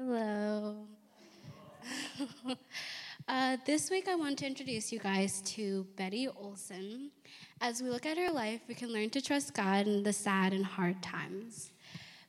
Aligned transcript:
Hello. 0.00 0.76
uh, 3.28 3.56
this 3.66 3.90
week, 3.90 4.06
I 4.06 4.14
want 4.14 4.38
to 4.38 4.46
introduce 4.46 4.92
you 4.92 5.00
guys 5.00 5.42
to 5.56 5.88
Betty 5.96 6.28
Olsen. 6.28 7.10
As 7.60 7.82
we 7.82 7.90
look 7.90 8.06
at 8.06 8.16
her 8.16 8.30
life, 8.30 8.60
we 8.68 8.76
can 8.76 8.92
learn 8.92 9.10
to 9.10 9.20
trust 9.20 9.54
God 9.54 9.88
in 9.88 10.04
the 10.04 10.12
sad 10.12 10.52
and 10.52 10.64
hard 10.64 11.02
times. 11.02 11.72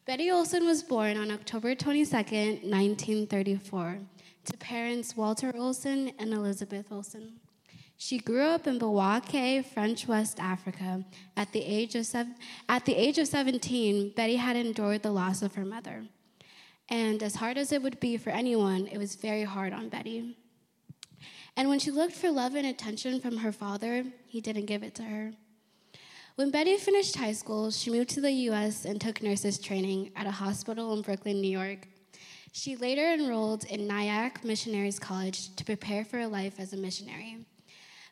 Betty 0.08 0.32
Olsen 0.32 0.66
was 0.66 0.82
born 0.82 1.16
on 1.16 1.30
October 1.30 1.76
22nd, 1.76 2.64
1934, 2.64 4.00
to 4.46 4.58
parents 4.58 5.16
Walter 5.16 5.54
Olsen 5.56 6.12
and 6.18 6.34
Elizabeth 6.34 6.92
Olsen. 6.92 7.34
She 7.98 8.18
grew 8.18 8.48
up 8.48 8.66
in 8.66 8.80
Bouake, 8.80 9.64
French 9.64 10.08
West 10.08 10.40
Africa. 10.40 11.06
At 11.38 11.54
the, 11.54 11.62
age 11.62 11.94
of 11.94 12.08
sev- 12.08 12.34
at 12.68 12.86
the 12.86 12.96
age 12.96 13.20
of 13.20 13.28
17, 13.28 14.14
Betty 14.16 14.38
had 14.38 14.56
endured 14.56 15.04
the 15.04 15.12
loss 15.12 15.44
of 15.44 15.54
her 15.54 15.66
mother. 15.66 16.06
And 16.90 17.22
as 17.22 17.36
hard 17.36 17.58
as 17.58 17.72
it 17.72 17.82
would 17.84 18.00
be 18.00 18.18
for 18.18 18.32
anyone, 18.32 18.88
it 18.88 18.98
was 18.98 19.16
very 19.16 19.44
hard 19.44 19.74
on 19.74 19.90
Betty. 19.90 20.36
And 21.56 21.70
when 21.70 21.80
she 21.80 21.92
looked 21.92 22.14
for 22.14 22.32
love 22.32 22.56
and 22.56 22.66
attention 22.66 23.20
from 23.20 23.38
her 23.38 23.52
father, 23.52 24.06
he 24.28 24.42
didn't 24.42 24.66
give 24.66 24.82
it 24.82 24.96
to 24.96 25.04
her. 25.04 25.34
When 26.36 26.52
Betty 26.52 26.78
finished 26.78 27.18
high 27.18 27.34
school, 27.34 27.70
she 27.70 27.92
moved 27.92 28.10
to 28.12 28.22
the 28.22 28.32
US 28.50 28.86
and 28.86 29.00
took 29.00 29.22
nurses 29.22 29.60
training 29.60 30.12
at 30.16 30.26
a 30.26 30.32
hospital 30.32 30.94
in 30.94 31.02
Brooklyn, 31.02 31.42
New 31.42 31.52
York. 31.52 31.88
She 32.54 32.76
later 32.76 33.14
enrolled 33.14 33.66
in 33.66 33.88
Nyack 33.88 34.44
Missionaries 34.44 35.00
College 35.00 35.56
to 35.58 35.66
prepare 35.66 36.06
for 36.06 36.20
a 36.22 36.28
life 36.28 36.60
as 36.60 36.74
a 36.74 36.78
missionary. 36.78 37.46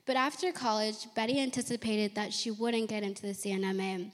But 0.06 0.18
after 0.18 0.52
college, 0.52 1.08
Betty 1.16 1.40
anticipated 1.40 2.16
that 2.16 2.34
she 2.34 2.52
wouldn't 2.52 2.90
get 2.90 3.04
into 3.04 3.24
the 3.24 3.34
C&MA. 3.34 4.12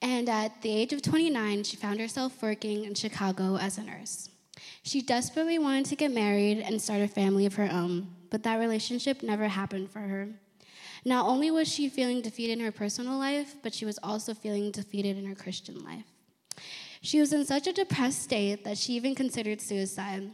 And 0.00 0.28
at 0.28 0.62
the 0.62 0.70
age 0.70 0.92
of 0.92 1.02
29, 1.02 1.64
she 1.64 1.76
found 1.76 2.00
herself 2.00 2.40
working 2.42 2.84
in 2.84 2.94
Chicago 2.94 3.56
as 3.56 3.78
a 3.78 3.82
nurse. 3.82 4.30
She 4.82 5.02
desperately 5.02 5.58
wanted 5.58 5.86
to 5.86 5.96
get 5.96 6.12
married 6.12 6.58
and 6.60 6.80
start 6.80 7.00
a 7.00 7.08
family 7.08 7.46
of 7.46 7.54
her 7.54 7.68
own, 7.70 8.08
but 8.30 8.42
that 8.44 8.56
relationship 8.56 9.22
never 9.22 9.48
happened 9.48 9.90
for 9.90 10.00
her. 10.00 10.28
Not 11.04 11.26
only 11.26 11.50
was 11.50 11.68
she 11.68 11.88
feeling 11.88 12.20
defeated 12.20 12.58
in 12.58 12.64
her 12.64 12.72
personal 12.72 13.18
life, 13.18 13.54
but 13.62 13.74
she 13.74 13.84
was 13.84 13.98
also 14.02 14.34
feeling 14.34 14.70
defeated 14.70 15.16
in 15.16 15.26
her 15.26 15.34
Christian 15.34 15.84
life. 15.84 16.04
She 17.00 17.20
was 17.20 17.32
in 17.32 17.44
such 17.44 17.66
a 17.66 17.72
depressed 17.72 18.22
state 18.22 18.64
that 18.64 18.78
she 18.78 18.94
even 18.94 19.14
considered 19.14 19.60
suicide. 19.60 20.30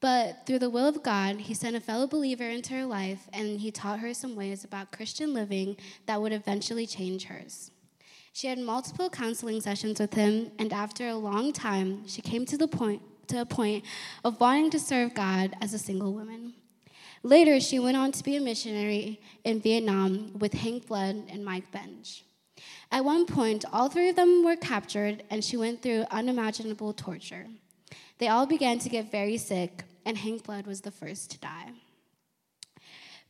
But 0.00 0.46
through 0.46 0.60
the 0.60 0.70
will 0.70 0.88
of 0.88 1.02
God, 1.02 1.36
He 1.36 1.54
sent 1.54 1.76
a 1.76 1.80
fellow 1.80 2.06
believer 2.06 2.48
into 2.48 2.74
her 2.74 2.86
life 2.86 3.28
and 3.32 3.60
He 3.60 3.70
taught 3.70 4.00
her 4.00 4.14
some 4.14 4.34
ways 4.34 4.64
about 4.64 4.92
Christian 4.92 5.34
living 5.34 5.76
that 6.06 6.20
would 6.20 6.32
eventually 6.32 6.86
change 6.86 7.24
hers. 7.24 7.70
She 8.32 8.46
had 8.46 8.58
multiple 8.58 9.10
counseling 9.10 9.60
sessions 9.60 10.00
with 10.00 10.14
him, 10.14 10.52
and 10.58 10.72
after 10.72 11.08
a 11.08 11.16
long 11.16 11.52
time, 11.52 12.06
she 12.06 12.22
came 12.22 12.46
to 12.46 12.56
the 12.56 12.68
point 12.68 13.02
to 13.28 13.40
a 13.40 13.46
point 13.46 13.84
of 14.24 14.40
wanting 14.40 14.70
to 14.70 14.80
serve 14.80 15.14
God 15.14 15.54
as 15.60 15.72
a 15.72 15.78
single 15.78 16.12
woman. 16.12 16.54
Later, 17.22 17.60
she 17.60 17.78
went 17.78 17.96
on 17.96 18.12
to 18.12 18.24
be 18.24 18.36
a 18.36 18.40
missionary 18.40 19.20
in 19.44 19.60
Vietnam 19.60 20.32
with 20.38 20.54
Hank 20.54 20.86
Blood 20.86 21.24
and 21.28 21.44
Mike 21.44 21.70
Benge. 21.70 22.22
At 22.90 23.04
one 23.04 23.26
point, 23.26 23.64
all 23.72 23.88
three 23.88 24.08
of 24.08 24.16
them 24.16 24.44
were 24.44 24.56
captured, 24.56 25.22
and 25.30 25.44
she 25.44 25.56
went 25.56 25.82
through 25.82 26.06
unimaginable 26.10 26.92
torture. 26.92 27.46
They 28.18 28.28
all 28.28 28.46
began 28.46 28.78
to 28.80 28.88
get 28.88 29.10
very 29.10 29.36
sick, 29.36 29.84
and 30.04 30.16
Hank 30.16 30.44
Blood 30.44 30.66
was 30.66 30.80
the 30.80 30.90
first 30.90 31.30
to 31.32 31.38
die. 31.38 31.72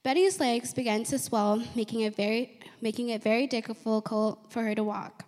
Betty's 0.03 0.41
legs 0.41 0.73
began 0.73 1.05
to 1.05 1.19
swell, 1.19 1.63
making 1.75 2.01
it 2.01 2.17
very, 2.17 2.59
making 2.81 3.11
it 3.11 3.23
very 3.23 3.47
difficult 3.47 4.47
for 4.49 4.63
her 4.63 4.75
to 4.75 4.83
walk. 4.83 5.27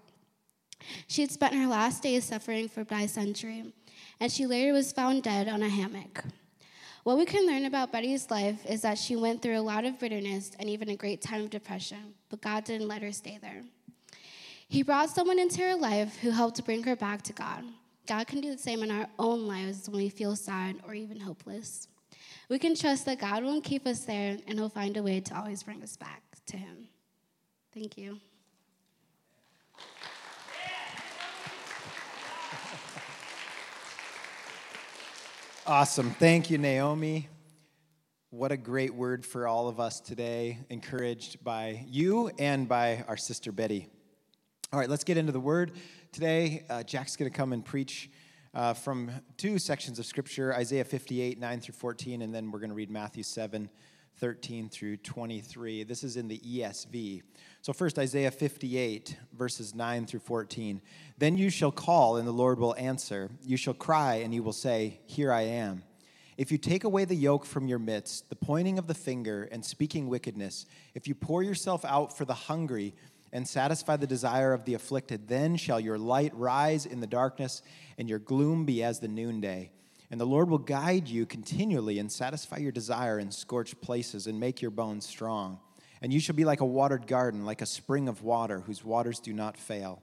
She 1.06 1.20
had 1.20 1.30
spent 1.30 1.54
her 1.54 1.66
last 1.66 2.02
days 2.02 2.24
suffering 2.24 2.68
from 2.68 2.84
dysentery, 2.84 3.72
and 4.18 4.32
she 4.32 4.46
later 4.46 4.72
was 4.72 4.90
found 4.90 5.24
dead 5.24 5.46
on 5.46 5.62
a 5.62 5.68
hammock. 5.68 6.24
What 7.04 7.18
we 7.18 7.26
can 7.26 7.46
learn 7.46 7.66
about 7.66 7.92
Betty's 7.92 8.30
life 8.30 8.64
is 8.64 8.80
that 8.82 8.96
she 8.96 9.14
went 9.14 9.42
through 9.42 9.58
a 9.58 9.60
lot 9.60 9.84
of 9.84 9.98
bitterness 9.98 10.52
and 10.58 10.70
even 10.70 10.88
a 10.88 10.96
great 10.96 11.20
time 11.20 11.42
of 11.42 11.50
depression, 11.50 12.14
but 12.30 12.40
God 12.40 12.64
didn't 12.64 12.88
let 12.88 13.02
her 13.02 13.12
stay 13.12 13.38
there. 13.42 13.62
He 14.68 14.82
brought 14.82 15.10
someone 15.10 15.38
into 15.38 15.60
her 15.60 15.74
life 15.74 16.16
who 16.16 16.30
helped 16.30 16.64
bring 16.64 16.82
her 16.84 16.96
back 16.96 17.20
to 17.22 17.34
God. 17.34 17.64
God 18.06 18.26
can 18.26 18.40
do 18.40 18.50
the 18.50 18.58
same 18.58 18.82
in 18.82 18.90
our 18.90 19.06
own 19.18 19.46
lives 19.46 19.88
when 19.88 19.98
we 19.98 20.08
feel 20.08 20.34
sad 20.34 20.76
or 20.86 20.94
even 20.94 21.20
hopeless. 21.20 21.88
We 22.52 22.58
can 22.58 22.74
trust 22.74 23.06
that 23.06 23.18
God 23.18 23.44
won't 23.44 23.64
keep 23.64 23.86
us 23.86 24.00
there 24.00 24.36
and 24.46 24.58
He'll 24.58 24.68
find 24.68 24.98
a 24.98 25.02
way 25.02 25.20
to 25.20 25.34
always 25.34 25.62
bring 25.62 25.82
us 25.82 25.96
back 25.96 26.20
to 26.48 26.58
Him. 26.58 26.86
Thank 27.72 27.96
you. 27.96 28.20
Awesome. 35.66 36.10
Thank 36.10 36.50
you, 36.50 36.58
Naomi. 36.58 37.28
What 38.28 38.52
a 38.52 38.56
great 38.58 38.92
word 38.92 39.24
for 39.24 39.46
all 39.46 39.68
of 39.68 39.80
us 39.80 40.00
today, 40.00 40.58
encouraged 40.68 41.42
by 41.42 41.86
you 41.88 42.32
and 42.38 42.68
by 42.68 43.04
our 43.08 43.16
sister 43.16 43.52
Betty. 43.52 43.86
All 44.72 44.78
right, 44.80 44.90
let's 44.90 45.04
get 45.04 45.16
into 45.16 45.32
the 45.32 45.40
word. 45.40 45.72
Today, 46.10 46.64
uh, 46.68 46.82
Jack's 46.82 47.16
going 47.16 47.30
to 47.30 47.34
come 47.36 47.54
and 47.54 47.64
preach 47.64 48.10
uh, 48.54 48.74
from 48.74 49.10
two 49.36 49.58
sections 49.58 49.98
of 49.98 50.06
Scripture 50.06 50.54
Isaiah 50.54 50.84
58, 50.84 51.38
9 51.38 51.60
through 51.60 51.74
14, 51.74 52.22
and 52.22 52.34
then 52.34 52.50
we're 52.50 52.58
going 52.58 52.70
to 52.70 52.76
read 52.76 52.90
Matthew 52.90 53.22
7, 53.22 53.68
13 54.18 54.68
through 54.68 54.98
23. 54.98 55.84
This 55.84 56.04
is 56.04 56.16
in 56.16 56.28
the 56.28 56.38
ESV. 56.38 57.22
So, 57.62 57.72
first, 57.72 57.98
Isaiah 57.98 58.30
58, 58.30 59.16
verses 59.32 59.74
9 59.74 60.06
through 60.06 60.20
14. 60.20 60.82
Then 61.18 61.38
you 61.38 61.48
shall 61.48 61.72
call, 61.72 62.16
and 62.16 62.28
the 62.28 62.32
Lord 62.32 62.58
will 62.58 62.74
answer. 62.76 63.30
You 63.42 63.56
shall 63.56 63.74
cry, 63.74 64.16
and 64.16 64.32
he 64.32 64.40
will 64.40 64.52
say, 64.52 65.00
Here 65.06 65.32
I 65.32 65.42
am. 65.42 65.82
If 66.38 66.50
you 66.50 66.58
take 66.58 66.84
away 66.84 67.04
the 67.04 67.14
yoke 67.14 67.44
from 67.44 67.68
your 67.68 67.78
midst, 67.78 68.28
the 68.30 68.36
pointing 68.36 68.78
of 68.78 68.86
the 68.86 68.94
finger 68.94 69.48
and 69.52 69.64
speaking 69.64 70.08
wickedness, 70.08 70.66
if 70.94 71.06
you 71.06 71.14
pour 71.14 71.42
yourself 71.42 71.84
out 71.84 72.16
for 72.16 72.24
the 72.24 72.34
hungry, 72.34 72.94
and 73.32 73.48
satisfy 73.48 73.96
the 73.96 74.06
desire 74.06 74.52
of 74.52 74.64
the 74.64 74.74
afflicted. 74.74 75.28
Then 75.28 75.56
shall 75.56 75.80
your 75.80 75.98
light 75.98 76.34
rise 76.34 76.84
in 76.86 77.00
the 77.00 77.06
darkness, 77.06 77.62
and 77.96 78.08
your 78.08 78.18
gloom 78.18 78.64
be 78.64 78.82
as 78.82 79.00
the 79.00 79.08
noonday. 79.08 79.72
And 80.10 80.20
the 80.20 80.26
Lord 80.26 80.50
will 80.50 80.58
guide 80.58 81.08
you 81.08 81.24
continually 81.24 81.98
and 81.98 82.12
satisfy 82.12 82.58
your 82.58 82.72
desire 82.72 83.18
in 83.18 83.30
scorched 83.30 83.80
places 83.80 84.26
and 84.26 84.38
make 84.38 84.60
your 84.60 84.70
bones 84.70 85.06
strong. 85.06 85.58
And 86.02 86.12
you 86.12 86.20
shall 86.20 86.34
be 86.34 86.44
like 86.44 86.60
a 86.60 86.66
watered 86.66 87.06
garden, 87.06 87.46
like 87.46 87.62
a 87.62 87.66
spring 87.66 88.08
of 88.08 88.22
water, 88.22 88.60
whose 88.60 88.84
waters 88.84 89.20
do 89.20 89.32
not 89.32 89.56
fail. 89.56 90.02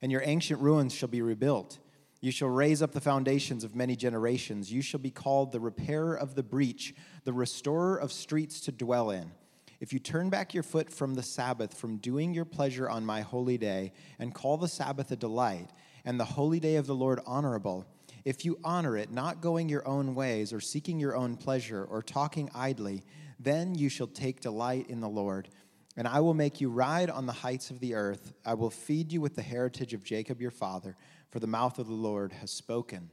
And 0.00 0.10
your 0.10 0.22
ancient 0.24 0.60
ruins 0.60 0.94
shall 0.94 1.08
be 1.10 1.20
rebuilt. 1.20 1.78
You 2.22 2.30
shall 2.30 2.48
raise 2.48 2.80
up 2.80 2.92
the 2.92 3.00
foundations 3.00 3.64
of 3.64 3.74
many 3.74 3.96
generations. 3.96 4.72
You 4.72 4.80
shall 4.80 5.00
be 5.00 5.10
called 5.10 5.52
the 5.52 5.60
repairer 5.60 6.14
of 6.14 6.34
the 6.34 6.42
breach, 6.42 6.94
the 7.24 7.32
restorer 7.32 7.96
of 7.96 8.12
streets 8.12 8.60
to 8.62 8.72
dwell 8.72 9.10
in. 9.10 9.32
If 9.80 9.94
you 9.94 9.98
turn 9.98 10.28
back 10.28 10.52
your 10.52 10.62
foot 10.62 10.92
from 10.92 11.14
the 11.14 11.22
Sabbath, 11.22 11.74
from 11.74 11.96
doing 11.96 12.34
your 12.34 12.44
pleasure 12.44 12.88
on 12.88 13.06
my 13.06 13.22
holy 13.22 13.56
day, 13.56 13.92
and 14.18 14.34
call 14.34 14.58
the 14.58 14.68
Sabbath 14.68 15.10
a 15.10 15.16
delight, 15.16 15.70
and 16.04 16.20
the 16.20 16.24
holy 16.24 16.60
day 16.60 16.76
of 16.76 16.86
the 16.86 16.94
Lord 16.94 17.20
honorable, 17.26 17.86
if 18.26 18.44
you 18.44 18.58
honor 18.62 18.98
it, 18.98 19.10
not 19.10 19.40
going 19.40 19.70
your 19.70 19.86
own 19.88 20.14
ways, 20.14 20.52
or 20.52 20.60
seeking 20.60 21.00
your 21.00 21.16
own 21.16 21.36
pleasure, 21.36 21.82
or 21.82 22.02
talking 22.02 22.50
idly, 22.54 23.02
then 23.38 23.74
you 23.74 23.88
shall 23.88 24.06
take 24.06 24.42
delight 24.42 24.90
in 24.90 25.00
the 25.00 25.08
Lord. 25.08 25.48
And 25.96 26.06
I 26.06 26.20
will 26.20 26.34
make 26.34 26.60
you 26.60 26.68
ride 26.68 27.08
on 27.08 27.24
the 27.24 27.32
heights 27.32 27.70
of 27.70 27.80
the 27.80 27.94
earth. 27.94 28.34
I 28.44 28.54
will 28.54 28.70
feed 28.70 29.10
you 29.12 29.22
with 29.22 29.34
the 29.34 29.42
heritage 29.42 29.94
of 29.94 30.04
Jacob 30.04 30.42
your 30.42 30.50
father, 30.50 30.94
for 31.30 31.40
the 31.40 31.46
mouth 31.46 31.78
of 31.78 31.86
the 31.86 31.94
Lord 31.94 32.32
has 32.32 32.50
spoken. 32.50 33.08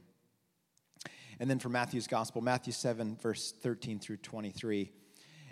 And 1.40 1.48
then 1.48 1.60
from 1.60 1.72
Matthew's 1.72 2.06
gospel, 2.06 2.42
Matthew 2.42 2.74
7, 2.74 3.16
verse 3.16 3.54
13 3.62 4.00
through 4.00 4.18
23. 4.18 4.92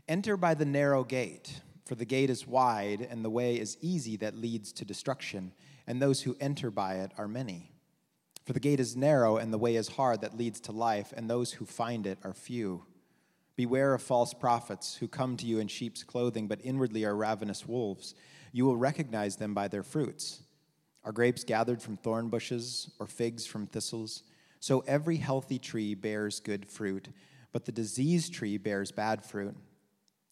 Enter 0.09 0.37
by 0.37 0.55
the 0.55 0.65
narrow 0.65 1.03
gate, 1.03 1.61
for 1.85 1.97
the 1.97 2.05
gate 2.05 2.31
is 2.31 2.47
wide 2.47 3.07
and 3.11 3.25
the 3.25 3.31
way 3.31 3.59
is 3.59 3.77
easy 3.81 4.17
that 4.19 4.37
leads 4.37 4.73
to 4.73 4.85
destruction, 4.85 5.53
and 5.85 6.01
those 6.01 6.23
who 6.23 6.37
enter 6.41 6.71
by 6.71 6.97
it 6.97 7.11
are 7.19 7.27
many. 7.27 7.73
For 8.45 8.53
the 8.53 8.61
gate 8.61 8.79
is 8.79 8.97
narrow 8.97 9.37
and 9.37 9.53
the 9.53 9.59
way 9.59 9.75
is 9.75 9.89
hard 9.89 10.21
that 10.21 10.39
leads 10.39 10.61
to 10.61 10.73
life, 10.73 11.13
and 11.17 11.29
those 11.29 11.55
who 11.55 11.67
find 11.67 12.07
it 12.07 12.19
are 12.23 12.33
few. 12.33 12.85
Beware 13.57 13.95
of 13.95 14.03
false 14.03 14.33
prophets 14.33 14.95
who 14.95 15.09
come 15.09 15.37
to 15.39 15.47
you 15.47 15.59
in 15.59 15.67
sheep's 15.67 16.05
clothing, 16.05 16.47
but 16.47 16.61
inwardly 16.63 17.05
are 17.05 17.17
ravenous 17.17 17.67
wolves. 17.67 18.15
You 18.53 18.65
will 18.65 18.77
recognize 18.77 19.37
them 19.37 19.55
by 19.55 19.67
their 19.67 19.83
fruits. 19.83 20.43
Are 21.03 21.11
grapes 21.11 21.43
gathered 21.43 21.83
from 21.83 21.97
thorn 21.97 22.29
bushes 22.29 22.93
or 23.01 23.09
figs 23.09 23.45
from 23.45 23.67
thistles? 23.67 24.23
So 24.61 24.85
every 24.87 25.17
healthy 25.17 25.59
tree 25.59 25.95
bears 25.95 26.39
good 26.39 26.67
fruit, 26.67 27.09
but 27.51 27.65
the 27.65 27.73
diseased 27.73 28.33
tree 28.33 28.57
bears 28.57 28.93
bad 28.93 29.25
fruit. 29.25 29.57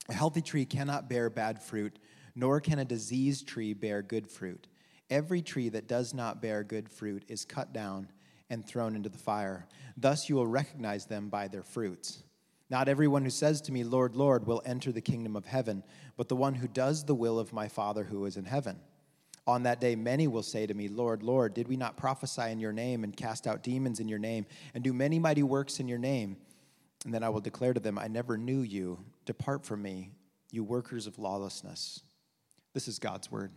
A 0.09 0.13
healthy 0.13 0.43
tree 0.43 0.65
cannot 0.65 1.09
bear 1.09 1.31
bad 1.31 1.63
fruit, 1.63 1.99
nor 2.35 2.61
can 2.61 2.79
a 2.79 2.85
diseased 2.85 3.49
tree 3.49 3.73
bear 3.73 4.03
good 4.03 4.29
fruit. 4.29 4.67
Every 5.11 5.43
tree 5.43 5.69
that 5.71 5.89
does 5.89 6.13
not 6.13 6.43
bear 6.43 6.65
good 6.65 6.89
fruit 6.89 7.25
is 7.29 7.45
cut 7.45 7.73
down 7.73 8.09
and 8.51 8.67
thrown 8.67 8.97
into 8.97 9.09
the 9.09 9.19
fire. 9.19 9.67
Thus 9.97 10.29
you 10.29 10.35
will 10.35 10.47
recognize 10.47 11.07
them 11.07 11.29
by 11.29 11.49
their 11.49 11.63
fruits. 11.63 12.23
Not 12.71 12.89
everyone 12.89 13.23
who 13.23 13.31
says 13.31 13.61
to 13.63 13.73
me, 13.73 13.85
Lord, 13.85 14.17
Lord, 14.17 14.47
will 14.47 14.63
enter 14.65 14.91
the 14.91 15.01
kingdom 15.01 15.37
of 15.37 15.47
heaven, 15.47 15.85
but 16.17 16.29
the 16.29 16.37
one 16.37 16.55
who 16.55 16.67
does 16.67 17.05
the 17.05 17.15
will 17.15 17.39
of 17.39 17.53
my 17.53 17.69
Father 17.69 18.05
who 18.05 18.25
is 18.25 18.37
in 18.37 18.45
heaven. 18.45 18.81
On 19.47 19.65
that 19.65 19.81
day, 19.81 19.95
many 19.95 20.27
will 20.27 20.43
say 20.43 20.67
to 20.67 20.73
me, 20.73 20.89
Lord, 20.89 21.23
Lord, 21.23 21.53
did 21.53 21.69
we 21.69 21.77
not 21.77 21.99
prophesy 21.99 22.51
in 22.51 22.61
your 22.61 22.73
name 22.73 23.05
and 23.05 23.15
cast 23.15 23.47
out 23.47 23.63
demons 23.63 24.01
in 24.01 24.09
your 24.09 24.19
name 24.19 24.47
and 24.73 24.83
do 24.83 24.95
many 24.95 25.19
mighty 25.19 25.43
works 25.43 25.81
in 25.81 25.89
your 25.89 25.99
name? 25.99 26.37
And 27.05 27.13
then 27.13 27.23
I 27.23 27.29
will 27.29 27.43
declare 27.43 27.75
to 27.75 27.81
them, 27.81 27.99
I 27.99 28.09
never 28.09 28.39
knew 28.39 28.63
you. 28.63 28.99
Depart 29.25 29.65
from 29.65 29.83
me, 29.83 30.13
you 30.51 30.63
workers 30.63 31.07
of 31.07 31.19
lawlessness. 31.19 32.01
This 32.73 32.89
is 32.89 32.99
God's 32.99 33.31
word. 33.31 33.53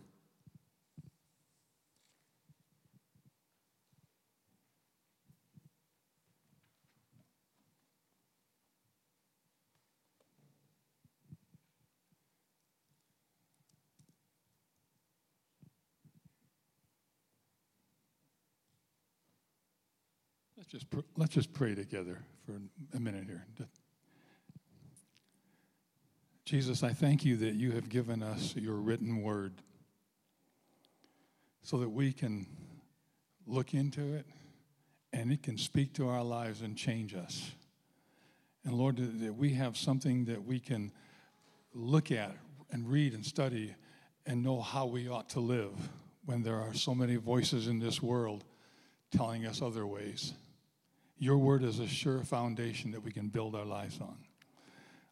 Let's 20.56 20.84
just, 20.84 20.90
pr- 20.90 21.00
let's 21.16 21.34
just 21.34 21.52
pray 21.52 21.74
together 21.74 22.18
for 22.44 22.60
a 22.94 23.00
minute 23.00 23.24
here. 23.24 23.46
Jesus, 26.48 26.82
I 26.82 26.94
thank 26.94 27.26
you 27.26 27.36
that 27.36 27.56
you 27.56 27.72
have 27.72 27.90
given 27.90 28.22
us 28.22 28.54
your 28.56 28.76
written 28.76 29.20
word 29.20 29.52
so 31.60 31.76
that 31.76 31.90
we 31.90 32.10
can 32.10 32.46
look 33.46 33.74
into 33.74 34.14
it 34.14 34.24
and 35.12 35.30
it 35.30 35.42
can 35.42 35.58
speak 35.58 35.92
to 35.92 36.08
our 36.08 36.24
lives 36.24 36.62
and 36.62 36.74
change 36.74 37.14
us. 37.14 37.50
And 38.64 38.72
Lord, 38.72 38.96
that 38.96 39.34
we 39.34 39.52
have 39.52 39.76
something 39.76 40.24
that 40.24 40.42
we 40.42 40.58
can 40.58 40.90
look 41.74 42.10
at 42.10 42.34
and 42.70 42.90
read 42.90 43.12
and 43.12 43.26
study 43.26 43.74
and 44.24 44.42
know 44.42 44.62
how 44.62 44.86
we 44.86 45.06
ought 45.06 45.28
to 45.30 45.40
live 45.40 45.74
when 46.24 46.42
there 46.42 46.56
are 46.56 46.72
so 46.72 46.94
many 46.94 47.16
voices 47.16 47.68
in 47.68 47.78
this 47.78 48.00
world 48.00 48.42
telling 49.14 49.44
us 49.44 49.60
other 49.60 49.86
ways. 49.86 50.32
Your 51.18 51.36
word 51.36 51.62
is 51.62 51.78
a 51.78 51.86
sure 51.86 52.24
foundation 52.24 52.92
that 52.92 53.02
we 53.02 53.12
can 53.12 53.28
build 53.28 53.54
our 53.54 53.66
lives 53.66 54.00
on. 54.00 54.16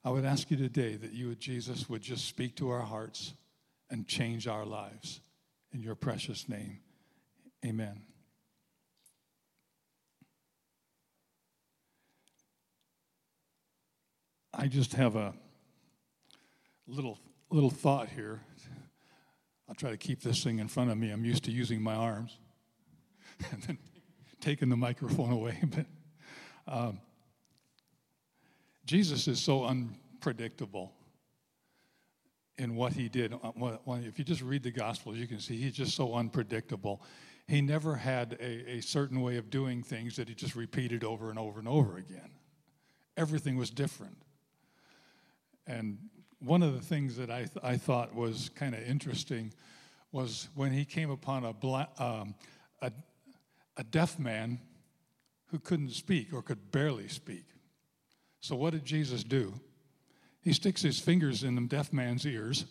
I 0.06 0.11
would 0.11 0.25
ask 0.25 0.53
you 0.53 0.56
today 0.56 0.94
that 0.94 1.14
you, 1.14 1.35
Jesus, 1.35 1.88
would 1.88 2.00
just 2.00 2.26
speak 2.26 2.55
to 2.58 2.70
our 2.70 2.82
hearts 2.82 3.35
and 3.91 4.06
change 4.06 4.47
our 4.47 4.64
lives. 4.64 5.20
In 5.73 5.82
your 5.82 5.97
precious 5.97 6.49
name, 6.49 6.79
amen. 7.67 8.03
I 14.55 14.69
just 14.69 14.93
have 14.93 15.17
a 15.17 15.35
little 16.87 17.19
little 17.50 17.69
thought 17.69 18.08
here. 18.08 18.43
I'll 19.69 19.75
try 19.75 19.91
to 19.91 19.97
keep 19.97 20.23
this 20.23 20.44
thing 20.44 20.61
in 20.61 20.69
front 20.69 20.93
of 20.93 20.99
me. 20.99 21.11
I'm 21.11 21.25
used 21.25 21.43
to 21.47 21.50
using 21.50 21.82
my 21.82 21.97
arms 21.97 22.38
and 23.50 23.61
then 23.64 23.79
taking 24.41 24.69
the 24.69 24.76
microphone 24.76 25.32
away. 25.32 25.61
But 26.69 26.73
um, 26.73 27.00
Jesus 28.86 29.26
is 29.26 29.40
so 29.40 29.64
unpredictable 29.64 30.92
in 32.58 32.74
what 32.74 32.92
he 32.92 33.08
did. 33.08 33.34
Uh, 33.34 33.70
if 33.88 34.18
you 34.18 34.24
just 34.24 34.42
read 34.42 34.62
the 34.62 34.70
Gospels, 34.70 35.16
you 35.16 35.26
can 35.26 35.40
see 35.40 35.60
he's 35.60 35.74
just 35.74 35.94
so 35.94 36.14
unpredictable. 36.14 37.02
He 37.48 37.60
never 37.60 37.96
had 37.96 38.36
a, 38.40 38.76
a 38.76 38.80
certain 38.80 39.20
way 39.20 39.36
of 39.36 39.50
doing 39.50 39.82
things 39.82 40.16
that 40.16 40.28
he 40.28 40.34
just 40.34 40.56
repeated 40.56 41.04
over 41.04 41.30
and 41.30 41.38
over 41.38 41.58
and 41.58 41.68
over 41.68 41.96
again. 41.96 42.30
Everything 43.16 43.56
was 43.56 43.70
different. 43.70 44.16
And 45.66 45.98
one 46.38 46.62
of 46.62 46.74
the 46.74 46.80
things 46.80 47.16
that 47.16 47.30
I, 47.30 47.38
th- 47.38 47.58
I 47.62 47.76
thought 47.76 48.14
was 48.14 48.50
kind 48.54 48.74
of 48.74 48.82
interesting 48.82 49.52
was 50.12 50.48
when 50.54 50.72
he 50.72 50.84
came 50.84 51.10
upon 51.10 51.44
a, 51.44 51.54
um, 52.02 52.34
a, 52.80 52.92
a 53.76 53.84
deaf 53.84 54.18
man 54.18 54.60
who 55.46 55.58
couldn't 55.58 55.90
speak 55.90 56.32
or 56.32 56.42
could 56.42 56.70
barely 56.70 57.08
speak. 57.08 57.44
So, 58.46 58.54
what 58.54 58.75
did 58.75 58.84
Jesus 58.84 59.25
do? 59.25 59.52
He 60.40 60.52
sticks 60.52 60.81
his 60.81 61.00
fingers 61.00 61.43
in 61.43 61.56
the 61.56 61.62
deaf 61.62 61.93
man's 61.93 62.25
ears, 62.25 62.64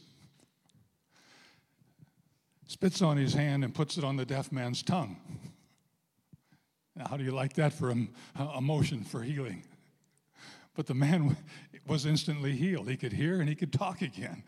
spits 2.65 3.01
on 3.01 3.17
his 3.17 3.33
hand, 3.33 3.65
and 3.65 3.75
puts 3.75 3.97
it 3.97 4.05
on 4.05 4.15
the 4.15 4.23
deaf 4.23 4.53
man's 4.53 4.81
tongue. 4.81 5.17
Now, 6.95 7.07
how 7.09 7.17
do 7.17 7.25
you 7.25 7.31
like 7.31 7.55
that 7.55 7.73
for 7.73 7.89
a, 7.89 7.97
a 8.55 8.61
motion 8.61 9.03
for 9.03 9.21
healing? 9.21 9.65
But 10.75 10.87
the 10.87 10.93
man 10.93 11.35
was 11.85 12.05
instantly 12.05 12.53
healed. 12.53 12.87
He 12.87 12.95
could 12.95 13.11
hear 13.11 13.41
and 13.41 13.49
he 13.49 13.55
could 13.55 13.73
talk 13.73 14.01
again. 14.01 14.43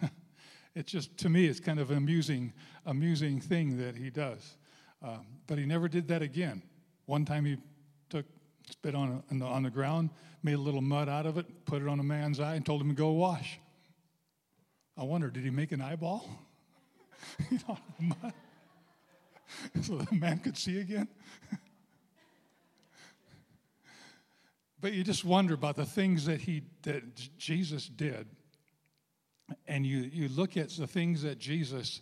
it's 0.74 0.90
just, 0.90 1.18
to 1.18 1.28
me, 1.28 1.48
it's 1.48 1.60
kind 1.60 1.80
of 1.80 1.90
an 1.90 1.98
amusing, 1.98 2.50
amusing 2.86 3.42
thing 3.42 3.76
that 3.76 3.94
he 3.94 4.08
does. 4.08 4.56
Um, 5.02 5.26
but 5.46 5.58
he 5.58 5.66
never 5.66 5.86
did 5.86 6.08
that 6.08 6.22
again. 6.22 6.62
One 7.04 7.26
time 7.26 7.44
he 7.44 7.58
spit 8.70 8.94
on, 8.94 9.08
a, 9.08 9.32
on, 9.32 9.38
the, 9.38 9.44
on 9.46 9.62
the 9.62 9.70
ground, 9.70 10.10
made 10.42 10.54
a 10.54 10.58
little 10.58 10.82
mud 10.82 11.08
out 11.08 11.26
of 11.26 11.38
it, 11.38 11.64
put 11.64 11.82
it 11.82 11.88
on 11.88 12.00
a 12.00 12.04
man's 12.04 12.40
eye, 12.40 12.54
and 12.54 12.64
told 12.66 12.80
him 12.80 12.88
to 12.88 12.94
go 12.94 13.12
wash. 13.12 13.58
I 14.96 15.04
wonder, 15.04 15.30
did 15.30 15.44
he 15.44 15.50
make 15.50 15.72
an 15.72 15.80
eyeball? 15.80 16.28
you 17.50 17.58
know, 17.68 17.78
mud? 17.98 18.32
so 19.82 19.96
the 19.98 20.14
man 20.14 20.38
could 20.38 20.56
see 20.56 20.80
again? 20.80 21.08
but 24.80 24.92
you 24.92 25.04
just 25.04 25.24
wonder 25.24 25.54
about 25.54 25.76
the 25.76 25.86
things 25.86 26.26
that 26.26 26.40
he 26.40 26.62
that 26.82 27.02
Jesus 27.38 27.86
did. 27.88 28.26
And 29.66 29.84
you, 29.86 29.98
you 29.98 30.28
look 30.28 30.56
at 30.56 30.70
the 30.70 30.86
things 30.86 31.22
that 31.22 31.38
Jesus 31.38 32.00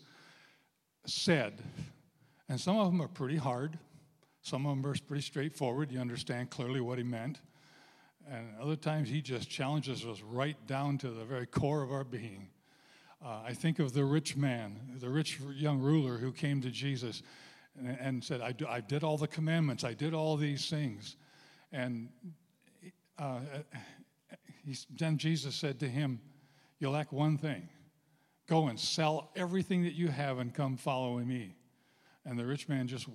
said, 1.05 1.61
and 2.49 2.61
some 2.61 2.79
of 2.79 2.87
them 2.87 3.03
are 3.03 3.09
pretty 3.09 3.39
hard. 3.39 3.79
Some 4.43 4.67
of 4.67 4.77
them 4.77 4.91
are 4.91 4.95
pretty 5.07 5.23
straightforward. 5.23 5.93
You 5.93 6.01
understand 6.01 6.51
clearly 6.51 6.81
what 6.81 6.99
he 6.99 7.05
meant. 7.05 7.41
And 8.31 8.49
other 8.61 8.77
times 8.77 9.09
he 9.09 9.21
just 9.21 9.49
challenges 9.49 10.05
us 10.05 10.21
right 10.23 10.57
down 10.67 10.99
to 10.99 11.11
the 11.11 11.25
very 11.25 11.47
core 11.47 11.83
of 11.83 11.93
our 11.93 12.05
being. 12.05 12.49
Uh, 13.25 13.43
I 13.45 13.53
think 13.53 13.79
of 13.79 13.93
the 13.93 14.05
rich 14.05 14.37
man, 14.37 14.79
the 14.99 15.11
rich 15.11 15.41
young 15.55 15.79
ruler 15.79 16.17
who 16.17 16.33
came 16.33 16.63
to 16.63 16.71
Jesus 16.71 17.23
and, 17.79 17.99
and 18.01 18.25
said, 18.25 18.41
I, 18.41 18.53
do, 18.53 18.67
I, 18.67 18.81
did 18.81 19.05
all 19.05 19.19
the 19.19 19.27
commandments, 19.27 19.85
I 19.85 19.93
did 19.93 20.15
all 20.15 20.37
these 20.37 20.71
things. 20.71 21.17
And 21.71 22.09
uh, 23.19 23.41
he, 24.65 24.77
then 24.99 25.19
Jesus 25.19 25.55
said 25.55 25.79
to 25.81 25.89
him, 25.89 26.21
You 26.79 26.91
lack 26.91 27.13
one 27.13 27.37
thing. 27.37 27.69
Go 28.49 28.69
and 28.69 28.81
sell 28.81 29.31
everything 29.37 29.85
that 29.85 29.95
you 29.95 30.09
have 30.09 30.39
and 30.39 30.55
come 30.55 30.77
follow 30.77 31.19
me. 31.19 31.55
And 32.25 32.39
the 32.39 32.47
rich 32.47 32.69
man 32.69 32.87
just 32.87 33.07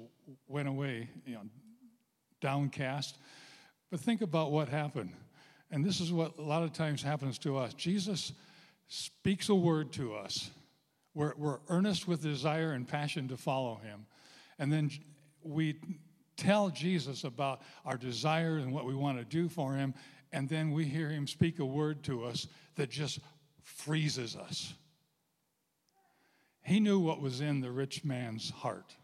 went 0.48 0.68
away, 0.68 1.10
you 1.25 1.36
know, 1.36 1.44
downcast. 2.42 3.18
But 3.92 4.00
think 4.00 4.21
about 4.21 4.52
what 4.52 4.68
happened. 4.68 5.12
And 5.71 5.83
this 5.83 6.00
is 6.00 6.12
what 6.12 6.38
a 6.38 6.42
lot 6.42 6.64
of 6.64 6.74
times 6.74 7.02
happens 7.02 7.38
to 7.40 7.57
us. 7.57 7.74
Jesus 7.74 8.33
speaks 8.88 9.50
a 9.50 9.56
word 9.56 9.92
to 9.94 10.16
us. 10.16 10.50
We're, 11.14 11.33
we're 11.38 11.59
earnest 11.69 12.07
with 12.07 12.21
desire 12.21 12.74
and 12.74 12.88
passion 12.88 13.28
to 13.30 13.38
follow 13.38 13.76
him. 13.76 14.06
And 14.59 14.71
then 14.71 14.92
we 15.44 15.80
tell 16.38 16.69
Jesus 16.69 17.24
about 17.24 17.62
our 17.85 17.97
desire 17.97 18.57
and 18.57 18.74
what 18.74 18.85
we 18.85 18.95
want 18.95 19.18
to 19.18 19.26
do 19.26 19.47
for 19.47 19.74
him. 19.74 19.94
And 20.31 20.50
then 20.50 20.71
we 20.71 20.85
hear 20.85 21.09
him 21.09 21.28
speak 21.28 21.59
a 21.59 21.66
word 21.66 22.04
to 22.04 22.26
us 22.26 22.47
that 22.76 22.90
just 22.90 23.19
freezes 23.64 24.35
us. 24.35 24.74
He 26.66 26.80
knew 26.80 27.00
what 27.00 27.22
was 27.22 27.42
in 27.42 27.62
the 27.62 27.72
rich 27.72 28.04
man's 28.04 28.50
heart. 28.50 28.95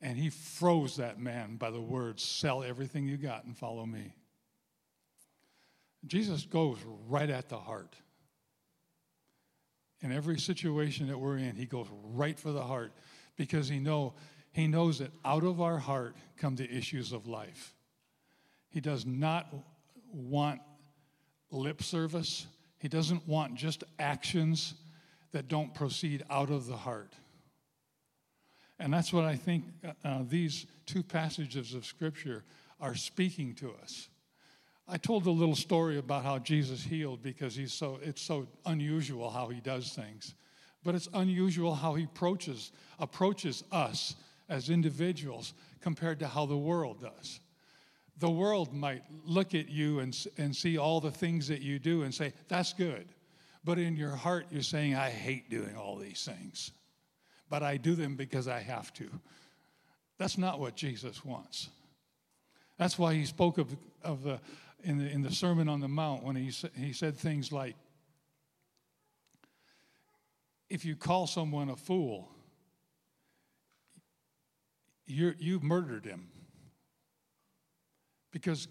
And 0.00 0.16
he 0.16 0.30
froze 0.30 0.96
that 0.96 1.20
man 1.20 1.56
by 1.56 1.70
the 1.70 1.80
words, 1.80 2.22
Sell 2.22 2.62
everything 2.62 3.06
you 3.06 3.18
got 3.18 3.44
and 3.44 3.56
follow 3.56 3.84
me. 3.84 4.14
Jesus 6.06 6.44
goes 6.46 6.78
right 7.06 7.28
at 7.28 7.50
the 7.50 7.58
heart. 7.58 7.96
In 10.00 10.10
every 10.10 10.38
situation 10.38 11.08
that 11.08 11.18
we're 11.18 11.36
in, 11.36 11.54
he 11.54 11.66
goes 11.66 11.86
right 12.02 12.38
for 12.38 12.50
the 12.50 12.64
heart 12.64 12.92
because 13.36 13.68
he, 13.68 13.78
know, 13.78 14.14
he 14.52 14.66
knows 14.66 15.00
that 15.00 15.10
out 15.22 15.44
of 15.44 15.60
our 15.60 15.78
heart 15.78 16.16
come 16.38 16.56
the 16.56 16.70
issues 16.70 17.12
of 17.12 17.26
life. 17.26 17.74
He 18.70 18.80
does 18.80 19.04
not 19.04 19.54
want 20.10 20.60
lip 21.50 21.82
service, 21.82 22.46
he 22.78 22.88
doesn't 22.88 23.28
want 23.28 23.54
just 23.54 23.84
actions 23.98 24.74
that 25.32 25.48
don't 25.48 25.74
proceed 25.74 26.24
out 26.30 26.50
of 26.50 26.66
the 26.66 26.76
heart. 26.76 27.12
And 28.78 28.92
that's 28.92 29.12
what 29.12 29.24
I 29.24 29.36
think 29.36 29.64
uh, 29.84 29.92
uh, 30.04 30.18
these 30.28 30.66
two 30.84 31.02
passages 31.02 31.74
of 31.74 31.86
Scripture 31.86 32.44
are 32.80 32.94
speaking 32.94 33.54
to 33.54 33.72
us. 33.82 34.08
I 34.88 34.98
told 34.98 35.26
a 35.26 35.30
little 35.30 35.56
story 35.56 35.98
about 35.98 36.22
how 36.22 36.38
Jesus 36.38 36.84
healed 36.84 37.22
because 37.22 37.56
he's 37.56 37.72
so, 37.72 37.98
it's 38.02 38.22
so 38.22 38.46
unusual 38.66 39.30
how 39.30 39.48
he 39.48 39.60
does 39.60 39.92
things. 39.92 40.34
But 40.84 40.94
it's 40.94 41.08
unusual 41.14 41.74
how 41.74 41.94
he 41.94 42.04
approaches, 42.04 42.70
approaches 43.00 43.64
us 43.72 44.14
as 44.48 44.70
individuals 44.70 45.54
compared 45.80 46.20
to 46.20 46.28
how 46.28 46.46
the 46.46 46.56
world 46.56 47.00
does. 47.00 47.40
The 48.18 48.30
world 48.30 48.72
might 48.72 49.02
look 49.24 49.54
at 49.54 49.68
you 49.68 49.98
and, 49.98 50.16
and 50.38 50.54
see 50.54 50.78
all 50.78 51.00
the 51.00 51.10
things 51.10 51.48
that 51.48 51.62
you 51.62 51.78
do 51.78 52.02
and 52.02 52.14
say, 52.14 52.32
that's 52.48 52.72
good. 52.72 53.08
But 53.66 53.80
in 53.80 53.96
your 53.96 54.12
heart, 54.12 54.46
you're 54.52 54.62
saying, 54.62 54.94
I 54.94 55.10
hate 55.10 55.50
doing 55.50 55.76
all 55.76 55.96
these 55.96 56.24
things. 56.24 56.70
but 57.50 57.62
I 57.64 57.76
do 57.76 57.96
them 57.96 58.14
because 58.14 58.46
I 58.48 58.60
have 58.60 58.92
to. 58.94 59.10
That's 60.18 60.38
not 60.38 60.60
what 60.60 60.76
Jesus 60.76 61.24
wants. 61.24 61.68
That's 62.78 62.96
why 62.98 63.14
he 63.14 63.24
spoke 63.24 63.58
of, 63.58 63.76
of 64.02 64.22
the, 64.22 64.40
in, 64.84 64.98
the, 64.98 65.08
in 65.10 65.22
the 65.22 65.32
Sermon 65.32 65.68
on 65.68 65.80
the 65.80 65.88
Mount 65.88 66.22
when 66.22 66.36
he, 66.36 66.52
he 66.76 66.92
said 66.92 67.16
things 67.16 67.50
like, 67.50 67.74
if 70.70 70.84
you 70.84 70.94
call 70.94 71.26
someone 71.26 71.68
a 71.68 71.76
fool, 71.76 72.28
you 75.06 75.34
you've 75.38 75.62
murdered 75.62 76.04
him. 76.04 76.28
Because 78.32 78.68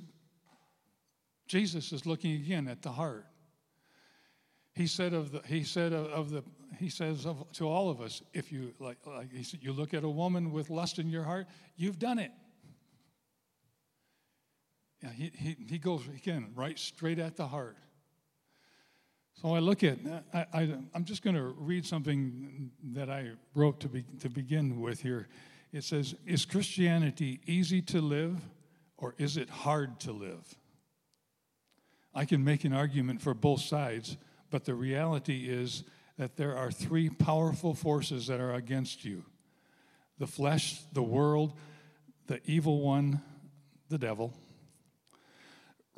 Jesus 1.47 1.91
is 1.91 2.05
looking 2.05 2.33
again 2.33 2.67
at 2.67 2.81
the 2.81 2.91
heart. 2.91 3.25
He 4.75 4.87
said 4.87 5.13
of 5.13 5.31
the, 5.31 5.41
he 5.45 5.63
said 5.63 5.93
of, 5.93 6.07
of 6.07 6.29
the, 6.29 6.43
he 6.77 6.89
says 6.89 7.25
of, 7.25 7.49
to 7.53 7.67
all 7.67 7.89
of 7.89 8.01
us, 8.01 8.21
if 8.33 8.51
you 8.51 8.73
like, 8.79 8.97
like 9.07 9.31
he 9.31 9.43
said, 9.43 9.61
you 9.63 9.71
look 9.71 9.93
at 9.93 10.03
a 10.03 10.09
woman 10.09 10.51
with 10.51 10.69
lust 10.69 10.99
in 10.99 11.09
your 11.09 11.23
heart, 11.23 11.47
you've 11.77 11.97
done 11.97 12.19
it. 12.19 12.31
Yeah, 15.01 15.09
he, 15.11 15.31
he, 15.33 15.57
he 15.67 15.77
goes 15.77 16.01
again 16.07 16.51
right 16.55 16.77
straight 16.77 17.19
at 17.19 17.37
the 17.37 17.47
heart. 17.47 17.77
So 19.41 19.53
I 19.53 19.59
look 19.59 19.83
at, 19.83 19.97
I, 20.33 20.45
I, 20.53 20.61
am 20.93 21.05
just 21.05 21.21
going 21.21 21.35
to 21.35 21.43
read 21.57 21.85
something 21.85 22.71
that 22.93 23.09
I 23.09 23.31
wrote 23.53 23.79
to, 23.81 23.89
be, 23.89 24.03
to 24.19 24.29
begin 24.29 24.79
with 24.79 25.01
here. 25.01 25.27
It 25.71 25.83
says, 25.83 26.15
Is 26.25 26.45
Christianity 26.45 27.41
easy 27.45 27.81
to 27.83 28.01
live 28.01 28.39
or 28.97 29.13
is 29.17 29.37
it 29.37 29.49
hard 29.49 29.99
to 30.01 30.11
live? 30.11 30.55
I 32.13 32.23
can 32.23 32.43
make 32.43 32.63
an 32.63 32.71
argument 32.71 33.21
for 33.21 33.33
both 33.33 33.61
sides, 33.61 34.15
but 34.55 34.63
the 34.63 34.73
reality 34.73 35.49
is 35.49 35.83
that 36.17 36.37
there 36.37 36.55
are 36.55 36.71
three 36.71 37.09
powerful 37.09 37.73
forces 37.73 38.27
that 38.27 38.39
are 38.39 38.53
against 38.53 39.03
you 39.03 39.25
the 40.17 40.25
flesh, 40.25 40.79
the 40.93 41.03
world, 41.03 41.59
the 42.27 42.39
evil 42.45 42.79
one, 42.79 43.21
the 43.89 43.97
devil. 43.97 44.33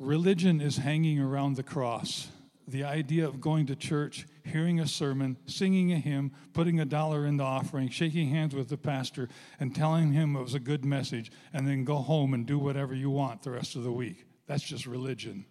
Religion 0.00 0.60
is 0.60 0.78
hanging 0.78 1.20
around 1.20 1.54
the 1.54 1.62
cross 1.62 2.32
the 2.66 2.82
idea 2.82 3.28
of 3.28 3.40
going 3.40 3.66
to 3.66 3.76
church, 3.76 4.26
hearing 4.42 4.80
a 4.80 4.88
sermon, 4.88 5.36
singing 5.46 5.92
a 5.92 5.96
hymn, 5.96 6.32
putting 6.52 6.80
a 6.80 6.84
dollar 6.84 7.26
in 7.26 7.36
the 7.36 7.44
offering, 7.44 7.88
shaking 7.88 8.30
hands 8.30 8.56
with 8.56 8.68
the 8.68 8.76
pastor, 8.76 9.28
and 9.60 9.72
telling 9.72 10.10
him 10.10 10.34
it 10.34 10.42
was 10.42 10.54
a 10.54 10.58
good 10.58 10.84
message, 10.84 11.30
and 11.52 11.64
then 11.64 11.84
go 11.84 11.98
home 11.98 12.34
and 12.34 12.44
do 12.44 12.58
whatever 12.58 12.92
you 12.92 13.08
want 13.08 13.44
the 13.44 13.52
rest 13.52 13.76
of 13.76 13.84
the 13.84 13.92
week. 13.92 14.26
That's 14.48 14.64
just 14.64 14.84
religion. 14.84 15.44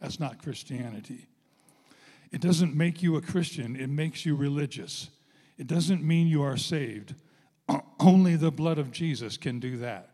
That's 0.00 0.18
not 0.18 0.42
Christianity. 0.42 1.29
It 2.30 2.40
doesn't 2.40 2.74
make 2.74 3.02
you 3.02 3.16
a 3.16 3.22
Christian, 3.22 3.76
it 3.76 3.88
makes 3.88 4.24
you 4.24 4.36
religious. 4.36 5.10
It 5.58 5.66
doesn't 5.66 6.02
mean 6.02 6.26
you 6.26 6.42
are 6.42 6.56
saved. 6.56 7.14
Only 8.00 8.36
the 8.36 8.50
blood 8.50 8.78
of 8.78 8.90
Jesus 8.90 9.36
can 9.36 9.60
do 9.60 9.76
that. 9.78 10.10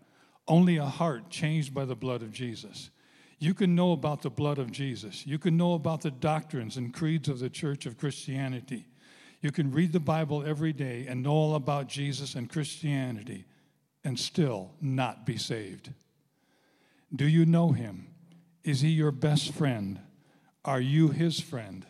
Only 0.48 0.76
a 0.76 0.86
heart 0.86 1.30
changed 1.30 1.72
by 1.72 1.84
the 1.84 1.94
blood 1.94 2.22
of 2.22 2.32
Jesus. 2.32 2.90
You 3.38 3.52
can 3.54 3.74
know 3.74 3.92
about 3.92 4.22
the 4.22 4.30
blood 4.30 4.58
of 4.58 4.72
Jesus. 4.72 5.26
You 5.26 5.38
can 5.38 5.56
know 5.56 5.74
about 5.74 6.00
the 6.00 6.10
doctrines 6.10 6.76
and 6.76 6.92
creeds 6.92 7.28
of 7.28 7.38
the 7.38 7.50
Church 7.50 7.86
of 7.86 7.98
Christianity. 7.98 8.86
You 9.42 9.52
can 9.52 9.70
read 9.70 9.92
the 9.92 10.00
Bible 10.00 10.42
every 10.44 10.72
day 10.72 11.06
and 11.06 11.22
know 11.22 11.32
all 11.32 11.54
about 11.54 11.88
Jesus 11.88 12.34
and 12.34 12.48
Christianity 12.48 13.44
and 14.02 14.18
still 14.18 14.72
not 14.80 15.26
be 15.26 15.36
saved. 15.36 15.92
Do 17.14 17.26
you 17.26 17.44
know 17.44 17.72
him? 17.72 18.08
Is 18.64 18.80
he 18.80 18.88
your 18.88 19.12
best 19.12 19.52
friend? 19.52 20.00
Are 20.64 20.80
you 20.80 21.08
his 21.08 21.38
friend? 21.38 21.86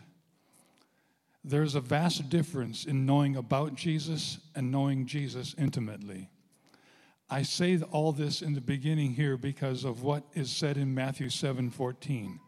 There's 1.43 1.75
a 1.75 1.81
vast 1.81 2.29
difference 2.29 2.85
in 2.85 3.05
knowing 3.05 3.35
about 3.35 3.75
Jesus 3.75 4.39
and 4.55 4.71
knowing 4.71 5.05
Jesus 5.05 5.55
intimately. 5.57 6.29
I 7.29 7.43
say 7.43 7.79
all 7.91 8.11
this 8.11 8.41
in 8.41 8.53
the 8.53 8.61
beginning 8.61 9.13
here 9.13 9.37
because 9.37 9.83
of 9.83 10.01
what 10.01 10.23
is 10.33 10.49
said 10.49 10.77
in 10.77 10.93
Matthew 10.93 11.29
7 11.29 11.69
14. 11.69 12.39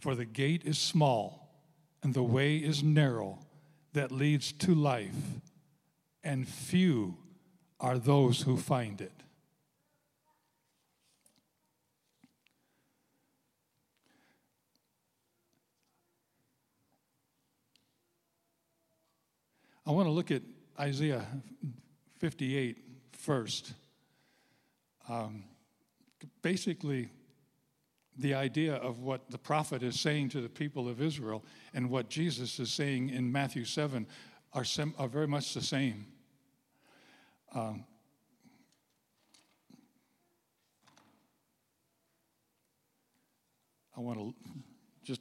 For 0.00 0.14
the 0.14 0.24
gate 0.24 0.62
is 0.64 0.78
small 0.78 1.46
and 2.02 2.14
the 2.14 2.22
way 2.22 2.56
is 2.56 2.82
narrow 2.82 3.38
that 3.94 4.12
leads 4.12 4.52
to 4.52 4.74
life, 4.74 5.16
and 6.22 6.46
few 6.46 7.16
are 7.80 7.98
those 7.98 8.42
who 8.42 8.56
find 8.56 9.00
it. 9.00 9.22
I 19.86 19.92
want 19.92 20.08
to 20.08 20.10
look 20.10 20.32
at 20.32 20.42
Isaiah 20.80 21.24
58 22.18 22.76
first. 23.12 23.72
Um, 25.08 25.44
basically, 26.42 27.08
the 28.18 28.34
idea 28.34 28.74
of 28.74 28.98
what 28.98 29.30
the 29.30 29.38
prophet 29.38 29.84
is 29.84 30.00
saying 30.00 30.30
to 30.30 30.40
the 30.40 30.48
people 30.48 30.88
of 30.88 31.00
Israel 31.00 31.44
and 31.72 31.88
what 31.88 32.08
Jesus 32.08 32.58
is 32.58 32.72
saying 32.72 33.10
in 33.10 33.30
Matthew 33.30 33.64
7 33.64 34.08
are, 34.52 34.64
sem- 34.64 34.94
are 34.98 35.06
very 35.06 35.28
much 35.28 35.54
the 35.54 35.60
same. 35.60 36.06
Um, 37.54 37.84
I 43.96 44.00
want 44.00 44.18
to 44.18 44.34
just. 45.04 45.20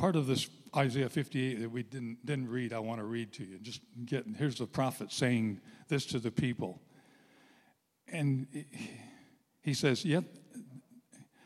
Part 0.00 0.16
of 0.16 0.26
this 0.26 0.48
Isaiah 0.74 1.10
58 1.10 1.60
that 1.60 1.70
we 1.70 1.82
didn't, 1.82 2.24
didn't 2.24 2.48
read, 2.48 2.72
I 2.72 2.78
want 2.78 3.00
to 3.00 3.04
read 3.04 3.34
to 3.34 3.44
you. 3.44 3.58
Just 3.58 3.82
get, 4.06 4.24
here's 4.38 4.56
the 4.56 4.66
prophet 4.66 5.12
saying 5.12 5.60
this 5.88 6.06
to 6.06 6.18
the 6.18 6.30
people. 6.30 6.80
And 8.10 8.46
he 9.60 9.74
says, 9.74 10.02
Yet 10.02 10.24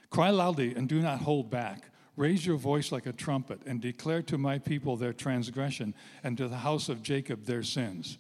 cry 0.09 0.31
loudly 0.31 0.73
and 0.77 0.89
do 0.89 1.03
not 1.03 1.19
hold 1.19 1.51
back. 1.51 1.91
Raise 2.17 2.47
your 2.47 2.57
voice 2.57 2.93
like 2.93 3.07
a 3.07 3.13
trumpet 3.13 3.59
and 3.67 3.81
declare 3.81 4.23
to 4.23 4.39
my 4.39 4.61
people 4.61 4.97
their 4.97 5.13
transgression 5.13 5.93
and 6.23 6.39
to 6.39 6.47
the 6.47 6.59
house 6.59 6.89
of 6.89 7.03
Jacob 7.03 7.47
their 7.47 7.65
sins. 7.65 8.19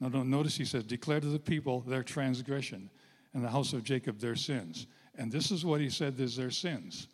Now, 0.00 0.10
don't 0.10 0.28
notice 0.28 0.54
he 0.54 0.66
says, 0.66 0.84
declare 0.84 1.20
to 1.20 1.28
the 1.28 1.38
people 1.38 1.80
their 1.80 2.02
transgression 2.02 2.90
and 3.32 3.42
the 3.42 3.48
house 3.48 3.72
of 3.72 3.84
Jacob 3.84 4.18
their 4.18 4.36
sins. 4.36 4.86
And 5.16 5.32
this 5.32 5.50
is 5.50 5.64
what 5.64 5.80
he 5.80 5.88
said 5.88 6.20
is 6.20 6.36
their 6.36 6.50
sins. 6.50 7.08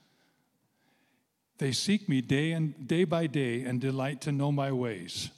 They 1.59 1.73
seek 1.73 2.09
me 2.09 2.21
day 2.21 2.53
and 2.53 2.87
day 2.87 3.05
by 3.05 3.27
day 3.27 3.63
and 3.63 3.81
delight 3.81 4.21
to 4.23 4.33
know 4.33 4.53
my 4.53 4.73
ways. 4.73 5.31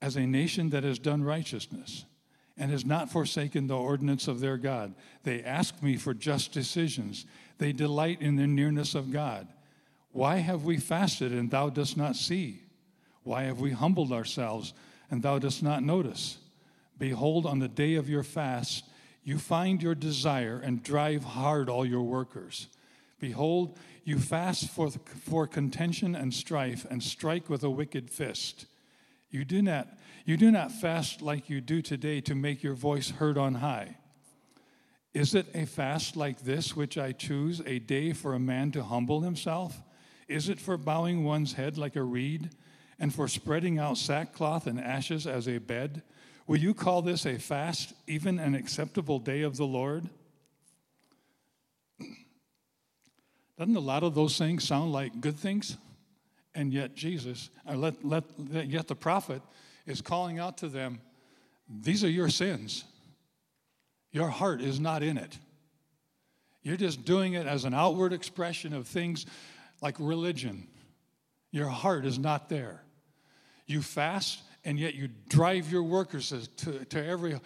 As 0.00 0.16
a 0.16 0.26
nation 0.26 0.70
that 0.70 0.84
has 0.84 0.98
done 0.98 1.22
righteousness 1.22 2.04
and 2.56 2.70
has 2.70 2.84
not 2.84 3.10
forsaken 3.10 3.66
the 3.66 3.76
ordinance 3.76 4.26
of 4.26 4.40
their 4.40 4.56
God, 4.56 4.94
they 5.22 5.42
ask 5.42 5.82
me 5.82 5.96
for 5.96 6.14
just 6.14 6.52
decisions. 6.52 7.26
They 7.58 7.72
delight 7.72 8.20
in 8.20 8.36
the 8.36 8.46
nearness 8.46 8.94
of 8.94 9.12
God. 9.12 9.48
Why 10.10 10.36
have 10.36 10.64
we 10.64 10.78
fasted 10.78 11.32
and 11.32 11.50
thou 11.50 11.68
dost 11.70 11.96
not 11.96 12.16
see? 12.16 12.62
Why 13.22 13.44
have 13.44 13.60
we 13.60 13.70
humbled 13.70 14.12
ourselves 14.12 14.74
and 15.10 15.22
thou 15.22 15.38
dost 15.38 15.62
not 15.62 15.82
notice? 15.82 16.38
Behold, 16.98 17.46
on 17.46 17.58
the 17.58 17.68
day 17.68 17.94
of 17.94 18.08
your 18.08 18.22
fast, 18.22 18.84
you 19.24 19.38
find 19.38 19.82
your 19.82 19.94
desire 19.94 20.60
and 20.62 20.82
drive 20.82 21.22
hard 21.22 21.68
all 21.68 21.86
your 21.86 22.02
workers. 22.02 22.68
Behold, 23.20 23.78
you 24.04 24.18
fast 24.18 24.70
for, 24.70 24.90
for 24.90 25.46
contention 25.46 26.14
and 26.14 26.34
strife 26.34 26.86
and 26.90 27.02
strike 27.02 27.48
with 27.48 27.62
a 27.62 27.70
wicked 27.70 28.10
fist. 28.10 28.66
You 29.30 29.44
do, 29.44 29.62
not, 29.62 29.88
you 30.24 30.36
do 30.36 30.50
not 30.50 30.72
fast 30.72 31.22
like 31.22 31.48
you 31.48 31.60
do 31.60 31.80
today 31.82 32.20
to 32.22 32.34
make 32.34 32.62
your 32.62 32.74
voice 32.74 33.10
heard 33.10 33.38
on 33.38 33.56
high. 33.56 33.96
Is 35.14 35.34
it 35.34 35.46
a 35.54 35.66
fast 35.66 36.16
like 36.16 36.40
this 36.40 36.74
which 36.74 36.96
I 36.96 37.12
choose, 37.12 37.60
a 37.66 37.78
day 37.78 38.12
for 38.12 38.34
a 38.34 38.40
man 38.40 38.72
to 38.72 38.82
humble 38.82 39.20
himself? 39.20 39.80
Is 40.26 40.48
it 40.48 40.58
for 40.58 40.76
bowing 40.76 41.24
one's 41.24 41.52
head 41.52 41.76
like 41.76 41.96
a 41.96 42.02
reed, 42.02 42.50
and 42.98 43.14
for 43.14 43.28
spreading 43.28 43.78
out 43.78 43.98
sackcloth 43.98 44.66
and 44.66 44.80
ashes 44.80 45.26
as 45.26 45.46
a 45.46 45.58
bed? 45.58 46.02
Will 46.46 46.58
you 46.58 46.72
call 46.72 47.02
this 47.02 47.26
a 47.26 47.38
fast, 47.38 47.92
even 48.06 48.38
an 48.38 48.54
acceptable 48.54 49.18
day 49.18 49.42
of 49.42 49.56
the 49.56 49.66
Lord? 49.66 50.08
Doesn't 53.62 53.76
a 53.76 53.78
lot 53.78 54.02
of 54.02 54.16
those 54.16 54.36
things 54.36 54.64
sound 54.64 54.90
like 54.90 55.20
good 55.20 55.36
things? 55.36 55.76
And 56.52 56.72
yet 56.72 56.96
Jesus, 56.96 57.48
let, 57.72 58.04
let, 58.04 58.24
yet 58.50 58.88
the 58.88 58.96
prophet 58.96 59.40
is 59.86 60.00
calling 60.00 60.40
out 60.40 60.58
to 60.58 60.68
them, 60.68 61.00
these 61.68 62.02
are 62.02 62.10
your 62.10 62.28
sins. 62.28 62.82
Your 64.10 64.26
heart 64.26 64.62
is 64.62 64.80
not 64.80 65.04
in 65.04 65.16
it. 65.16 65.38
You're 66.64 66.76
just 66.76 67.04
doing 67.04 67.34
it 67.34 67.46
as 67.46 67.64
an 67.64 67.72
outward 67.72 68.12
expression 68.12 68.72
of 68.72 68.88
things 68.88 69.26
like 69.80 69.94
religion. 70.00 70.66
Your 71.52 71.68
heart 71.68 72.04
is 72.04 72.18
not 72.18 72.48
there. 72.48 72.82
You 73.68 73.80
fast, 73.80 74.42
and 74.64 74.76
yet 74.76 74.96
you 74.96 75.08
drive 75.28 75.70
your 75.70 75.84
workers 75.84 76.48
to, 76.48 76.84
to 76.86 77.06
every 77.06 77.38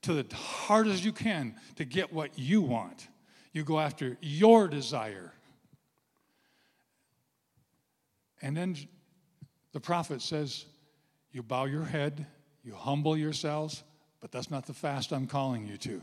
to 0.00 0.14
the 0.14 0.34
hardest 0.34 1.04
you 1.04 1.12
can 1.12 1.54
to 1.76 1.84
get 1.84 2.14
what 2.14 2.38
you 2.38 2.62
want. 2.62 3.08
You 3.52 3.62
go 3.62 3.78
after 3.78 4.16
your 4.22 4.66
desire. 4.66 5.34
And 8.42 8.56
then 8.56 8.76
The 9.72 9.80
prophet 9.80 10.22
says, 10.22 10.66
You 11.32 11.42
bow 11.42 11.64
your 11.64 11.84
head, 11.84 12.26
you 12.64 12.74
humble 12.74 13.16
yourselves, 13.16 13.82
but 14.20 14.32
that's 14.32 14.50
not 14.50 14.66
the 14.66 14.74
fast 14.74 15.12
I'm 15.12 15.26
calling 15.26 15.66
you 15.66 15.76
to. 15.78 16.02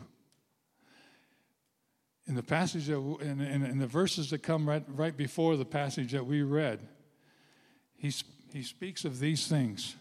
In 2.27 2.36
the 2.36 2.44
passage, 2.44 2.88
that, 2.88 2.98
in, 3.22 3.39
in, 3.39 3.63
in 3.63 3.77
the 3.77 3.88
verses 3.88 4.29
that 4.32 4.44
come 4.44 4.67
right, 4.67 4.84
right 4.88 5.15
before 5.15 5.56
the 5.56 5.65
passage 5.65 6.12
that 6.12 6.25
we 6.25 6.41
read, 6.41 6.79
he, 7.96 8.13
he 8.53 8.63
speaks 8.63 9.06
of 9.06 9.20
these 9.20 9.48
things. 9.48 9.96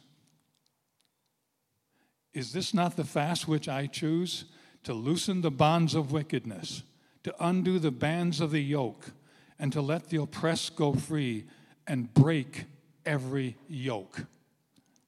Is 2.33 2.53
this 2.53 2.75
not 2.75 2.97
the 2.97 3.05
fast 3.05 3.47
which 3.47 3.69
I 3.69 3.87
choose? 3.87 4.45
To 4.85 4.95
loosen 4.95 5.41
the 5.41 5.51
bonds 5.51 5.95
of 5.95 6.13
wickedness, 6.13 6.83
to 7.25 7.35
undo 7.41 7.79
the 7.79 7.91
bands 7.91 8.41
of 8.41 8.51
the 8.51 8.63
yoke, 8.63 9.13
and 9.59 9.73
to 9.73 9.81
let 9.81 10.11
the 10.11 10.21
oppressed 10.21 10.77
go 10.77 10.93
free 10.93 11.45
and 11.87 12.13
break 12.13 12.65
every 13.05 13.57
yoke. 13.69 14.25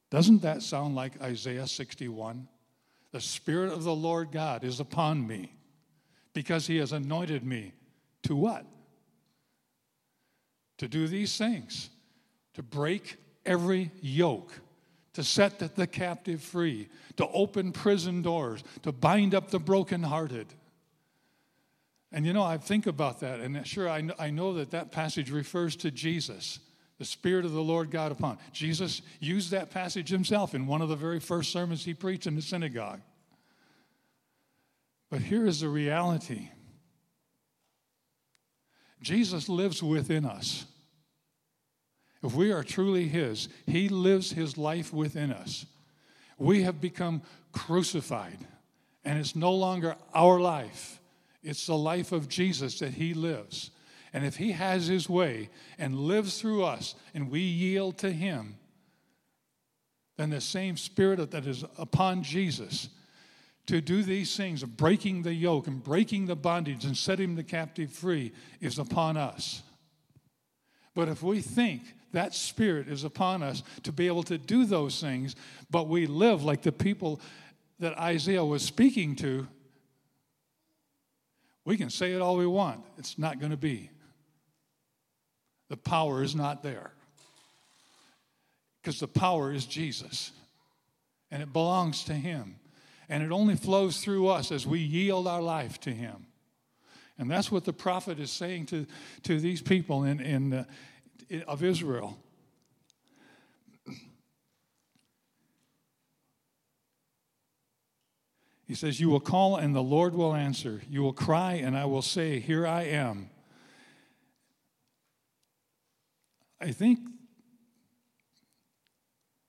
Doesn't 0.09 0.41
that 0.41 0.63
sound 0.63 0.95
like 0.95 1.21
Isaiah 1.21 1.67
61? 1.67 2.47
The 3.11 3.21
Spirit 3.21 3.71
of 3.71 3.83
the 3.83 3.95
Lord 3.95 4.31
God 4.31 4.63
is 4.63 4.79
upon 4.79 5.25
me 5.25 5.53
because 6.33 6.67
he 6.67 6.77
has 6.77 6.91
anointed 6.91 7.43
me 7.43 7.73
to 8.23 8.35
what? 8.35 8.65
To 10.77 10.87
do 10.87 11.07
these 11.07 11.37
things, 11.37 11.89
to 12.53 12.63
break 12.63 13.17
every 13.45 13.91
yoke, 14.01 14.53
to 15.13 15.23
set 15.23 15.75
the 15.75 15.87
captive 15.87 16.41
free, 16.41 16.87
to 17.17 17.27
open 17.27 17.71
prison 17.71 18.21
doors, 18.21 18.63
to 18.83 18.91
bind 18.91 19.35
up 19.35 19.51
the 19.51 19.59
brokenhearted. 19.59 20.47
And 22.11 22.25
you 22.25 22.33
know, 22.33 22.43
I 22.43 22.57
think 22.57 22.87
about 22.87 23.19
that, 23.19 23.39
and 23.39 23.67
sure, 23.67 23.89
I 23.89 24.01
know, 24.01 24.13
I 24.17 24.29
know 24.29 24.53
that 24.53 24.71
that 24.71 24.91
passage 24.91 25.29
refers 25.29 25.75
to 25.77 25.91
Jesus, 25.91 26.59
the 26.99 27.05
Spirit 27.05 27.45
of 27.45 27.53
the 27.53 27.61
Lord 27.61 27.89
God 27.89 28.11
upon. 28.11 28.37
Jesus 28.51 29.01
used 29.19 29.51
that 29.51 29.71
passage 29.71 30.09
himself 30.09 30.53
in 30.53 30.67
one 30.67 30.81
of 30.81 30.89
the 30.89 30.95
very 30.95 31.19
first 31.19 31.51
sermons 31.51 31.83
he 31.83 31.93
preached 31.93 32.27
in 32.27 32.35
the 32.35 32.41
synagogue. 32.41 33.01
But 35.09 35.21
here 35.21 35.47
is 35.47 35.61
the 35.61 35.69
reality 35.69 36.49
Jesus 39.01 39.47
lives 39.47 39.81
within 39.81 40.25
us. 40.25 40.65
If 42.21 42.35
we 42.35 42.51
are 42.51 42.63
truly 42.63 43.07
His, 43.07 43.47
He 43.65 43.89
lives 43.89 44.31
His 44.31 44.57
life 44.57 44.93
within 44.93 45.31
us. 45.31 45.65
We 46.37 46.63
have 46.63 46.81
become 46.81 47.21
crucified, 47.51 48.39
and 49.05 49.17
it's 49.17 49.35
no 49.35 49.53
longer 49.53 49.95
our 50.13 50.39
life, 50.39 50.99
it's 51.41 51.65
the 51.65 51.77
life 51.77 52.11
of 52.11 52.27
Jesus 52.27 52.79
that 52.79 52.93
He 52.93 53.13
lives. 53.13 53.71
And 54.13 54.25
if 54.25 54.37
He 54.37 54.51
has 54.51 54.87
His 54.87 55.09
way 55.09 55.49
and 55.77 55.95
lives 55.95 56.39
through 56.39 56.63
us, 56.63 56.95
and 57.13 57.29
we 57.29 57.41
yield 57.41 57.97
to 57.99 58.11
Him, 58.11 58.57
then 60.17 60.29
the 60.29 60.41
same 60.41 60.77
Spirit 60.77 61.31
that 61.31 61.45
is 61.45 61.63
upon 61.77 62.23
Jesus 62.23 62.89
to 63.69 63.81
do 63.81 64.01
these 64.01 64.35
things 64.35 64.63
of 64.63 64.75
breaking 64.75 65.21
the 65.21 65.33
yoke 65.33 65.67
and 65.67 65.83
breaking 65.83 66.25
the 66.25 66.35
bondage 66.35 66.85
and 66.85 66.97
setting 66.97 67.35
the 67.35 67.43
captive 67.43 67.91
free 67.91 68.31
is 68.59 68.79
upon 68.79 69.15
us. 69.15 69.61
But 70.95 71.07
if 71.07 71.21
we 71.21 71.39
think 71.39 71.83
that 72.11 72.33
spirit 72.33 72.87
is 72.87 73.03
upon 73.03 73.43
us 73.43 73.61
to 73.83 73.91
be 73.91 74.07
able 74.07 74.23
to 74.23 74.39
do 74.39 74.65
those 74.65 74.99
things, 74.99 75.35
but 75.69 75.87
we 75.87 76.07
live 76.07 76.43
like 76.43 76.63
the 76.63 76.71
people 76.71 77.21
that 77.77 77.95
Isaiah 77.99 78.43
was 78.43 78.63
speaking 78.63 79.15
to, 79.17 79.47
we 81.63 81.77
can 81.77 81.91
say 81.91 82.13
it 82.13 82.21
all 82.21 82.37
we 82.37 82.47
want. 82.47 82.83
It's 82.97 83.19
not 83.19 83.39
going 83.39 83.51
to 83.51 83.57
be. 83.57 83.91
The 85.69 85.77
power 85.77 86.23
is 86.23 86.35
not 86.35 86.63
there. 86.63 86.91
Because 88.81 88.99
the 88.99 89.07
power 89.07 89.51
is 89.51 89.65
Jesus, 89.65 90.31
and 91.31 91.43
it 91.43 91.53
belongs 91.53 92.03
to 92.05 92.13
Him. 92.13 92.55
And 93.07 93.23
it 93.23 93.31
only 93.31 93.55
flows 93.55 94.01
through 94.01 94.27
us 94.27 94.51
as 94.51 94.67
we 94.67 94.79
yield 94.79 95.27
our 95.27 95.41
life 95.41 95.79
to 95.81 95.91
Him. 95.91 96.27
And 97.17 97.29
that's 97.29 97.51
what 97.51 97.65
the 97.65 97.73
prophet 97.73 98.19
is 98.19 98.31
saying 98.31 98.67
to, 98.67 98.85
to 99.23 99.39
these 99.39 99.61
people 99.61 100.03
in, 100.05 100.19
in, 100.21 100.53
uh, 100.53 100.63
of 101.47 101.63
Israel. 101.63 102.17
He 108.65 108.75
says, 108.75 108.99
You 108.99 109.09
will 109.09 109.19
call 109.19 109.57
and 109.57 109.75
the 109.75 109.81
Lord 109.81 110.13
will 110.13 110.35
answer. 110.35 110.81
You 110.89 111.01
will 111.01 111.11
cry 111.11 111.53
and 111.53 111.75
I 111.75 111.85
will 111.85 112.03
say, 112.03 112.39
Here 112.39 112.65
I 112.65 112.83
am. 112.83 113.31
I 116.61 116.71
think 116.71 116.99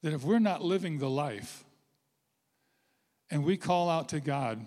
that 0.03 0.13
if 0.13 0.25
we're 0.25 0.39
not 0.39 0.63
living 0.63 0.99
the 0.99 1.11
life 1.11 1.65
and 3.31 3.45
we 3.45 3.57
call 3.57 3.89
out 3.89 4.09
to 4.11 4.21
God 4.21 4.65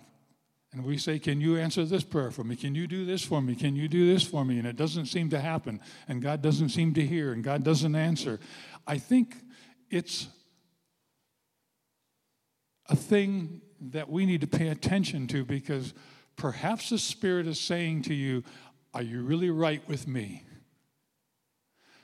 and 0.71 0.83
we 0.83 0.97
say, 0.97 1.19
Can 1.19 1.39
you 1.39 1.57
answer 1.57 1.85
this 1.85 2.03
prayer 2.03 2.31
for 2.31 2.43
me? 2.43 2.55
Can 2.55 2.75
you 2.75 2.87
do 2.87 3.05
this 3.05 3.23
for 3.23 3.41
me? 3.41 3.55
Can 3.55 3.75
you 3.75 3.87
do 3.87 4.11
this 4.11 4.23
for 4.23 4.43
me? 4.43 4.57
And 4.57 4.67
it 4.67 4.75
doesn't 4.75 5.05
seem 5.05 5.29
to 5.29 5.39
happen, 5.39 5.79
and 6.07 6.21
God 6.21 6.41
doesn't 6.41 6.69
seem 6.69 6.93
to 6.95 7.05
hear, 7.05 7.31
and 7.31 7.43
God 7.43 7.63
doesn't 7.63 7.95
answer. 7.95 8.39
I 8.87 8.97
think 8.97 9.35
it's 9.89 10.27
a 12.89 12.95
thing 12.95 13.61
that 13.79 14.09
we 14.09 14.25
need 14.25 14.41
to 14.41 14.47
pay 14.47 14.69
attention 14.69 15.27
to 15.27 15.45
because 15.45 15.93
perhaps 16.35 16.89
the 16.89 16.97
Spirit 16.97 17.47
is 17.47 17.59
saying 17.59 18.01
to 18.03 18.13
you, 18.13 18.43
Are 18.93 19.03
you 19.03 19.21
really 19.21 19.49
right 19.49 19.87
with 19.87 20.07
me? 20.07 20.43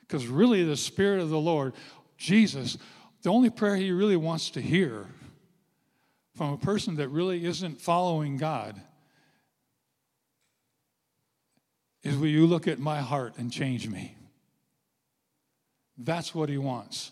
Because 0.09 0.25
really, 0.25 0.63
the 0.63 0.75
Spirit 0.75 1.21
of 1.21 1.29
the 1.29 1.39
Lord, 1.39 1.73
Jesus, 2.17 2.79
the 3.21 3.29
only 3.29 3.51
prayer 3.51 3.75
he 3.75 3.91
really 3.91 4.15
wants 4.15 4.49
to 4.51 4.61
hear 4.61 5.05
from 6.35 6.51
a 6.51 6.57
person 6.57 6.95
that 6.95 7.09
really 7.09 7.45
isn't 7.45 7.79
following 7.79 8.35
God 8.35 8.81
is 12.01 12.17
will 12.17 12.27
you 12.27 12.47
look 12.47 12.67
at 12.67 12.79
my 12.79 13.01
heart 13.01 13.35
and 13.37 13.51
change 13.51 13.87
me? 13.87 14.15
That's 15.95 16.33
what 16.33 16.49
he 16.49 16.57
wants. 16.57 17.11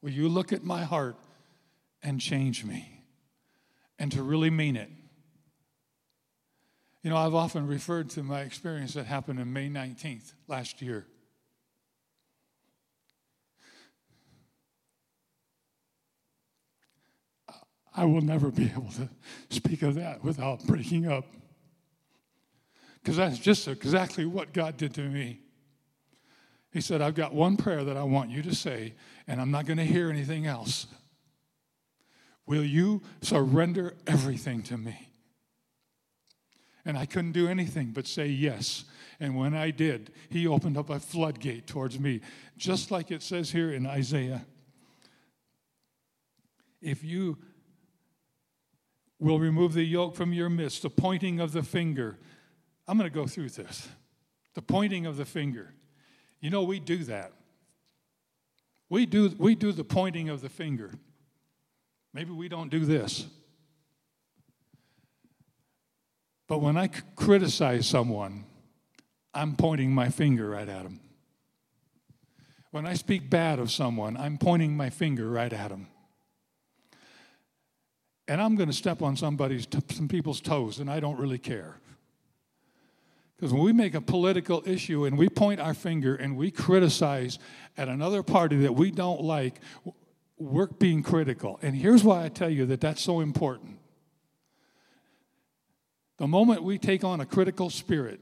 Will 0.00 0.12
you 0.12 0.30
look 0.30 0.50
at 0.50 0.64
my 0.64 0.82
heart 0.82 1.16
and 2.02 2.18
change 2.18 2.64
me? 2.64 3.02
And 3.98 4.10
to 4.12 4.22
really 4.22 4.50
mean 4.50 4.76
it. 4.76 4.88
You 7.02 7.10
know, 7.10 7.18
I've 7.18 7.34
often 7.34 7.66
referred 7.66 8.08
to 8.10 8.22
my 8.22 8.40
experience 8.40 8.94
that 8.94 9.04
happened 9.04 9.40
on 9.40 9.52
May 9.52 9.68
19th 9.68 10.32
last 10.48 10.80
year. 10.80 11.06
I 17.94 18.04
will 18.04 18.22
never 18.22 18.50
be 18.50 18.64
able 18.64 18.90
to 18.92 19.08
speak 19.50 19.82
of 19.82 19.94
that 19.94 20.24
without 20.24 20.66
breaking 20.66 21.06
up. 21.06 21.26
Because 23.02 23.16
that's 23.16 23.38
just 23.38 23.68
exactly 23.68 24.24
what 24.24 24.52
God 24.52 24.76
did 24.76 24.94
to 24.94 25.02
me. 25.02 25.40
He 26.72 26.80
said, 26.80 27.00
I've 27.00 27.14
got 27.14 27.32
one 27.32 27.56
prayer 27.56 27.84
that 27.84 27.96
I 27.96 28.02
want 28.02 28.30
you 28.30 28.42
to 28.42 28.54
say, 28.54 28.94
and 29.28 29.40
I'm 29.40 29.52
not 29.52 29.66
going 29.66 29.76
to 29.76 29.84
hear 29.84 30.10
anything 30.10 30.46
else. 30.46 30.86
Will 32.46 32.64
you 32.64 33.02
surrender 33.22 33.94
everything 34.06 34.62
to 34.64 34.76
me? 34.76 35.08
And 36.84 36.98
I 36.98 37.06
couldn't 37.06 37.32
do 37.32 37.46
anything 37.46 37.92
but 37.92 38.06
say 38.06 38.26
yes. 38.26 38.84
And 39.20 39.36
when 39.36 39.54
I 39.54 39.70
did, 39.70 40.12
he 40.28 40.48
opened 40.48 40.76
up 40.76 40.90
a 40.90 40.98
floodgate 40.98 41.66
towards 41.66 41.98
me, 41.98 42.20
just 42.56 42.90
like 42.90 43.10
it 43.10 43.22
says 43.22 43.52
here 43.52 43.72
in 43.72 43.86
Isaiah. 43.86 44.44
If 46.82 47.04
you 47.04 47.38
will 49.18 49.38
remove 49.38 49.74
the 49.74 49.84
yoke 49.84 50.14
from 50.14 50.32
your 50.32 50.48
midst, 50.48 50.82
the 50.82 50.90
pointing 50.90 51.40
of 51.40 51.52
the 51.52 51.62
finger. 51.62 52.18
I'm 52.86 52.98
going 52.98 53.10
to 53.10 53.14
go 53.14 53.26
through 53.26 53.50
this. 53.50 53.88
The 54.54 54.62
pointing 54.62 55.06
of 55.06 55.16
the 55.16 55.24
finger. 55.24 55.74
You 56.40 56.50
know, 56.50 56.62
we 56.62 56.80
do 56.80 57.04
that. 57.04 57.32
We 58.88 59.06
do, 59.06 59.34
we 59.38 59.54
do 59.54 59.72
the 59.72 59.84
pointing 59.84 60.28
of 60.28 60.40
the 60.40 60.48
finger. 60.48 60.92
Maybe 62.12 62.32
we 62.32 62.48
don't 62.48 62.70
do 62.70 62.84
this. 62.84 63.26
But 66.46 66.60
when 66.60 66.76
I 66.76 66.88
criticize 67.16 67.86
someone, 67.86 68.44
I'm 69.32 69.56
pointing 69.56 69.92
my 69.92 70.10
finger 70.10 70.50
right 70.50 70.68
at 70.68 70.82
them. 70.84 71.00
When 72.70 72.86
I 72.86 72.94
speak 72.94 73.30
bad 73.30 73.58
of 73.58 73.70
someone, 73.70 74.16
I'm 74.16 74.36
pointing 74.36 74.76
my 74.76 74.90
finger 74.90 75.30
right 75.30 75.52
at 75.52 75.70
them 75.70 75.88
and 78.26 78.40
I'm 78.40 78.56
going 78.56 78.68
to 78.68 78.74
step 78.74 79.02
on 79.02 79.16
somebody's, 79.16 79.66
some 79.90 80.08
people's 80.08 80.40
toes, 80.40 80.78
and 80.78 80.90
I 80.90 81.00
don't 81.00 81.18
really 81.18 81.38
care. 81.38 81.76
Because 83.36 83.52
when 83.52 83.62
we 83.62 83.72
make 83.72 83.94
a 83.94 84.00
political 84.00 84.62
issue 84.64 85.04
and 85.04 85.18
we 85.18 85.28
point 85.28 85.60
our 85.60 85.74
finger 85.74 86.14
and 86.14 86.36
we 86.36 86.50
criticize 86.50 87.38
at 87.76 87.88
another 87.88 88.22
party 88.22 88.56
that 88.58 88.74
we 88.74 88.90
don't 88.90 89.22
like, 89.22 89.60
we're 90.38 90.66
being 90.66 91.02
critical. 91.02 91.58
And 91.60 91.74
here's 91.74 92.04
why 92.04 92.24
I 92.24 92.28
tell 92.28 92.48
you 92.48 92.64
that 92.66 92.80
that's 92.80 93.02
so 93.02 93.20
important. 93.20 93.78
The 96.16 96.28
moment 96.28 96.62
we 96.62 96.78
take 96.78 97.02
on 97.02 97.20
a 97.20 97.26
critical 97.26 97.70
spirit, 97.70 98.20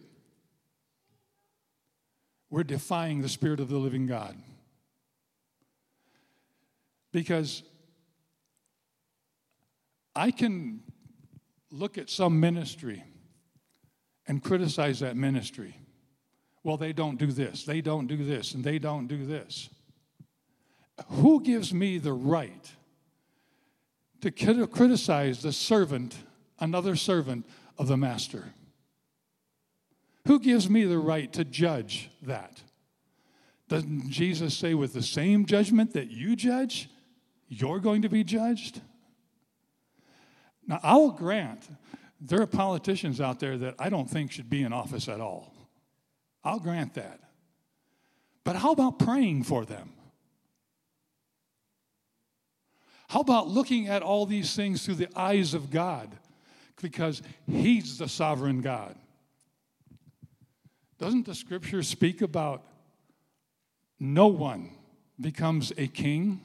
we're 2.48 2.64
defying 2.64 3.20
the 3.20 3.28
spirit 3.28 3.60
of 3.60 3.68
the 3.68 3.78
living 3.78 4.06
God. 4.06 4.36
Because 7.12 7.62
I 10.14 10.30
can 10.30 10.82
look 11.70 11.98
at 11.98 12.10
some 12.10 12.38
ministry 12.38 13.02
and 14.26 14.42
criticize 14.42 15.00
that 15.00 15.16
ministry. 15.16 15.76
Well, 16.62 16.76
they 16.76 16.92
don't 16.92 17.18
do 17.18 17.26
this, 17.26 17.64
they 17.64 17.80
don't 17.80 18.06
do 18.06 18.16
this, 18.16 18.54
and 18.54 18.62
they 18.62 18.78
don't 18.78 19.06
do 19.06 19.24
this. 19.24 19.68
Who 21.08 21.42
gives 21.42 21.74
me 21.74 21.98
the 21.98 22.12
right 22.12 22.70
to 24.20 24.30
criticize 24.30 25.42
the 25.42 25.52
servant, 25.52 26.16
another 26.60 26.94
servant 26.94 27.46
of 27.78 27.88
the 27.88 27.96
master? 27.96 28.52
Who 30.28 30.38
gives 30.38 30.70
me 30.70 30.84
the 30.84 30.98
right 30.98 31.32
to 31.32 31.44
judge 31.44 32.10
that? 32.22 32.62
Doesn't 33.68 34.10
Jesus 34.10 34.54
say, 34.54 34.74
with 34.74 34.92
the 34.92 35.02
same 35.02 35.46
judgment 35.46 35.94
that 35.94 36.10
you 36.10 36.36
judge, 36.36 36.88
you're 37.48 37.80
going 37.80 38.02
to 38.02 38.08
be 38.08 38.22
judged? 38.22 38.80
Now, 40.66 40.80
I'll 40.82 41.10
grant 41.10 41.68
there 42.24 42.40
are 42.40 42.46
politicians 42.46 43.20
out 43.20 43.40
there 43.40 43.58
that 43.58 43.74
I 43.80 43.88
don't 43.88 44.08
think 44.08 44.30
should 44.30 44.48
be 44.48 44.62
in 44.62 44.72
office 44.72 45.08
at 45.08 45.20
all. 45.20 45.52
I'll 46.44 46.60
grant 46.60 46.94
that. 46.94 47.20
But 48.44 48.56
how 48.56 48.72
about 48.72 48.98
praying 49.00 49.42
for 49.42 49.64
them? 49.64 49.92
How 53.08 53.20
about 53.20 53.48
looking 53.48 53.88
at 53.88 54.02
all 54.02 54.24
these 54.24 54.54
things 54.54 54.84
through 54.84 54.94
the 54.94 55.08
eyes 55.16 55.52
of 55.52 55.70
God? 55.70 56.16
Because 56.80 57.22
He's 57.50 57.98
the 57.98 58.08
sovereign 58.08 58.60
God. 58.60 58.96
Doesn't 60.98 61.26
the 61.26 61.34
scripture 61.34 61.82
speak 61.82 62.22
about 62.22 62.64
no 63.98 64.28
one 64.28 64.70
becomes 65.20 65.72
a 65.76 65.88
king 65.88 66.40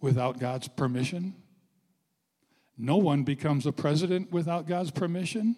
without 0.00 0.38
God's 0.38 0.68
permission? 0.68 1.34
No 2.82 2.96
one 2.96 3.22
becomes 3.22 3.64
a 3.64 3.72
president 3.72 4.32
without 4.32 4.66
God's 4.66 4.90
permission. 4.90 5.54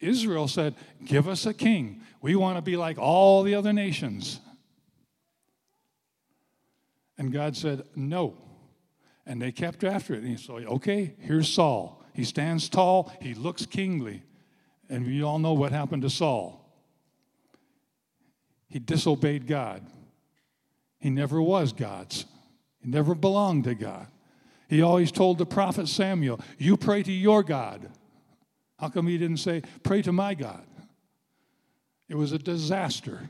Israel 0.00 0.48
said, 0.48 0.74
Give 1.04 1.28
us 1.28 1.46
a 1.46 1.54
king. 1.54 2.02
We 2.20 2.34
want 2.34 2.58
to 2.58 2.62
be 2.62 2.76
like 2.76 2.98
all 2.98 3.44
the 3.44 3.54
other 3.54 3.72
nations. 3.72 4.40
And 7.16 7.32
God 7.32 7.56
said, 7.56 7.84
No. 7.94 8.36
And 9.26 9.40
they 9.40 9.52
kept 9.52 9.84
after 9.84 10.12
it. 10.12 10.22
And 10.24 10.26
he 10.26 10.36
said, 10.36 10.66
Okay, 10.66 11.14
here's 11.20 11.48
Saul. 11.48 12.04
He 12.14 12.24
stands 12.24 12.68
tall, 12.68 13.12
he 13.22 13.34
looks 13.34 13.64
kingly. 13.64 14.24
And 14.88 15.06
we 15.06 15.22
all 15.22 15.38
know 15.38 15.52
what 15.52 15.70
happened 15.70 16.02
to 16.02 16.10
Saul. 16.10 16.68
He 18.68 18.80
disobeyed 18.80 19.46
God. 19.46 19.86
He 20.98 21.10
never 21.10 21.40
was 21.40 21.72
God's, 21.72 22.24
he 22.80 22.90
never 22.90 23.14
belonged 23.14 23.64
to 23.64 23.76
God. 23.76 24.08
He 24.68 24.82
always 24.82 25.10
told 25.10 25.38
the 25.38 25.46
prophet 25.46 25.88
Samuel, 25.88 26.40
You 26.58 26.76
pray 26.76 27.02
to 27.02 27.12
your 27.12 27.42
God. 27.42 27.90
How 28.78 28.88
come 28.88 29.06
he 29.06 29.18
didn't 29.18 29.38
say, 29.38 29.62
Pray 29.82 30.02
to 30.02 30.12
my 30.12 30.34
God? 30.34 30.64
It 32.08 32.16
was 32.16 32.32
a 32.32 32.38
disaster. 32.38 33.28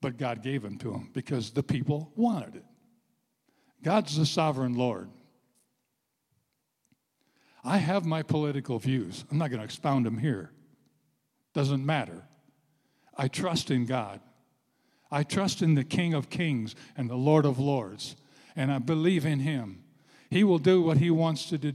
But 0.00 0.18
God 0.18 0.42
gave 0.42 0.64
him 0.64 0.76
to 0.78 0.92
him 0.92 1.10
because 1.14 1.50
the 1.50 1.62
people 1.62 2.12
wanted 2.14 2.56
it. 2.56 2.64
God's 3.82 4.16
the 4.16 4.26
sovereign 4.26 4.74
Lord. 4.74 5.08
I 7.62 7.78
have 7.78 8.04
my 8.04 8.22
political 8.22 8.78
views. 8.78 9.24
I'm 9.30 9.38
not 9.38 9.48
going 9.48 9.60
to 9.60 9.64
expound 9.64 10.04
them 10.04 10.18
here. 10.18 10.50
Doesn't 11.54 11.84
matter. 11.84 12.24
I 13.16 13.28
trust 13.28 13.70
in 13.70 13.86
God. 13.86 14.20
I 15.10 15.22
trust 15.22 15.62
in 15.62 15.74
the 15.74 15.84
King 15.84 16.12
of 16.12 16.28
Kings 16.28 16.74
and 16.96 17.08
the 17.08 17.14
Lord 17.14 17.46
of 17.46 17.58
Lords 17.58 18.16
and 18.56 18.72
I 18.72 18.78
believe 18.78 19.26
in 19.26 19.40
him. 19.40 19.82
He 20.30 20.44
will 20.44 20.58
do 20.58 20.82
what 20.82 20.98
he 20.98 21.10
wants 21.10 21.48
to 21.50 21.58
do, 21.58 21.72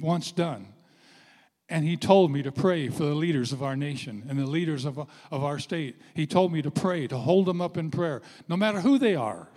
wants 0.00 0.32
done. 0.32 0.68
And 1.68 1.84
he 1.84 1.96
told 1.96 2.30
me 2.30 2.42
to 2.42 2.52
pray 2.52 2.88
for 2.88 3.04
the 3.04 3.14
leaders 3.14 3.52
of 3.52 3.62
our 3.62 3.76
nation 3.76 4.24
and 4.28 4.38
the 4.38 4.46
leaders 4.46 4.84
of, 4.84 4.98
of 4.98 5.44
our 5.44 5.58
state. 5.58 5.96
He 6.14 6.26
told 6.26 6.52
me 6.52 6.60
to 6.62 6.70
pray, 6.70 7.06
to 7.06 7.16
hold 7.16 7.46
them 7.46 7.60
up 7.60 7.76
in 7.76 7.90
prayer, 7.90 8.20
no 8.48 8.56
matter 8.56 8.80
who 8.80 8.98
they 8.98 9.14
are. 9.14 9.48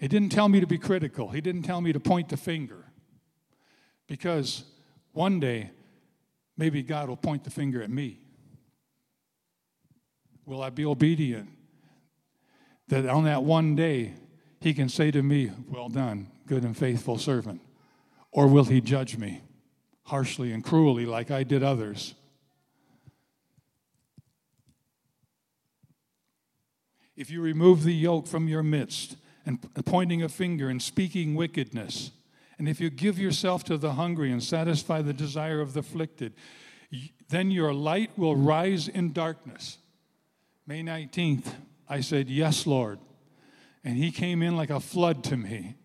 He 0.00 0.08
didn't 0.08 0.30
tell 0.30 0.48
me 0.48 0.60
to 0.60 0.66
be 0.66 0.78
critical. 0.78 1.28
He 1.28 1.40
didn't 1.40 1.64
tell 1.64 1.80
me 1.80 1.92
to 1.92 2.00
point 2.00 2.28
the 2.28 2.36
finger. 2.36 2.86
Because 4.06 4.64
one 5.12 5.38
day, 5.38 5.70
maybe 6.56 6.82
God 6.82 7.08
will 7.08 7.16
point 7.16 7.44
the 7.44 7.50
finger 7.50 7.82
at 7.82 7.90
me. 7.90 8.20
Will 10.46 10.62
I 10.62 10.70
be 10.70 10.86
obedient? 10.86 11.50
That 12.88 13.06
on 13.06 13.24
that 13.24 13.42
one 13.42 13.76
day, 13.76 14.14
he 14.60 14.74
can 14.74 14.88
say 14.88 15.10
to 15.10 15.22
me, 15.22 15.50
Well 15.68 15.88
done, 15.88 16.28
good 16.46 16.64
and 16.64 16.76
faithful 16.76 17.18
servant? 17.18 17.60
Or 18.30 18.46
will 18.46 18.64
he 18.64 18.80
judge 18.80 19.16
me 19.16 19.42
harshly 20.04 20.52
and 20.52 20.64
cruelly 20.64 21.06
like 21.06 21.30
I 21.30 21.44
did 21.44 21.62
others? 21.62 22.14
If 27.16 27.30
you 27.30 27.40
remove 27.40 27.82
the 27.82 27.94
yoke 27.94 28.26
from 28.26 28.46
your 28.46 28.62
midst 28.62 29.16
and 29.44 29.58
pointing 29.84 30.22
a 30.22 30.28
finger 30.28 30.68
and 30.68 30.80
speaking 30.80 31.34
wickedness, 31.34 32.12
and 32.58 32.68
if 32.68 32.80
you 32.80 32.90
give 32.90 33.18
yourself 33.18 33.64
to 33.64 33.76
the 33.76 33.94
hungry 33.94 34.30
and 34.30 34.42
satisfy 34.42 35.02
the 35.02 35.12
desire 35.12 35.60
of 35.60 35.72
the 35.72 35.80
afflicted, 35.80 36.34
then 37.28 37.50
your 37.50 37.72
light 37.72 38.16
will 38.16 38.36
rise 38.36 38.88
in 38.88 39.12
darkness. 39.12 39.78
May 40.66 40.82
19th, 40.82 41.46
I 41.88 42.00
said, 42.00 42.28
Yes, 42.28 42.66
Lord 42.66 42.98
and 43.84 43.96
he 43.96 44.10
came 44.10 44.42
in 44.42 44.56
like 44.56 44.70
a 44.70 44.80
flood 44.80 45.24
to 45.24 45.36
me. 45.36 45.76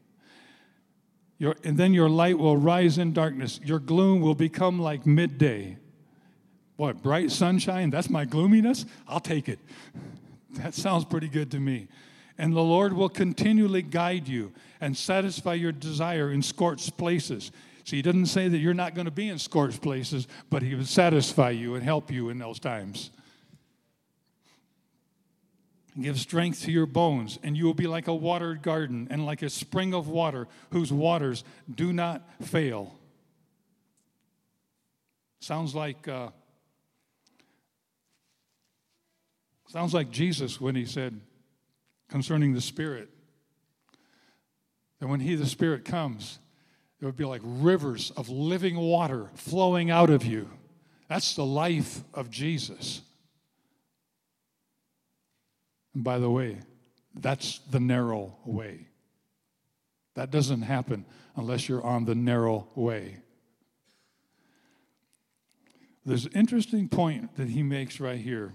Your, 1.38 1.56
and 1.64 1.78
then 1.78 1.94
your 1.94 2.10
light 2.10 2.38
will 2.38 2.58
rise 2.58 2.98
in 2.98 3.14
darkness. 3.14 3.60
Your 3.64 3.80
gloom 3.80 4.22
will 4.22 4.36
become 4.36 4.80
like 4.80 5.06
midday. 5.06 5.78
What, 6.76 7.02
bright 7.02 7.32
sunshine? 7.32 7.90
That's 7.90 8.10
my 8.10 8.26
gloominess? 8.26 8.86
I'll 9.08 9.20
take 9.20 9.50
it. 9.50 9.60
That 10.58 10.76
sounds 10.76 11.04
pretty 11.04 11.30
good 11.30 11.50
to 11.50 11.60
me. 11.60 11.88
And 12.38 12.56
the 12.56 12.62
Lord 12.62 12.94
will 12.94 13.10
continually 13.10 13.82
guide 13.82 14.28
you 14.28 14.52
and 14.80 14.96
satisfy 14.96 15.56
your 15.56 15.72
desire 15.72 16.32
in 16.32 16.44
scorched 16.44 16.96
places. 16.96 17.52
See, 17.86 17.96
he 17.96 18.02
doesn't 18.04 18.28
say 18.28 18.48
that 18.48 18.60
you're 18.60 18.76
not 18.76 18.94
going 18.94 19.06
to 19.06 19.12
be 19.12 19.30
in 19.30 19.40
scorched 19.40 19.82
places, 19.82 20.28
but 20.52 20.62
he 20.62 20.76
will 20.76 20.86
satisfy 20.86 21.50
you 21.50 21.74
and 21.74 21.84
help 21.84 22.12
you 22.12 22.30
in 22.30 22.38
those 22.38 22.60
times. 22.60 23.10
Give 26.00 26.20
strength 26.20 26.64
to 26.64 26.72
your 26.72 26.86
bones, 26.88 27.38
and 27.44 27.56
you 27.56 27.66
will 27.66 27.74
be 27.74 27.88
like 27.88 28.08
a 28.08 28.16
watered 28.16 28.64
garden 28.64 29.08
and 29.12 29.26
like 29.26 29.42
a 29.44 29.50
spring 29.50 29.94
of 29.94 30.08
water 30.08 30.48
whose 30.72 30.92
waters 30.92 31.44
do 31.74 31.94
not 31.94 32.28
fail. 32.42 32.96
Sounds 35.40 35.76
like 35.76 36.08
uh, 36.08 36.30
sounds 39.68 39.94
like 39.94 40.10
Jesus 40.10 40.60
when 40.60 40.74
he 40.74 40.86
said 40.86 41.20
concerning 42.10 42.54
the 42.54 42.62
Spirit 42.62 43.10
that 45.04 45.10
when 45.10 45.20
He, 45.20 45.36
the 45.36 45.46
Spirit, 45.46 45.84
comes, 45.84 46.40
it 47.02 47.06
would 47.06 47.18
be 47.18 47.26
like 47.26 47.42
rivers 47.44 48.10
of 48.12 48.30
living 48.30 48.78
water 48.78 49.30
flowing 49.36 49.92
out 49.92 50.10
of 50.10 50.24
you. 50.24 50.50
That's 51.10 51.36
the 51.36 51.44
life 51.44 52.06
of 52.14 52.30
Jesus. 52.30 53.02
And 55.94 56.04
by 56.04 56.20
the 56.20 56.30
way, 56.30 56.60
that's 57.14 57.60
the 57.70 57.80
narrow 57.80 58.36
way. 58.46 58.88
That 60.16 60.32
doesn't 60.32 60.64
happen 60.64 61.06
unless 61.36 61.68
you're 61.68 61.84
on 61.84 62.06
the 62.06 62.16
narrow 62.16 62.68
way. 62.76 63.18
There's 66.06 66.26
an 66.26 66.34
interesting 66.34 66.90
point 66.90 67.36
that 67.38 67.50
he 67.50 67.64
makes 67.64 68.00
right 68.00 68.20
here. 68.20 68.54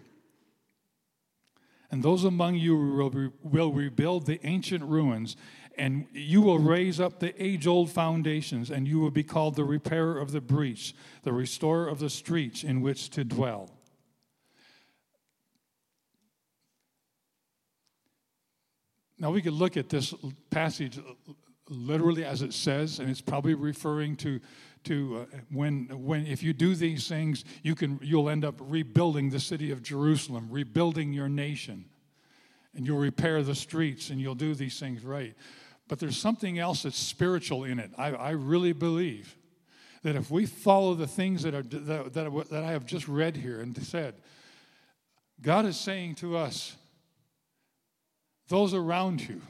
And 1.90 2.02
those 2.02 2.24
among 2.24 2.56
you 2.56 2.76
will, 2.76 3.10
re- 3.10 3.30
will 3.42 3.72
rebuild 3.72 4.26
the 4.26 4.44
ancient 4.46 4.84
ruins, 4.84 5.36
and 5.78 6.06
you 6.12 6.42
will 6.42 6.58
raise 6.58 7.00
up 7.00 7.18
the 7.18 7.42
age 7.42 7.66
old 7.66 7.90
foundations, 7.90 8.70
and 8.70 8.86
you 8.86 8.98
will 8.98 9.10
be 9.10 9.22
called 9.22 9.56
the 9.56 9.64
repairer 9.64 10.18
of 10.18 10.32
the 10.32 10.42
breach, 10.42 10.94
the 11.22 11.32
restorer 11.32 11.88
of 11.88 11.98
the 11.98 12.10
streets 12.10 12.62
in 12.62 12.82
which 12.82 13.08
to 13.10 13.24
dwell. 13.24 13.77
Now, 19.18 19.30
we 19.30 19.42
could 19.42 19.52
look 19.52 19.76
at 19.76 19.88
this 19.88 20.14
passage 20.50 20.98
literally 21.70 22.24
as 22.24 22.42
it 22.42 22.52
says, 22.52 22.98
and 22.98 23.10
it's 23.10 23.20
probably 23.20 23.54
referring 23.54 24.16
to, 24.16 24.40
to 24.84 25.26
uh, 25.32 25.36
when, 25.50 25.86
when 25.92 26.26
if 26.26 26.42
you 26.42 26.52
do 26.52 26.74
these 26.74 27.08
things, 27.08 27.44
you 27.62 27.74
can, 27.74 27.98
you'll 28.02 28.30
end 28.30 28.44
up 28.44 28.54
rebuilding 28.58 29.30
the 29.30 29.40
city 29.40 29.70
of 29.70 29.82
Jerusalem, 29.82 30.48
rebuilding 30.50 31.12
your 31.12 31.28
nation, 31.28 31.84
and 32.74 32.86
you'll 32.86 32.98
repair 32.98 33.42
the 33.42 33.54
streets 33.54 34.10
and 34.10 34.20
you'll 34.20 34.34
do 34.34 34.54
these 34.54 34.78
things 34.78 35.04
right. 35.04 35.34
But 35.88 35.98
there's 35.98 36.18
something 36.18 36.58
else 36.58 36.82
that's 36.82 36.98
spiritual 36.98 37.64
in 37.64 37.78
it. 37.78 37.90
I, 37.96 38.12
I 38.12 38.30
really 38.30 38.72
believe 38.72 39.36
that 40.02 40.16
if 40.16 40.30
we 40.30 40.46
follow 40.46 40.94
the 40.94 41.06
things 41.06 41.42
that, 41.42 41.54
are, 41.54 41.62
that, 41.62 42.14
that, 42.14 42.48
that 42.50 42.64
I 42.64 42.72
have 42.72 42.86
just 42.86 43.08
read 43.08 43.36
here 43.36 43.60
and 43.60 43.76
said, 43.82 44.14
God 45.40 45.66
is 45.66 45.76
saying 45.78 46.16
to 46.16 46.36
us, 46.36 46.76
those 48.48 48.74
around 48.74 49.26
you, 49.26 49.40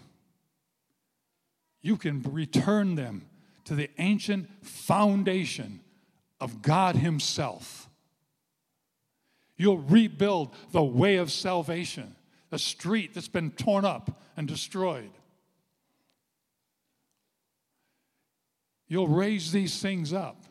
you 1.81 1.97
can 1.97 2.23
return 2.23 2.95
them 2.97 3.27
to 3.65 3.75
the 3.75 3.91
ancient 3.99 4.49
foundation 4.65 5.81
of 6.41 6.63
God 6.63 6.97
Himself. 6.97 7.89
You'll 9.57 9.79
rebuild 9.79 10.55
the 10.73 10.83
way 10.83 11.17
of 11.17 11.31
salvation, 11.31 12.15
the 12.51 12.59
street 12.59 13.15
that's 13.15 13.29
been 13.29 13.51
torn 13.51 13.85
up 13.85 14.21
and 14.37 14.47
destroyed. 14.47 15.11
You'll 18.87 19.09
raise 19.09 19.53
these 19.53 19.81
things 19.83 20.13
up. 20.13 20.43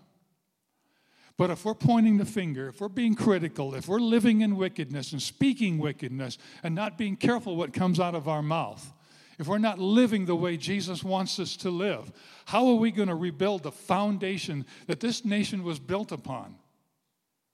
But 1.37 1.51
if 1.51 1.65
we're 1.65 1.75
pointing 1.75 2.17
the 2.17 2.25
finger, 2.25 2.69
if 2.69 2.81
we're 2.81 2.89
being 2.89 3.13
critical, 3.13 3.75
if 3.75 3.87
we're 3.87 3.99
living 3.99 4.41
in 4.41 4.57
wickedness 4.57 5.11
and 5.11 5.21
speaking 5.21 5.77
wickedness 5.77 6.39
and 6.63 6.73
not 6.73 6.97
being 6.97 7.15
careful 7.15 7.55
what 7.55 7.73
comes 7.73 7.99
out 7.99 8.15
of 8.15 8.27
our 8.27 8.41
mouth, 8.41 8.91
if 9.37 9.47
we're 9.47 9.59
not 9.59 9.77
living 9.77 10.25
the 10.25 10.35
way 10.35 10.57
Jesus 10.57 11.03
wants 11.03 11.39
us 11.39 11.55
to 11.57 11.69
live, 11.69 12.11
how 12.45 12.67
are 12.69 12.75
we 12.75 12.89
going 12.89 13.07
to 13.07 13.15
rebuild 13.15 13.61
the 13.61 13.71
foundation 13.71 14.65
that 14.87 14.99
this 14.99 15.23
nation 15.23 15.63
was 15.63 15.77
built 15.77 16.11
upon? 16.11 16.55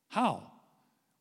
How? 0.07 0.49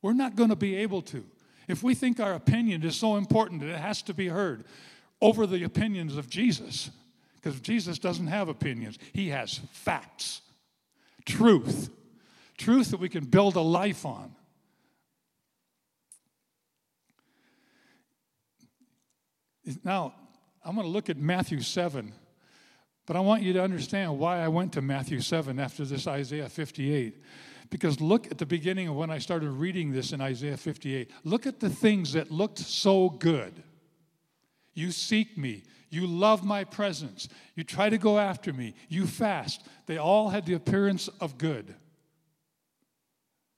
We're 0.00 0.12
not 0.12 0.36
going 0.36 0.50
to 0.50 0.56
be 0.56 0.76
able 0.76 1.02
to. 1.02 1.24
If 1.66 1.82
we 1.82 1.96
think 1.96 2.20
our 2.20 2.34
opinion 2.34 2.84
is 2.84 2.94
so 2.94 3.16
important 3.16 3.60
that 3.62 3.70
it 3.70 3.78
has 3.78 4.02
to 4.02 4.14
be 4.14 4.28
heard 4.28 4.64
over 5.20 5.48
the 5.48 5.64
opinions 5.64 6.16
of 6.16 6.30
Jesus, 6.30 6.90
because 7.36 7.58
Jesus 7.60 7.98
doesn't 7.98 8.28
have 8.28 8.48
opinions, 8.48 9.00
he 9.12 9.30
has 9.30 9.60
facts, 9.72 10.42
truth, 11.24 11.90
truth 12.56 12.90
that 12.90 13.00
we 13.00 13.08
can 13.08 13.24
build 13.24 13.56
a 13.56 13.60
life 13.60 14.04
on. 14.04 14.34
Now, 19.84 20.14
I'm 20.64 20.74
going 20.74 20.86
to 20.86 20.92
look 20.92 21.08
at 21.08 21.16
Matthew 21.16 21.60
7, 21.60 22.12
but 23.06 23.16
I 23.16 23.20
want 23.20 23.42
you 23.42 23.52
to 23.54 23.62
understand 23.62 24.18
why 24.18 24.40
I 24.40 24.48
went 24.48 24.72
to 24.74 24.82
Matthew 24.82 25.20
7 25.20 25.58
after 25.58 25.84
this 25.84 26.06
Isaiah 26.06 26.48
58. 26.48 27.22
Because 27.70 28.00
look 28.00 28.30
at 28.30 28.38
the 28.38 28.46
beginning 28.46 28.88
of 28.88 28.96
when 28.96 29.10
I 29.10 29.18
started 29.18 29.50
reading 29.50 29.92
this 29.92 30.12
in 30.12 30.20
Isaiah 30.20 30.56
58. 30.56 31.10
Look 31.24 31.46
at 31.46 31.58
the 31.58 31.70
things 31.70 32.12
that 32.12 32.30
looked 32.30 32.58
so 32.58 33.08
good. 33.08 33.62
You 34.74 34.90
seek 34.90 35.38
me. 35.38 35.64
You 35.88 36.06
love 36.06 36.44
my 36.44 36.64
presence. 36.64 37.28
You 37.54 37.64
try 37.64 37.88
to 37.90 37.98
go 37.98 38.18
after 38.18 38.52
me. 38.52 38.74
You 38.88 39.06
fast. 39.06 39.66
They 39.86 39.98
all 39.98 40.30
had 40.30 40.46
the 40.46 40.54
appearance 40.54 41.08
of 41.20 41.38
good. 41.38 41.74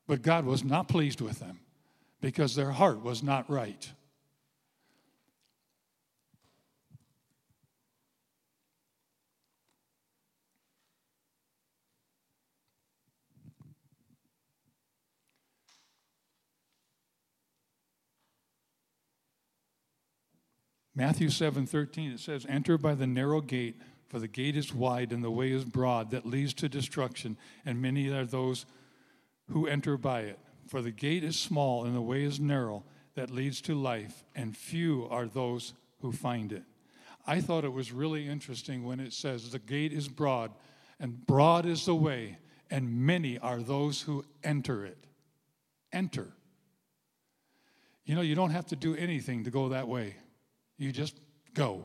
But 0.06 0.22
God 0.22 0.44
was 0.44 0.62
not 0.64 0.88
pleased 0.88 1.20
with 1.20 1.38
them 1.38 1.60
because 2.20 2.54
their 2.54 2.72
heart 2.72 3.02
was 3.02 3.22
not 3.22 3.48
right. 3.50 3.90
Matthew 20.96 21.28
7 21.28 21.66
13, 21.66 22.12
it 22.12 22.20
says, 22.20 22.46
Enter 22.48 22.78
by 22.78 22.94
the 22.94 23.06
narrow 23.06 23.40
gate, 23.40 23.80
for 24.08 24.20
the 24.20 24.28
gate 24.28 24.56
is 24.56 24.72
wide 24.72 25.12
and 25.12 25.24
the 25.24 25.30
way 25.30 25.50
is 25.50 25.64
broad 25.64 26.10
that 26.12 26.24
leads 26.24 26.54
to 26.54 26.68
destruction, 26.68 27.36
and 27.66 27.82
many 27.82 28.10
are 28.10 28.24
those 28.24 28.64
who 29.50 29.66
enter 29.66 29.96
by 29.96 30.20
it. 30.20 30.38
For 30.66 30.83
the 30.83 30.90
gate 30.90 31.24
is 31.24 31.37
small 31.37 31.85
and 31.85 31.94
the 31.94 32.00
way 32.00 32.24
is 32.24 32.40
narrow 32.40 32.85
that 33.14 33.30
leads 33.30 33.61
to 33.62 33.74
life, 33.74 34.24
and 34.35 34.57
few 34.57 35.07
are 35.11 35.26
those 35.26 35.74
who 36.00 36.11
find 36.11 36.52
it. 36.52 36.64
I 37.26 37.40
thought 37.40 37.64
it 37.64 37.72
was 37.72 37.92
really 37.92 38.28
interesting 38.28 38.85
when 38.85 39.00
it 39.00 39.12
says 39.12 39.50
the 39.50 39.59
gate 39.59 39.92
is 39.92 40.09
broad, 40.09 40.52
and 40.98 41.24
broad 41.26 41.64
is 41.64 41.87
the 41.87 41.94
way, 41.94 42.38
and 42.70 43.07
many 43.07 43.38
are 43.38 43.61
those 43.61 44.02
who 44.02 44.24
enter 44.42 44.85
it. 44.85 44.98
Enter. 45.92 46.28
You 48.04 48.14
know, 48.14 48.20
you 48.20 48.35
don't 48.35 48.50
have 48.50 48.66
to 48.66 48.76
do 48.76 48.94
anything 48.96 49.44
to 49.44 49.50
go 49.50 49.70
that 49.70 49.88
way. 49.88 50.16
You 50.76 50.92
just 50.92 51.18
go. 51.54 51.85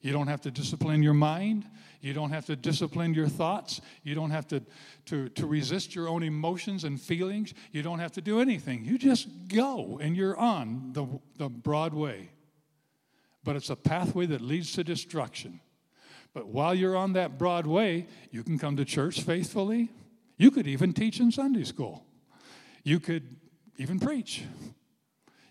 You 0.00 0.12
don't 0.12 0.28
have 0.28 0.40
to 0.42 0.50
discipline 0.50 1.02
your 1.02 1.14
mind. 1.14 1.66
You 2.06 2.12
don't 2.12 2.30
have 2.30 2.46
to 2.46 2.54
discipline 2.54 3.14
your 3.14 3.26
thoughts. 3.26 3.80
You 4.04 4.14
don't 4.14 4.30
have 4.30 4.46
to, 4.48 4.62
to, 5.06 5.28
to 5.30 5.44
resist 5.44 5.92
your 5.92 6.08
own 6.08 6.22
emotions 6.22 6.84
and 6.84 7.00
feelings. 7.00 7.52
You 7.72 7.82
don't 7.82 7.98
have 7.98 8.12
to 8.12 8.20
do 8.20 8.40
anything. 8.40 8.84
You 8.84 8.96
just 8.96 9.26
go 9.48 9.98
and 10.00 10.16
you're 10.16 10.36
on 10.36 10.92
the, 10.92 11.08
the 11.36 11.48
broad 11.48 11.94
way. 11.94 12.30
But 13.42 13.56
it's 13.56 13.70
a 13.70 13.76
pathway 13.76 14.26
that 14.26 14.40
leads 14.40 14.70
to 14.74 14.84
destruction. 14.84 15.58
But 16.32 16.46
while 16.46 16.76
you're 16.76 16.96
on 16.96 17.14
that 17.14 17.38
broad 17.38 17.66
way, 17.66 18.06
you 18.30 18.44
can 18.44 18.56
come 18.56 18.76
to 18.76 18.84
church 18.84 19.22
faithfully. 19.22 19.90
You 20.38 20.52
could 20.52 20.68
even 20.68 20.92
teach 20.92 21.18
in 21.18 21.32
Sunday 21.32 21.64
school. 21.64 22.06
You 22.84 23.00
could 23.00 23.34
even 23.78 23.98
preach. 23.98 24.44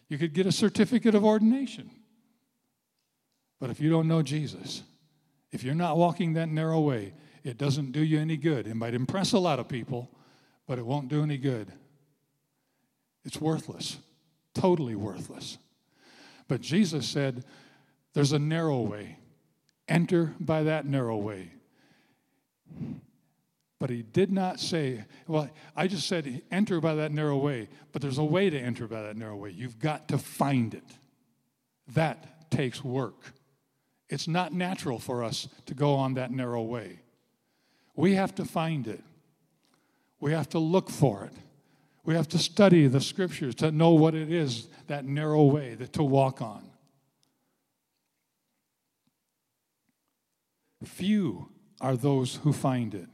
You 0.08 0.18
could 0.18 0.32
get 0.32 0.46
a 0.46 0.54
certificate 0.54 1.16
of 1.16 1.26
ordination. 1.26 1.92
But 3.60 3.72
if 3.72 3.82
you 3.82 3.90
don't 3.90 4.08
know 4.08 4.22
Jesus, 4.22 4.84
if 5.52 5.64
you're 5.64 5.76
not 5.76 5.98
walking 5.98 6.34
that 6.34 6.50
narrow 6.50 6.80
way, 6.80 7.14
it 7.44 7.58
doesn't 7.58 7.92
do 7.92 8.04
you 8.04 8.20
any 8.20 8.38
good. 8.38 8.68
It 8.68 8.76
might 8.76 8.94
impress 8.94 9.32
a 9.34 9.40
lot 9.40 9.60
of 9.60 9.68
people, 9.68 10.10
but 10.68 10.80
it 10.80 10.86
won't 10.86 11.08
do 11.08 11.24
any 11.24 11.38
good. 11.38 11.72
It's 13.24 13.40
worthless, 13.40 13.98
totally 14.54 14.96
worthless. 14.96 15.58
But 16.48 16.62
Jesus 16.62 17.08
said, 17.08 17.46
There's 18.14 18.32
a 18.32 18.40
narrow 18.40 18.82
way. 18.82 19.18
Enter 19.88 20.36
by 20.40 20.64
that 20.64 20.86
narrow 20.86 21.18
way. 21.18 21.52
But 23.80 23.90
he 23.90 24.02
did 24.02 24.32
not 24.32 24.60
say, 24.60 25.04
well, 25.28 25.50
I 25.76 25.88
just 25.88 26.08
said 26.08 26.42
enter 26.50 26.80
by 26.80 26.96
that 26.96 27.12
narrow 27.12 27.38
way, 27.38 27.68
but 27.92 28.02
there's 28.02 28.18
a 28.18 28.24
way 28.24 28.50
to 28.50 28.58
enter 28.58 28.88
by 28.88 29.02
that 29.04 29.18
narrow 29.18 29.36
way. 29.36 29.52
You've 29.52 29.80
got 29.80 30.08
to 30.08 30.18
find 30.18 30.74
it. 30.74 30.84
That 31.90 32.50
takes 32.50 32.84
work. 32.84 33.35
It's 34.10 34.28
not 34.28 34.54
natural 34.54 35.00
for 35.00 35.24
us 35.24 35.48
to 35.66 35.74
go 35.74 35.96
on 35.96 36.14
that 36.14 36.32
narrow 36.32 36.62
way. 36.62 37.00
We 37.96 38.14
have 38.16 38.36
to 38.36 38.46
find 38.46 38.88
it, 38.88 39.04
we 40.20 40.32
have 40.32 40.50
to 40.50 40.60
look 40.60 40.90
for 40.90 41.24
it. 41.26 41.34
We 42.04 42.14
have 42.14 42.28
to 42.30 42.38
study 42.38 42.86
the 42.86 43.02
scriptures 43.02 43.56
to 43.56 43.72
know 43.72 43.90
what 43.92 44.14
it 44.14 44.32
is, 44.32 44.68
that 44.86 45.06
narrow 45.06 45.44
way 45.46 45.74
that 45.74 45.94
to 45.94 46.04
walk 46.04 46.40
on. 46.40 46.70
Few 50.84 51.50
are 51.82 51.98
those 51.98 52.36
who 52.36 52.54
find 52.54 52.94
it. 52.94 53.08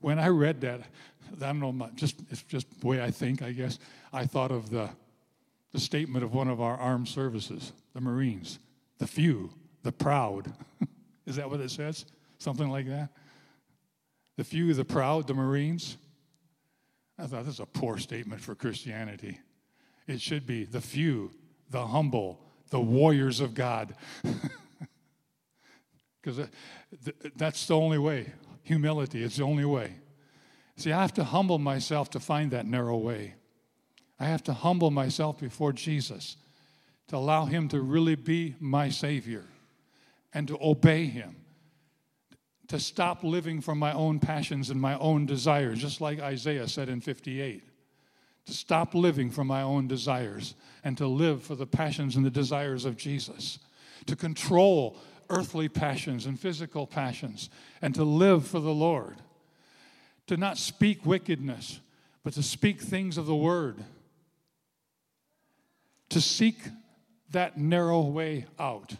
When 0.00 0.20
I 0.20 0.28
read 0.28 0.60
that, 0.60 0.82
I 1.42 1.52
don't 1.52 1.58
know, 1.58 1.90
just, 1.96 2.20
it's 2.30 2.42
just 2.42 2.80
the 2.80 2.86
way 2.86 3.02
I 3.02 3.10
think, 3.10 3.42
I 3.42 3.50
guess. 3.50 3.80
I 4.12 4.26
thought 4.26 4.52
of 4.52 4.70
the, 4.70 4.88
the 5.72 5.80
statement 5.80 6.24
of 6.24 6.34
one 6.34 6.46
of 6.46 6.60
our 6.60 6.76
armed 6.76 7.08
services, 7.08 7.72
the 7.94 8.00
Marines 8.00 8.60
the 8.98 9.06
few, 9.06 9.50
the 9.82 9.92
proud. 9.92 10.52
Is 11.26 11.36
that 11.36 11.50
what 11.50 11.60
it 11.60 11.70
says? 11.70 12.06
Something 12.38 12.70
like 12.70 12.86
that? 12.86 13.10
The 14.36 14.44
few, 14.44 14.72
the 14.74 14.84
proud, 14.84 15.26
the 15.26 15.34
Marines. 15.34 15.96
I 17.18 17.26
thought 17.26 17.46
this 17.46 17.54
is 17.54 17.60
a 17.60 17.66
poor 17.66 17.96
statement 17.98 18.42
for 18.42 18.54
Christianity. 18.54 19.40
It 20.06 20.20
should 20.20 20.46
be 20.46 20.64
the 20.64 20.82
few, 20.82 21.30
the 21.70 21.86
humble, 21.86 22.38
the 22.70 22.80
warriors 22.80 23.40
of 23.40 23.54
God. 23.54 23.94
Because 26.26 26.40
uh, 26.40 27.12
that's 27.36 27.66
the 27.68 27.76
only 27.76 27.98
way. 27.98 28.32
Humility 28.64 29.22
is 29.22 29.36
the 29.36 29.44
only 29.44 29.64
way. 29.64 29.94
See, 30.76 30.90
I 30.90 31.00
have 31.00 31.14
to 31.14 31.22
humble 31.22 31.60
myself 31.60 32.10
to 32.10 32.20
find 32.20 32.50
that 32.50 32.66
narrow 32.66 32.96
way. 32.96 33.34
I 34.18 34.24
have 34.24 34.42
to 34.44 34.52
humble 34.52 34.90
myself 34.90 35.38
before 35.38 35.72
Jesus 35.72 36.36
to 37.08 37.16
allow 37.16 37.44
Him 37.44 37.68
to 37.68 37.80
really 37.80 38.14
be 38.14 38.56
my 38.60 38.88
Savior 38.88 39.44
and 40.34 40.48
to 40.48 40.58
obey 40.60 41.06
Him, 41.06 41.36
to 42.68 42.78
stop 42.78 43.22
living 43.22 43.60
for 43.60 43.74
my 43.74 43.92
own 43.92 44.18
passions 44.18 44.70
and 44.70 44.80
my 44.80 44.98
own 44.98 45.26
desires, 45.26 45.80
just 45.80 46.00
like 46.00 46.20
Isaiah 46.20 46.68
said 46.68 46.88
in 46.88 47.00
58. 47.00 47.62
To 48.46 48.52
stop 48.52 48.94
living 48.94 49.30
for 49.30 49.44
my 49.44 49.62
own 49.62 49.88
desires 49.88 50.54
and 50.84 50.96
to 50.98 51.06
live 51.06 51.42
for 51.42 51.54
the 51.54 51.66
passions 51.66 52.16
and 52.16 52.24
the 52.24 52.30
desires 52.30 52.84
of 52.84 52.96
Jesus. 52.96 53.58
To 54.06 54.14
control 54.14 54.98
earthly 55.30 55.68
passions 55.68 56.26
and 56.26 56.38
physical 56.38 56.86
passions 56.86 57.50
and 57.82 57.94
to 57.94 58.04
live 58.04 58.46
for 58.46 58.60
the 58.60 58.74
Lord. 58.74 59.16
To 60.28 60.36
not 60.36 60.58
speak 60.58 61.04
wickedness, 61.04 61.80
but 62.22 62.34
to 62.34 62.42
speak 62.42 62.80
things 62.80 63.18
of 63.18 63.26
the 63.26 63.34
Word. 63.34 63.82
To 66.10 66.20
seek 66.20 66.58
that 67.30 67.58
narrow 67.58 68.00
way 68.02 68.46
out. 68.58 68.94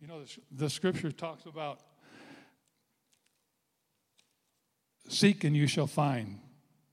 You 0.00 0.08
know, 0.08 0.22
the, 0.52 0.68
scripture 0.68 1.10
talks 1.10 1.46
about 1.46 1.80
seek 5.08 5.44
and 5.44 5.56
you 5.56 5.66
shall 5.66 5.86
find, 5.86 6.38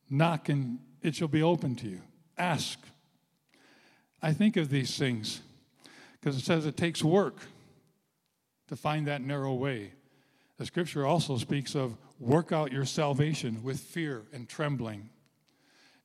knock 0.09 0.49
and 0.49 0.79
it 1.01 1.15
shall 1.15 1.27
be 1.27 1.43
open 1.43 1.75
to 1.77 1.87
you, 1.87 2.01
ask. 2.37 2.79
I 4.21 4.33
think 4.33 4.55
of 4.55 4.69
these 4.69 4.97
things 4.97 5.41
because 6.19 6.37
it 6.37 6.45
says 6.45 6.65
it 6.65 6.77
takes 6.77 7.03
work 7.03 7.37
to 8.67 8.75
find 8.75 9.07
that 9.07 9.21
narrow 9.21 9.53
way. 9.53 9.91
The 10.57 10.65
scripture 10.65 11.05
also 11.05 11.37
speaks 11.37 11.75
of 11.75 11.97
work 12.19 12.51
out 12.51 12.71
your 12.71 12.85
salvation 12.85 13.63
with 13.63 13.79
fear 13.79 14.23
and 14.31 14.47
trembling. 14.47 15.09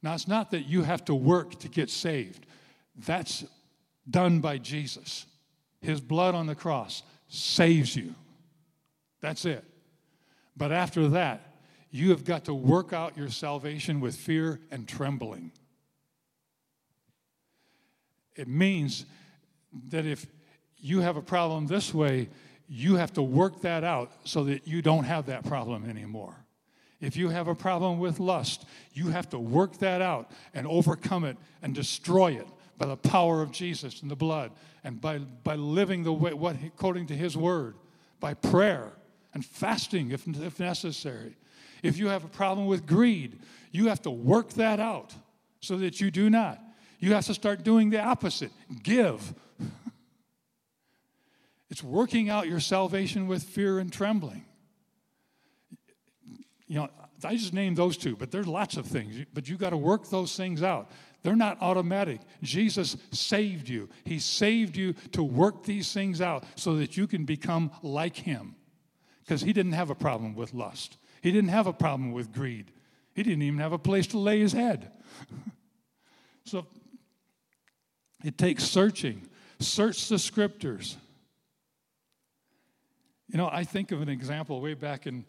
Now, 0.03 0.15
it's 0.15 0.27
not 0.27 0.51
that 0.53 0.67
you 0.67 0.83
have 0.83 1.05
to 1.07 1.15
work 1.15 1.59
to 1.61 1.69
get 1.69 1.91
saved, 1.91 2.47
that's 2.97 3.45
done 4.09 4.41
by 4.41 4.59
Jesus. 4.59 5.27
His 5.81 6.01
blood 6.01 6.35
on 6.35 6.47
the 6.47 6.55
cross 6.55 7.03
saves 7.29 7.97
you. 7.97 8.15
That's 9.21 9.45
it. 9.45 9.65
But 10.57 10.73
after 10.73 11.09
that, 11.09 11.57
you 11.91 12.11
have 12.11 12.25
got 12.25 12.45
to 12.47 12.55
work 12.55 12.93
out 12.93 13.17
your 13.17 13.29
salvation 13.29 14.01
with 14.01 14.17
fear 14.17 14.61
and 14.71 14.89
trembling. 14.89 15.53
It 18.35 18.49
means 18.49 19.07
that 19.89 20.05
if 20.05 20.27
you 20.77 21.01
have 21.01 21.17
a 21.17 21.23
problem 21.23 21.67
this 21.67 21.95
way, 21.95 22.29
you 22.69 22.97
have 22.97 23.13
to 23.15 23.23
work 23.23 23.63
that 23.63 23.85
out 23.85 24.13
so 24.25 24.45
that 24.45 24.67
you 24.67 24.83
don't 24.83 25.05
have 25.05 25.27
that 25.27 25.45
problem 25.45 25.89
anymore. 25.89 26.35
If 27.01 27.17
you 27.17 27.29
have 27.29 27.49
a 27.49 27.55
problem 27.55 27.99
with 27.99 28.19
lust, 28.19 28.65
you 28.93 29.09
have 29.09 29.29
to 29.31 29.39
work 29.39 29.79
that 29.79 30.03
out 30.03 30.31
and 30.55 30.67
overcome 30.67 31.25
it 31.25 31.37
and 31.63 31.75
destroy 31.75 32.33
it 32.33 32.47
by 32.79 32.87
the 32.87 32.97
power 32.97 33.43
of 33.43 33.51
Jesus 33.51 34.03
and 34.03 34.11
the 34.11 34.17
blood 34.17 34.53
and 34.85 35.01
by, 35.01 35.19
by 35.19 35.57
living 35.57 36.03
the 36.03 36.13
way, 36.13 36.33
what, 36.33 36.57
according 36.65 37.07
to 37.07 37.15
his 37.15 37.37
word, 37.37 37.77
by 38.21 38.35
prayer 38.35 38.93
and 39.35 39.45
fasting 39.45 40.11
if, 40.11 40.27
if 40.27 40.61
necessary. 40.61 41.37
If 41.83 41.99
you 41.99 42.09
have 42.09 42.25
a 42.25 42.29
problem 42.29 42.67
with 42.67 42.87
greed, 42.87 43.39
you 43.71 43.89
have 43.89 44.03
to 44.03 44.11
work 44.11 44.51
that 44.55 44.81
out 44.81 45.15
so 45.61 45.77
that 45.79 46.01
you 46.01 46.11
do 46.11 46.31
not. 46.31 46.61
You 46.99 47.15
have 47.15 47.27
to 47.27 47.35
start 47.35 47.63
doing 47.63 47.91
the 47.91 48.01
opposite 48.01 48.53
give. 48.83 49.35
it's 51.71 51.83
working 51.83 52.31
out 52.31 52.49
your 52.49 52.61
salvation 52.61 53.27
with 53.27 53.43
fear 53.43 53.79
and 53.79 53.93
trembling. 53.93 54.45
You 56.67 56.81
know, 56.81 56.89
I 57.25 57.37
just 57.37 57.53
named 57.53 57.77
those 57.77 57.97
two, 57.97 58.17
but 58.17 58.31
there's 58.31 58.47
lots 58.47 58.77
of 58.77 58.87
things. 58.87 59.25
But 59.33 59.49
you 59.49 59.57
got 59.57 59.71
to 59.71 59.77
work 59.77 60.09
those 60.09 60.37
things 60.37 60.63
out. 60.63 60.91
They're 61.27 61.35
not 61.35 61.61
automatic. 61.61 62.21
Jesus 62.41 62.97
saved 63.11 63.69
you. 63.69 63.89
He 64.05 64.21
saved 64.21 64.77
you 64.77 64.93
to 65.11 65.25
work 65.25 65.65
these 65.65 65.93
things 65.93 66.21
out 66.21 66.45
so 66.55 66.77
that 66.77 66.97
you 66.97 67.09
can 67.09 67.25
become 67.25 67.73
like 67.83 68.15
Him. 68.15 68.55
Because 69.25 69.41
He 69.41 69.53
didn't 69.53 69.73
have 69.73 69.91
a 69.91 69.97
problem 69.97 70.37
with 70.37 70.55
lust, 70.55 70.99
He 71.23 71.33
didn't 71.33 71.51
have 71.51 71.67
a 71.67 71.73
problem 71.73 72.13
with 72.13 72.33
greed, 72.33 72.71
He 73.13 73.25
didn't 73.25 73.43
even 73.43 73.59
have 73.59 73.73
a 73.73 73.79
place 73.79 74.07
to 74.09 74.19
lay 74.19 74.39
His 74.39 74.53
head. 74.53 74.93
so 76.45 76.65
it 78.23 78.39
takes 78.39 78.63
searching. 78.63 79.29
Search 79.59 80.09
the 80.09 80.21
scriptures. 80.21 80.97
You 83.27 83.39
know, 83.39 83.49
I 83.51 83.65
think 83.65 83.91
of 83.91 84.01
an 84.01 84.09
example 84.09 84.61
way 84.61 84.75
back 84.75 85.09
in, 85.09 85.25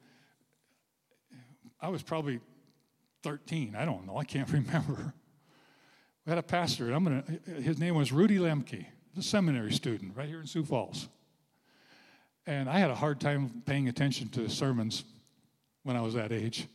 I 1.82 1.90
was 1.90 2.04
probably 2.04 2.40
13. 3.24 3.76
I 3.76 3.84
don't 3.86 4.06
know. 4.06 4.18
I 4.18 4.26
can't 4.26 4.48
remember. 4.52 5.16
We 6.28 6.32
had 6.32 6.40
a 6.40 6.44
pastor. 6.44 6.92
I'm 6.92 7.06
gonna. 7.06 7.24
His 7.62 7.80
name 7.80 7.96
was 7.96 8.12
Rudy 8.12 8.38
Lemke, 8.38 8.86
a 9.18 9.22
seminary 9.22 9.72
student 9.72 10.12
right 10.14 10.28
here 10.28 10.42
in 10.42 10.46
Sioux 10.46 10.66
Falls. 10.66 11.08
And 12.46 12.70
I 12.70 12.80
had 12.80 12.92
a 12.92 12.96
hard 12.96 13.22
time 13.22 13.64
paying 13.66 13.88
attention 13.88 14.28
to 14.32 14.50
sermons 14.50 15.06
when 15.84 15.96
I 15.96 16.02
was 16.02 16.16
that 16.16 16.34
age. 16.34 16.68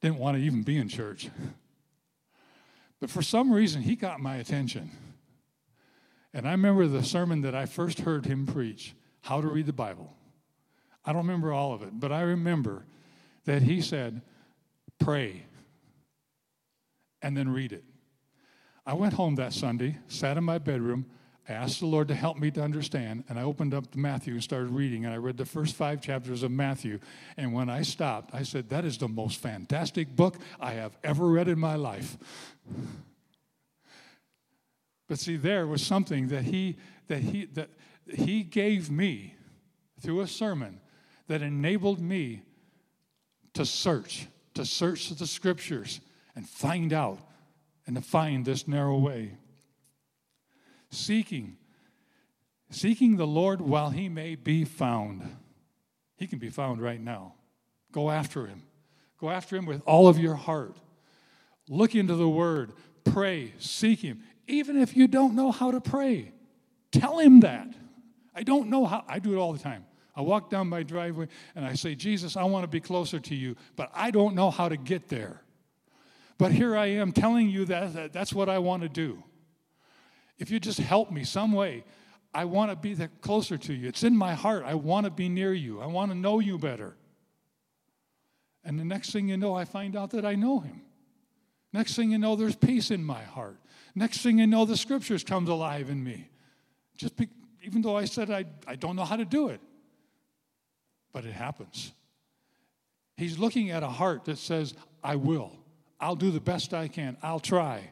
Didn't 0.00 0.18
want 0.18 0.36
to 0.36 0.42
even 0.42 0.64
be 0.64 0.78
in 0.78 0.88
church. 0.88 1.30
But 2.98 3.08
for 3.08 3.22
some 3.22 3.52
reason, 3.52 3.82
he 3.82 3.94
got 3.94 4.18
my 4.18 4.38
attention. 4.38 4.90
And 6.34 6.48
I 6.48 6.50
remember 6.50 6.88
the 6.88 7.04
sermon 7.04 7.42
that 7.42 7.54
I 7.54 7.66
first 7.66 8.00
heard 8.00 8.26
him 8.26 8.46
preach, 8.46 8.96
How 9.20 9.40
to 9.40 9.46
Read 9.46 9.66
the 9.66 9.72
Bible. 9.72 10.12
I 11.04 11.12
don't 11.12 11.22
remember 11.22 11.52
all 11.52 11.72
of 11.72 11.82
it, 11.82 12.00
but 12.00 12.10
I 12.10 12.22
remember 12.22 12.84
that 13.44 13.62
he 13.62 13.80
said, 13.80 14.22
Pray 14.98 15.44
and 17.22 17.36
then 17.36 17.48
read 17.48 17.72
it. 17.72 17.84
I 18.84 18.94
went 18.94 19.14
home 19.14 19.36
that 19.36 19.52
Sunday, 19.52 19.98
sat 20.08 20.36
in 20.36 20.44
my 20.44 20.58
bedroom, 20.58 21.06
I 21.48 21.54
asked 21.54 21.80
the 21.80 21.86
Lord 21.86 22.08
to 22.08 22.14
help 22.14 22.38
me 22.38 22.50
to 22.52 22.62
understand, 22.62 23.24
and 23.28 23.38
I 23.38 23.42
opened 23.42 23.74
up 23.74 23.96
Matthew 23.96 24.34
and 24.34 24.42
started 24.42 24.70
reading, 24.70 25.04
and 25.04 25.12
I 25.12 25.16
read 25.16 25.36
the 25.36 25.44
first 25.44 25.74
five 25.74 26.00
chapters 26.00 26.44
of 26.44 26.52
Matthew. 26.52 27.00
And 27.36 27.52
when 27.52 27.68
I 27.68 27.82
stopped, 27.82 28.32
I 28.32 28.44
said, 28.44 28.68
That 28.68 28.84
is 28.84 28.96
the 28.96 29.08
most 29.08 29.40
fantastic 29.40 30.14
book 30.14 30.36
I 30.60 30.72
have 30.74 30.96
ever 31.02 31.26
read 31.26 31.48
in 31.48 31.58
my 31.58 31.74
life. 31.74 32.16
But 35.08 35.18
see, 35.18 35.36
there 35.36 35.66
was 35.66 35.84
something 35.84 36.28
that 36.28 36.44
he 36.44 36.76
that 37.08 37.20
he 37.20 37.46
that 37.46 37.70
he 38.06 38.44
gave 38.44 38.90
me 38.90 39.34
through 40.00 40.20
a 40.20 40.28
sermon 40.28 40.80
that 41.26 41.42
enabled 41.42 42.00
me 42.00 42.42
to 43.54 43.66
search, 43.66 44.28
to 44.54 44.64
search 44.64 45.10
the 45.10 45.26
scriptures 45.26 46.00
and 46.34 46.48
find 46.48 46.92
out 46.92 47.18
and 47.86 47.96
to 47.96 48.02
find 48.02 48.44
this 48.44 48.68
narrow 48.68 48.98
way. 48.98 49.32
Seeking, 50.90 51.56
seeking 52.70 53.16
the 53.16 53.26
Lord 53.26 53.60
while 53.60 53.90
he 53.90 54.08
may 54.08 54.34
be 54.34 54.64
found. 54.64 55.36
He 56.16 56.26
can 56.26 56.38
be 56.38 56.50
found 56.50 56.80
right 56.80 57.00
now. 57.00 57.34
Go 57.92 58.10
after 58.10 58.46
him. 58.46 58.62
Go 59.18 59.30
after 59.30 59.56
him 59.56 59.66
with 59.66 59.82
all 59.86 60.08
of 60.08 60.18
your 60.18 60.34
heart. 60.34 60.76
Look 61.68 61.94
into 61.94 62.14
the 62.14 62.28
word, 62.28 62.72
pray, 63.04 63.54
seek 63.58 64.00
him 64.00 64.22
even 64.46 64.80
if 64.80 64.96
you 64.96 65.06
don't 65.06 65.34
know 65.34 65.50
how 65.50 65.70
to 65.70 65.80
pray. 65.80 66.32
Tell 66.90 67.18
him 67.18 67.40
that. 67.40 67.68
I 68.34 68.42
don't 68.42 68.68
know 68.68 68.86
how, 68.86 69.04
I 69.08 69.18
do 69.18 69.32
it 69.32 69.38
all 69.38 69.52
the 69.52 69.58
time. 69.58 69.84
I 70.14 70.20
walk 70.20 70.50
down 70.50 70.68
my 70.68 70.82
driveway 70.82 71.28
and 71.54 71.64
I 71.64 71.74
say, 71.74 71.94
Jesus, 71.94 72.36
I 72.36 72.44
want 72.44 72.64
to 72.64 72.68
be 72.68 72.80
closer 72.80 73.18
to 73.18 73.34
you, 73.34 73.56
but 73.76 73.90
I 73.94 74.10
don't 74.10 74.34
know 74.34 74.50
how 74.50 74.68
to 74.68 74.76
get 74.76 75.08
there. 75.08 75.42
But 76.38 76.52
here 76.52 76.76
I 76.76 76.86
am 76.86 77.12
telling 77.12 77.48
you 77.48 77.64
that, 77.66 77.94
that 77.94 78.12
that's 78.12 78.32
what 78.32 78.48
I 78.48 78.58
want 78.58 78.82
to 78.82 78.88
do. 78.88 79.22
If 80.38 80.50
you 80.50 80.58
just 80.58 80.78
help 80.78 81.10
me 81.10 81.24
some 81.24 81.52
way, 81.52 81.84
I 82.34 82.46
want 82.46 82.70
to 82.70 82.76
be 82.76 82.96
closer 83.20 83.58
to 83.58 83.74
you. 83.74 83.88
It's 83.88 84.02
in 84.02 84.16
my 84.16 84.34
heart. 84.34 84.64
I 84.66 84.74
want 84.74 85.04
to 85.04 85.10
be 85.10 85.28
near 85.28 85.52
you. 85.52 85.80
I 85.80 85.86
want 85.86 86.10
to 86.10 86.16
know 86.16 86.40
you 86.40 86.58
better. 86.58 86.96
And 88.64 88.78
the 88.78 88.84
next 88.84 89.12
thing 89.12 89.28
you 89.28 89.36
know, 89.36 89.54
I 89.54 89.64
find 89.64 89.96
out 89.96 90.10
that 90.10 90.24
I 90.24 90.34
know 90.34 90.60
him. 90.60 90.82
Next 91.72 91.94
thing 91.94 92.10
you 92.10 92.18
know, 92.18 92.36
there's 92.36 92.56
peace 92.56 92.90
in 92.90 93.04
my 93.04 93.22
heart. 93.22 93.58
Next 93.94 94.22
thing 94.22 94.38
you 94.38 94.46
know, 94.46 94.64
the 94.64 94.76
scriptures 94.76 95.24
comes 95.24 95.48
alive 95.48 95.90
in 95.90 96.02
me. 96.02 96.30
Just 96.96 97.16
be, 97.16 97.28
even 97.62 97.82
though 97.82 97.96
I 97.96 98.04
said 98.04 98.30
I, 98.30 98.44
I 98.66 98.76
don't 98.76 98.96
know 98.96 99.04
how 99.04 99.16
to 99.16 99.24
do 99.24 99.48
it, 99.48 99.60
but 101.12 101.24
it 101.24 101.32
happens. 101.32 101.92
He's 103.16 103.38
looking 103.38 103.70
at 103.70 103.82
a 103.82 103.88
heart 103.88 104.24
that 104.24 104.38
says, 104.38 104.74
I 105.02 105.16
will. 105.16 105.52
I'll 106.02 106.16
do 106.16 106.30
the 106.30 106.40
best 106.40 106.74
I 106.74 106.88
can. 106.88 107.16
I'll 107.22 107.40
try. 107.40 107.90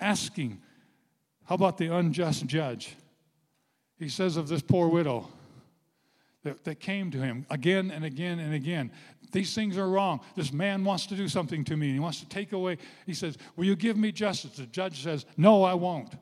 Asking, 0.00 0.62
how 1.44 1.56
about 1.56 1.76
the 1.76 1.94
unjust 1.94 2.46
judge? 2.46 2.94
He 3.98 4.08
says 4.08 4.36
of 4.36 4.48
this 4.48 4.62
poor 4.62 4.88
widow 4.88 5.26
that, 6.44 6.64
that 6.64 6.78
came 6.78 7.10
to 7.10 7.18
him 7.18 7.44
again 7.50 7.90
and 7.90 8.04
again 8.04 8.38
and 8.38 8.54
again 8.54 8.92
these 9.32 9.54
things 9.54 9.76
are 9.76 9.88
wrong. 9.88 10.20
This 10.36 10.52
man 10.52 10.84
wants 10.84 11.06
to 11.06 11.16
do 11.16 11.28
something 11.28 11.64
to 11.64 11.76
me. 11.76 11.92
He 11.92 11.98
wants 11.98 12.20
to 12.20 12.28
take 12.28 12.52
away. 12.52 12.78
He 13.04 13.14
says, 13.14 13.36
Will 13.56 13.64
you 13.64 13.76
give 13.76 13.96
me 13.96 14.12
justice? 14.12 14.56
The 14.56 14.66
judge 14.66 15.02
says, 15.02 15.26
No, 15.36 15.64
I 15.64 15.74
won't. 15.74 16.14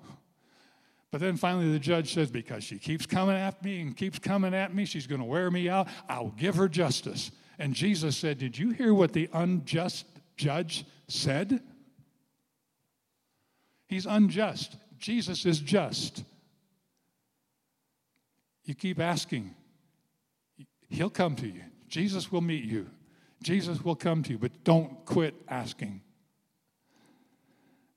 But 1.13 1.21
then 1.21 1.37
finally 1.37 1.71
the 1.71 1.79
judge 1.79 2.15
says, 2.15 2.31
Because 2.31 2.65
she 2.65 2.79
keeps 2.79 3.07
coming 3.07 3.37
at 3.37 3.63
me 3.65 3.81
and 3.81 3.97
keeps 3.97 4.19
coming 4.19 4.55
at 4.55 4.75
me, 4.75 4.85
she's 4.85 5.07
going 5.07 5.21
to 5.21 5.27
wear 5.27 5.51
me 5.51 5.69
out. 5.69 5.89
I'll 6.09 6.35
give 6.37 6.57
her 6.57 6.69
justice. 6.69 7.31
And 7.59 7.75
Jesus 7.75 8.17
said, 8.17 8.39
Did 8.39 8.59
you 8.59 8.71
hear 8.71 8.93
what 8.93 9.13
the 9.13 9.29
unjust 9.33 10.07
judge 10.37 10.85
said? 11.09 11.61
He's 13.89 14.07
unjust. 14.07 14.77
Jesus 14.99 15.47
is 15.47 15.61
just. 15.61 16.25
You 18.65 18.75
keep 18.75 19.01
asking, 19.01 19.55
He'll 20.89 21.11
come 21.11 21.37
to 21.37 21.47
you. 21.47 21.63
Jesus 21.89 22.31
will 22.31 22.41
meet 22.41 22.65
you. 22.65 22.87
Jesus 23.43 23.83
will 23.83 23.95
come 23.95 24.23
to 24.25 24.33
you, 24.33 24.39
but 24.39 24.65
don't 24.65 25.05
quit 25.05 25.35
asking. 25.49 26.01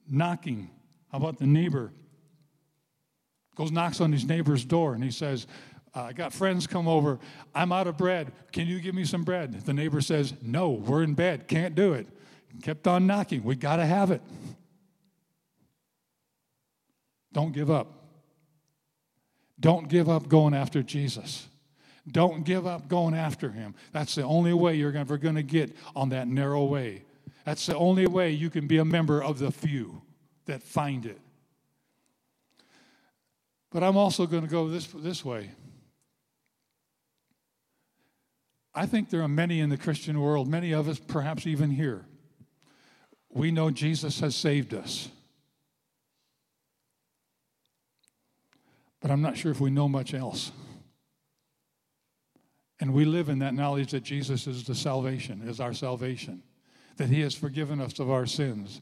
Knocking. 0.07 0.69
How 1.11 1.17
about 1.17 1.39
the 1.39 1.47
neighbor? 1.47 1.91
Goes 3.55 3.71
knocks 3.71 3.99
on 3.99 4.11
his 4.11 4.25
neighbor's 4.25 4.63
door 4.63 4.93
and 4.93 5.03
he 5.03 5.11
says, 5.11 5.47
uh, 5.95 6.01
I 6.03 6.13
got 6.13 6.33
friends 6.33 6.67
come 6.67 6.87
over. 6.87 7.19
I'm 7.55 7.71
out 7.71 7.87
of 7.87 7.97
bread. 7.97 8.31
Can 8.51 8.67
you 8.67 8.79
give 8.79 8.93
me 8.93 9.05
some 9.05 9.23
bread? 9.23 9.53
The 9.65 9.73
neighbor 9.73 10.01
says, 10.01 10.33
No, 10.41 10.69
we're 10.69 11.03
in 11.03 11.13
bed. 11.13 11.47
Can't 11.47 11.75
do 11.75 11.93
it. 11.93 12.07
Kept 12.61 12.87
on 12.87 13.07
knocking. 13.07 13.43
We 13.43 13.55
got 13.55 13.77
to 13.77 13.85
have 13.85 14.11
it. 14.11 14.21
Don't 17.31 17.53
give 17.53 17.69
up. 17.69 17.99
Don't 19.59 19.87
give 19.89 20.09
up 20.09 20.27
going 20.27 20.53
after 20.53 20.81
Jesus. 20.81 21.47
Don't 22.11 22.43
give 22.43 22.65
up 22.65 22.87
going 22.87 23.13
after 23.13 23.51
him. 23.51 23.75
That's 23.91 24.15
the 24.15 24.23
only 24.23 24.53
way 24.53 24.75
you're 24.75 24.95
ever 24.95 25.17
going 25.17 25.35
to 25.35 25.43
get 25.43 25.75
on 25.95 26.09
that 26.09 26.27
narrow 26.27 26.63
way. 26.63 27.03
That's 27.45 27.65
the 27.65 27.75
only 27.75 28.07
way 28.07 28.31
you 28.31 28.49
can 28.49 28.67
be 28.67 28.77
a 28.77 28.85
member 28.85 29.21
of 29.21 29.39
the 29.39 29.51
few 29.51 30.01
that 30.45 30.63
find 30.63 31.05
it. 31.05 31.19
But 33.71 33.83
I'm 33.83 33.97
also 33.97 34.25
going 34.25 34.43
to 34.43 34.49
go 34.49 34.67
this, 34.67 34.87
this 34.87 35.23
way. 35.23 35.51
I 38.73 38.85
think 38.85 39.09
there 39.09 39.21
are 39.21 39.27
many 39.27 39.59
in 39.59 39.69
the 39.69 39.77
Christian 39.77 40.19
world, 40.19 40.47
many 40.47 40.71
of 40.71 40.87
us 40.87 40.99
perhaps 40.99 41.47
even 41.47 41.71
here. 41.71 42.05
We 43.29 43.51
know 43.51 43.69
Jesus 43.71 44.19
has 44.19 44.35
saved 44.35 44.73
us. 44.73 45.09
But 49.01 49.11
I'm 49.11 49.21
not 49.21 49.37
sure 49.37 49.51
if 49.51 49.61
we 49.61 49.69
know 49.69 49.87
much 49.87 50.13
else. 50.13 50.51
And 52.79 52.93
we 52.93 53.05
live 53.05 53.29
in 53.29 53.39
that 53.39 53.53
knowledge 53.53 53.91
that 53.91 54.03
Jesus 54.03 54.47
is 54.47 54.63
the 54.63 54.75
salvation, 54.75 55.41
is 55.41 55.59
our 55.59 55.73
salvation, 55.73 56.43
that 56.97 57.09
He 57.09 57.21
has 57.21 57.35
forgiven 57.35 57.81
us 57.81 57.99
of 57.99 58.09
our 58.09 58.25
sins. 58.25 58.81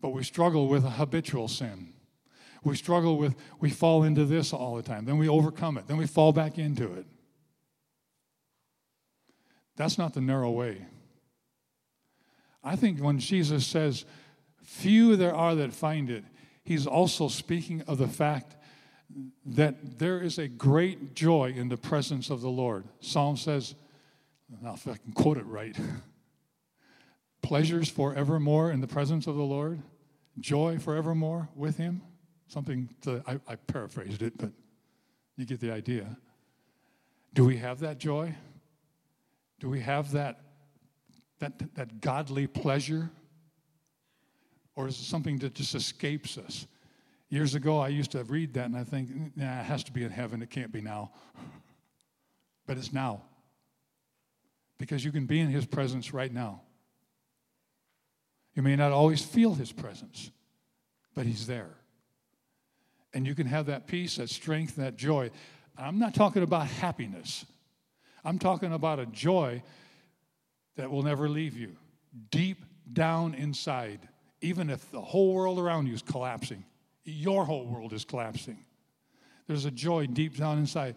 But 0.00 0.10
we 0.10 0.24
struggle 0.24 0.68
with 0.68 0.84
a 0.84 0.90
habitual 0.90 1.48
sin. 1.48 1.92
We 2.64 2.76
struggle 2.76 3.16
with, 3.16 3.34
we 3.60 3.70
fall 3.70 4.04
into 4.04 4.24
this 4.24 4.52
all 4.52 4.76
the 4.76 4.82
time. 4.82 5.04
Then 5.04 5.18
we 5.18 5.28
overcome 5.28 5.78
it. 5.78 5.86
Then 5.86 5.96
we 5.96 6.06
fall 6.06 6.32
back 6.32 6.58
into 6.58 6.92
it. 6.92 7.06
That's 9.76 9.98
not 9.98 10.14
the 10.14 10.20
narrow 10.20 10.50
way. 10.50 10.86
I 12.62 12.76
think 12.76 13.00
when 13.00 13.18
Jesus 13.18 13.66
says, 13.66 14.04
Few 14.62 15.16
there 15.16 15.34
are 15.34 15.54
that 15.56 15.72
find 15.72 16.08
it, 16.08 16.24
he's 16.62 16.86
also 16.86 17.28
speaking 17.28 17.82
of 17.82 17.98
the 17.98 18.08
fact 18.08 18.56
that 19.44 19.98
there 19.98 20.20
is 20.20 20.38
a 20.38 20.48
great 20.48 21.14
joy 21.14 21.52
in 21.54 21.68
the 21.68 21.76
presence 21.76 22.30
of 22.30 22.40
the 22.40 22.48
Lord. 22.48 22.84
Psalm 23.00 23.36
says, 23.36 23.74
now 24.62 24.74
if 24.74 24.86
I 24.86 24.96
can 24.96 25.12
quote 25.12 25.36
it 25.36 25.46
right, 25.46 25.76
pleasures 27.42 27.88
forevermore 27.88 28.70
in 28.70 28.80
the 28.80 28.86
presence 28.86 29.26
of 29.26 29.36
the 29.36 29.42
Lord, 29.42 29.82
joy 30.38 30.78
forevermore 30.78 31.48
with 31.54 31.76
him. 31.76 32.02
Something 32.46 32.88
to, 33.02 33.22
I, 33.26 33.40
I 33.48 33.56
paraphrased 33.56 34.22
it, 34.22 34.36
but 34.36 34.50
you 35.36 35.46
get 35.46 35.60
the 35.60 35.72
idea. 35.72 36.16
Do 37.34 37.44
we 37.44 37.56
have 37.56 37.80
that 37.80 37.98
joy? 37.98 38.34
Do 39.62 39.70
we 39.70 39.78
have 39.78 40.10
that, 40.10 40.40
that, 41.38 41.52
that 41.76 42.00
godly 42.00 42.48
pleasure? 42.48 43.08
Or 44.74 44.88
is 44.88 44.98
it 44.98 45.04
something 45.04 45.38
that 45.38 45.54
just 45.54 45.76
escapes 45.76 46.36
us? 46.36 46.66
Years 47.28 47.54
ago, 47.54 47.78
I 47.78 47.86
used 47.86 48.10
to 48.10 48.24
read 48.24 48.54
that 48.54 48.66
and 48.66 48.76
I 48.76 48.82
think, 48.82 49.36
nah, 49.36 49.60
it 49.60 49.64
has 49.66 49.84
to 49.84 49.92
be 49.92 50.02
in 50.02 50.10
heaven. 50.10 50.42
It 50.42 50.50
can't 50.50 50.72
be 50.72 50.80
now. 50.80 51.12
But 52.66 52.76
it's 52.76 52.92
now. 52.92 53.22
Because 54.78 55.04
you 55.04 55.12
can 55.12 55.26
be 55.26 55.38
in 55.38 55.46
His 55.46 55.64
presence 55.64 56.12
right 56.12 56.32
now. 56.32 56.62
You 58.56 58.62
may 58.62 58.74
not 58.74 58.90
always 58.90 59.24
feel 59.24 59.54
His 59.54 59.70
presence, 59.70 60.32
but 61.14 61.24
He's 61.24 61.46
there. 61.46 61.70
And 63.14 63.28
you 63.28 63.36
can 63.36 63.46
have 63.46 63.66
that 63.66 63.86
peace, 63.86 64.16
that 64.16 64.28
strength, 64.28 64.74
that 64.74 64.96
joy. 64.96 65.30
I'm 65.78 66.00
not 66.00 66.16
talking 66.16 66.42
about 66.42 66.66
happiness. 66.66 67.46
I'm 68.24 68.38
talking 68.38 68.72
about 68.72 68.98
a 68.98 69.06
joy 69.06 69.62
that 70.76 70.90
will 70.90 71.02
never 71.02 71.28
leave 71.28 71.56
you, 71.56 71.76
deep 72.30 72.64
down 72.92 73.34
inside, 73.34 74.08
even 74.40 74.70
if 74.70 74.90
the 74.90 75.00
whole 75.00 75.34
world 75.34 75.58
around 75.58 75.86
you 75.86 75.94
is 75.94 76.02
collapsing, 76.02 76.64
your 77.04 77.44
whole 77.44 77.66
world 77.66 77.92
is 77.92 78.04
collapsing. 78.04 78.64
There's 79.46 79.64
a 79.64 79.70
joy 79.70 80.06
deep 80.06 80.36
down 80.36 80.58
inside. 80.58 80.96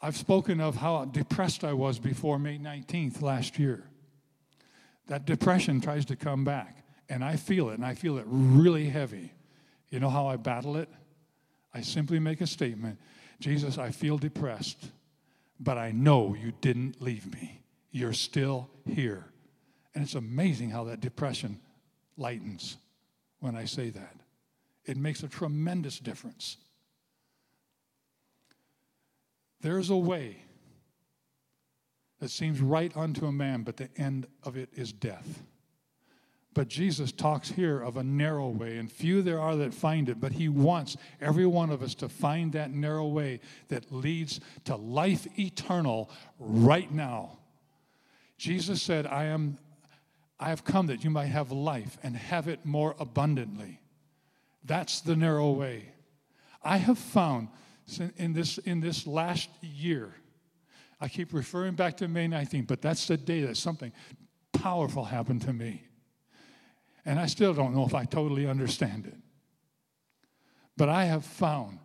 I've 0.00 0.16
spoken 0.16 0.60
of 0.60 0.76
how 0.76 1.04
depressed 1.04 1.64
I 1.64 1.72
was 1.72 1.98
before 1.98 2.38
May 2.38 2.58
19th 2.58 3.22
last 3.22 3.58
year. 3.58 3.84
That 5.08 5.26
depression 5.26 5.80
tries 5.80 6.04
to 6.06 6.16
come 6.16 6.44
back, 6.44 6.84
and 7.08 7.24
I 7.24 7.36
feel 7.36 7.70
it, 7.70 7.74
and 7.74 7.84
I 7.84 7.94
feel 7.94 8.18
it 8.18 8.24
really 8.28 8.88
heavy. 8.88 9.32
You 9.90 10.00
know 10.00 10.10
how 10.10 10.26
I 10.26 10.36
battle 10.36 10.76
it? 10.76 10.88
I 11.74 11.80
simply 11.80 12.18
make 12.18 12.40
a 12.40 12.46
statement 12.46 12.98
Jesus, 13.40 13.76
I 13.76 13.90
feel 13.90 14.18
depressed 14.18 14.92
but 15.62 15.78
I 15.78 15.92
know 15.92 16.34
you 16.34 16.52
didn't 16.60 17.00
leave 17.00 17.32
me. 17.32 17.60
You're 17.90 18.12
still 18.12 18.68
here. 18.84 19.26
And 19.94 20.02
it's 20.02 20.14
amazing 20.14 20.70
how 20.70 20.84
that 20.84 21.00
depression 21.00 21.60
lightens 22.16 22.76
when 23.40 23.54
I 23.54 23.66
say 23.66 23.90
that. 23.90 24.16
It 24.84 24.96
makes 24.96 25.22
a 25.22 25.28
tremendous 25.28 25.98
difference. 25.98 26.56
There's 29.60 29.90
a 29.90 29.96
way 29.96 30.42
that 32.18 32.30
seems 32.30 32.60
right 32.60 32.96
unto 32.96 33.26
a 33.26 33.32
man, 33.32 33.62
but 33.62 33.76
the 33.76 33.88
end 33.96 34.26
of 34.42 34.56
it 34.56 34.70
is 34.74 34.92
death. 34.92 35.42
But 36.54 36.68
Jesus 36.68 37.12
talks 37.12 37.50
here 37.50 37.80
of 37.80 37.96
a 37.96 38.02
narrow 38.02 38.48
way, 38.48 38.76
and 38.76 38.92
few 38.92 39.22
there 39.22 39.40
are 39.40 39.56
that 39.56 39.72
find 39.72 40.08
it. 40.08 40.20
But 40.20 40.32
he 40.32 40.48
wants 40.48 40.96
every 41.20 41.46
one 41.46 41.70
of 41.70 41.82
us 41.82 41.94
to 41.96 42.08
find 42.08 42.52
that 42.52 42.70
narrow 42.70 43.06
way 43.06 43.40
that 43.68 43.90
leads 43.90 44.40
to 44.64 44.76
life 44.76 45.26
eternal 45.38 46.10
right 46.38 46.92
now. 46.92 47.38
Jesus 48.36 48.82
said, 48.82 49.06
I 49.06 49.24
am 49.24 49.58
I 50.42 50.48
have 50.48 50.64
come 50.64 50.88
that 50.88 51.04
you 51.04 51.10
might 51.10 51.26
have 51.26 51.52
life 51.52 51.96
and 52.02 52.16
have 52.16 52.48
it 52.48 52.66
more 52.66 52.96
abundantly. 52.98 53.78
That's 54.64 55.00
the 55.00 55.14
narrow 55.14 55.52
way. 55.52 55.92
I 56.64 56.78
have 56.78 56.98
found 56.98 57.46
in 58.16 58.32
this, 58.32 58.58
in 58.58 58.80
this 58.80 59.06
last 59.06 59.50
year, 59.60 60.12
I 61.00 61.06
keep 61.06 61.32
referring 61.32 61.74
back 61.74 61.96
to 61.98 62.08
May 62.08 62.26
19th, 62.26 62.66
but 62.66 62.82
that's 62.82 63.06
the 63.06 63.16
day 63.16 63.42
that 63.42 63.56
something 63.56 63.92
powerful 64.52 65.04
happened 65.04 65.42
to 65.42 65.52
me. 65.52 65.84
And 67.04 67.18
I 67.18 67.26
still 67.26 67.52
don't 67.52 67.74
know 67.74 67.84
if 67.84 67.94
I 67.94 68.04
totally 68.04 68.46
understand 68.46 69.06
it. 69.06 69.16
But 70.76 70.88
I 70.88 71.04
have 71.04 71.24
found 71.24 71.78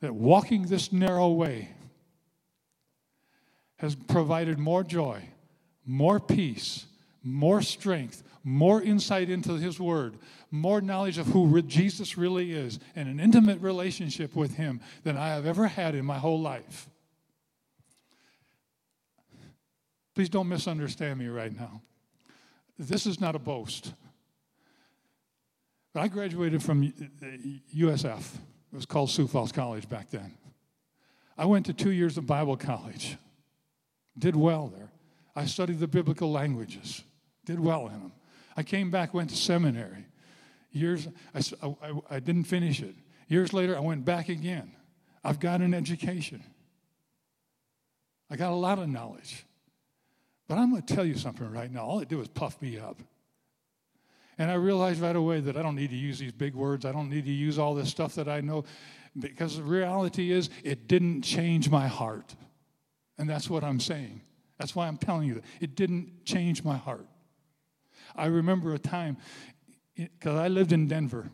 that 0.00 0.14
walking 0.14 0.62
this 0.62 0.92
narrow 0.92 1.28
way 1.28 1.70
has 3.76 3.94
provided 3.94 4.58
more 4.58 4.82
joy, 4.82 5.22
more 5.86 6.18
peace, 6.18 6.86
more 7.22 7.62
strength, 7.62 8.22
more 8.44 8.82
insight 8.82 9.30
into 9.30 9.54
His 9.54 9.78
Word, 9.78 10.18
more 10.50 10.80
knowledge 10.80 11.18
of 11.18 11.26
who 11.26 11.60
Jesus 11.62 12.16
really 12.16 12.52
is, 12.52 12.78
and 12.96 13.08
an 13.08 13.20
intimate 13.20 13.60
relationship 13.60 14.34
with 14.34 14.54
Him 14.54 14.80
than 15.04 15.16
I 15.16 15.28
have 15.28 15.46
ever 15.46 15.66
had 15.66 15.94
in 15.94 16.04
my 16.04 16.18
whole 16.18 16.40
life. 16.40 16.88
Please 20.14 20.28
don't 20.28 20.48
misunderstand 20.48 21.18
me 21.18 21.28
right 21.28 21.56
now. 21.56 21.80
This 22.78 23.06
is 23.06 23.20
not 23.20 23.36
a 23.36 23.38
boast. 23.38 23.92
But 25.92 26.00
I 26.02 26.08
graduated 26.08 26.62
from 26.62 26.92
USF. 27.74 28.06
Uh, 28.06 28.38
it 28.72 28.76
was 28.76 28.86
called 28.86 29.10
Sioux 29.10 29.26
Falls 29.26 29.52
College 29.52 29.88
back 29.88 30.10
then. 30.10 30.34
I 31.36 31.46
went 31.46 31.66
to 31.66 31.72
two 31.72 31.90
years 31.90 32.18
of 32.18 32.26
Bible 32.26 32.56
college, 32.56 33.16
did 34.18 34.36
well 34.36 34.68
there. 34.68 34.90
I 35.34 35.46
studied 35.46 35.78
the 35.78 35.86
biblical 35.86 36.32
languages, 36.32 37.04
did 37.44 37.60
well 37.60 37.86
in 37.86 37.92
them. 37.92 38.12
I 38.56 38.64
came 38.64 38.90
back, 38.90 39.14
went 39.14 39.30
to 39.30 39.36
seminary. 39.36 40.04
Years, 40.72 41.08
I, 41.34 41.42
I, 41.62 41.92
I 42.10 42.20
didn't 42.20 42.44
finish 42.44 42.82
it. 42.82 42.94
Years 43.28 43.52
later, 43.52 43.76
I 43.76 43.80
went 43.80 44.04
back 44.04 44.28
again. 44.28 44.72
I've 45.22 45.38
got 45.38 45.60
an 45.60 45.74
education. 45.74 46.42
I 48.30 48.36
got 48.36 48.50
a 48.50 48.56
lot 48.56 48.78
of 48.78 48.88
knowledge. 48.88 49.46
But 50.48 50.58
I'm 50.58 50.70
going 50.70 50.82
to 50.82 50.94
tell 50.94 51.04
you 51.04 51.16
something 51.16 51.50
right 51.50 51.70
now. 51.70 51.84
All 51.84 52.00
it 52.00 52.08
did 52.08 52.18
was 52.18 52.28
puff 52.28 52.60
me 52.60 52.78
up. 52.78 53.00
And 54.38 54.50
I 54.50 54.54
realized 54.54 55.00
right 55.00 55.16
away 55.16 55.40
that 55.40 55.56
I 55.56 55.62
don't 55.62 55.74
need 55.74 55.90
to 55.90 55.96
use 55.96 56.18
these 56.18 56.32
big 56.32 56.54
words. 56.54 56.84
I 56.84 56.92
don't 56.92 57.10
need 57.10 57.24
to 57.24 57.32
use 57.32 57.58
all 57.58 57.74
this 57.74 57.90
stuff 57.90 58.14
that 58.14 58.28
I 58.28 58.40
know 58.40 58.64
because 59.18 59.56
the 59.56 59.64
reality 59.64 60.30
is 60.30 60.48
it 60.62 60.86
didn't 60.86 61.22
change 61.22 61.68
my 61.68 61.88
heart. 61.88 62.36
And 63.18 63.28
that's 63.28 63.50
what 63.50 63.64
I'm 63.64 63.80
saying. 63.80 64.20
That's 64.58 64.76
why 64.76 64.86
I'm 64.86 64.96
telling 64.96 65.26
you 65.26 65.34
that. 65.34 65.44
It 65.60 65.74
didn't 65.74 66.24
change 66.24 66.62
my 66.62 66.76
heart. 66.76 67.06
I 68.14 68.26
remember 68.26 68.74
a 68.74 68.78
time, 68.78 69.16
because 69.96 70.36
I 70.36 70.48
lived 70.48 70.72
in 70.72 70.86
Denver, 70.86 71.30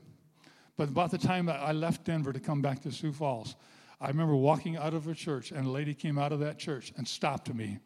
but 0.77 0.89
about 0.89 1.11
the 1.11 1.19
time 1.19 1.49
I 1.49 1.73
left 1.73 2.05
Denver 2.05 2.33
to 2.33 2.41
come 2.41 2.63
back 2.63 2.83
to 2.83 2.91
Sioux 2.91 3.13
Falls, 3.13 3.55
I 4.01 4.09
remember 4.09 4.35
walking 4.35 4.77
out 4.77 4.93
of 4.93 5.07
a 5.09 5.15
church, 5.15 5.53
and 5.53 5.67
a 5.67 5.71
lady 5.71 5.95
came 5.95 6.19
out 6.19 6.33
of 6.33 6.41
that 6.41 6.59
church 6.59 6.93
and 6.97 7.07
stopped 7.07 7.53
me 7.55 7.79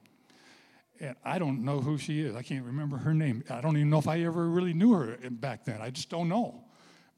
and 1.00 1.16
I 1.24 1.38
don't 1.38 1.64
know 1.64 1.80
who 1.80 1.98
she 1.98 2.20
is. 2.20 2.34
I 2.34 2.42
can't 2.42 2.64
remember 2.64 2.96
her 2.96 3.14
name. 3.14 3.44
I 3.48 3.60
don't 3.60 3.76
even 3.76 3.90
know 3.90 3.98
if 3.98 4.08
I 4.08 4.20
ever 4.20 4.48
really 4.48 4.74
knew 4.74 4.92
her 4.92 5.16
back 5.30 5.64
then. 5.64 5.80
I 5.80 5.90
just 5.90 6.08
don't 6.10 6.28
know. 6.28 6.64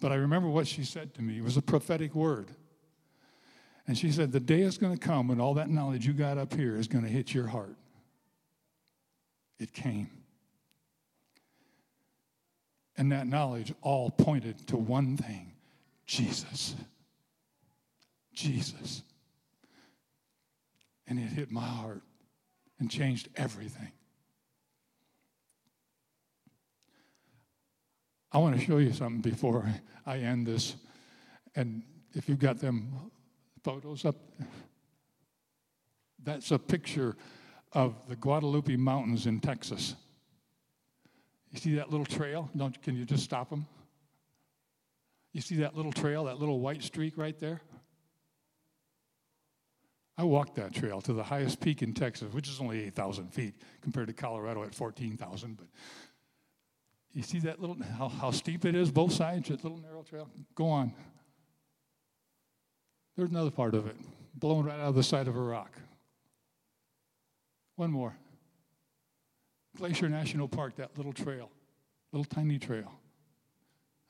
But 0.00 0.12
I 0.12 0.16
remember 0.16 0.48
what 0.48 0.66
she 0.66 0.84
said 0.84 1.14
to 1.14 1.22
me. 1.22 1.38
It 1.38 1.44
was 1.44 1.56
a 1.56 1.62
prophetic 1.62 2.14
word. 2.14 2.50
And 3.86 3.96
she 3.96 4.12
said, 4.12 4.32
The 4.32 4.40
day 4.40 4.60
is 4.60 4.78
going 4.78 4.96
to 4.96 4.98
come 4.98 5.28
when 5.28 5.40
all 5.40 5.54
that 5.54 5.70
knowledge 5.70 6.06
you 6.06 6.12
got 6.12 6.38
up 6.38 6.54
here 6.54 6.76
is 6.76 6.88
going 6.88 7.04
to 7.04 7.10
hit 7.10 7.34
your 7.34 7.46
heart. 7.46 7.76
It 9.58 9.72
came. 9.72 10.10
And 12.96 13.12
that 13.12 13.26
knowledge 13.26 13.72
all 13.80 14.10
pointed 14.10 14.66
to 14.68 14.76
one 14.76 15.16
thing 15.16 15.52
Jesus. 16.06 16.74
Jesus. 18.34 19.02
And 21.06 21.18
it 21.18 21.28
hit 21.28 21.50
my 21.50 21.66
heart 21.66 22.02
and 22.80 22.90
changed 22.90 23.28
everything. 23.36 23.92
I 28.32 28.38
want 28.38 28.58
to 28.58 28.64
show 28.64 28.78
you 28.78 28.92
something 28.92 29.20
before 29.20 29.68
I 30.06 30.18
end 30.18 30.46
this. 30.46 30.76
And 31.54 31.82
if 32.14 32.28
you've 32.28 32.38
got 32.38 32.58
them 32.58 33.10
photos 33.62 34.04
up, 34.04 34.16
that's 36.22 36.50
a 36.50 36.58
picture 36.58 37.16
of 37.72 37.94
the 38.08 38.16
Guadalupe 38.16 38.76
Mountains 38.76 39.26
in 39.26 39.40
Texas. 39.40 39.94
You 41.50 41.58
see 41.58 41.74
that 41.74 41.90
little 41.90 42.06
trail? 42.06 42.48
Don't, 42.56 42.80
can 42.82 42.96
you 42.96 43.04
just 43.04 43.24
stop 43.24 43.50
them? 43.50 43.66
You 45.32 45.40
see 45.40 45.56
that 45.56 45.76
little 45.76 45.92
trail, 45.92 46.24
that 46.24 46.38
little 46.38 46.60
white 46.60 46.82
streak 46.82 47.18
right 47.18 47.38
there? 47.38 47.60
I 50.20 50.22
walked 50.22 50.56
that 50.56 50.74
trail 50.74 51.00
to 51.00 51.14
the 51.14 51.22
highest 51.22 51.60
peak 51.60 51.80
in 51.80 51.94
Texas, 51.94 52.30
which 52.34 52.46
is 52.46 52.60
only 52.60 52.84
8,000 52.84 53.32
feet 53.32 53.54
compared 53.80 54.08
to 54.08 54.12
Colorado 54.12 54.62
at 54.64 54.74
14,000. 54.74 55.56
But 55.56 55.66
you 57.14 57.22
see 57.22 57.38
that 57.38 57.58
little, 57.58 57.78
how, 57.96 58.08
how 58.08 58.30
steep 58.30 58.66
it 58.66 58.74
is, 58.74 58.90
both 58.90 59.14
sides, 59.14 59.48
that 59.48 59.64
little 59.64 59.78
narrow 59.78 60.02
trail? 60.02 60.28
Go 60.54 60.68
on. 60.68 60.92
There's 63.16 63.30
another 63.30 63.50
part 63.50 63.74
of 63.74 63.86
it, 63.86 63.96
blown 64.34 64.66
right 64.66 64.78
out 64.78 64.88
of 64.88 64.94
the 64.94 65.02
side 65.02 65.26
of 65.26 65.36
a 65.36 65.40
rock. 65.40 65.72
One 67.76 67.90
more. 67.90 68.14
Glacier 69.78 70.10
National 70.10 70.48
Park, 70.48 70.76
that 70.76 70.98
little 70.98 71.14
trail, 71.14 71.50
little 72.12 72.26
tiny 72.26 72.58
trail. 72.58 72.92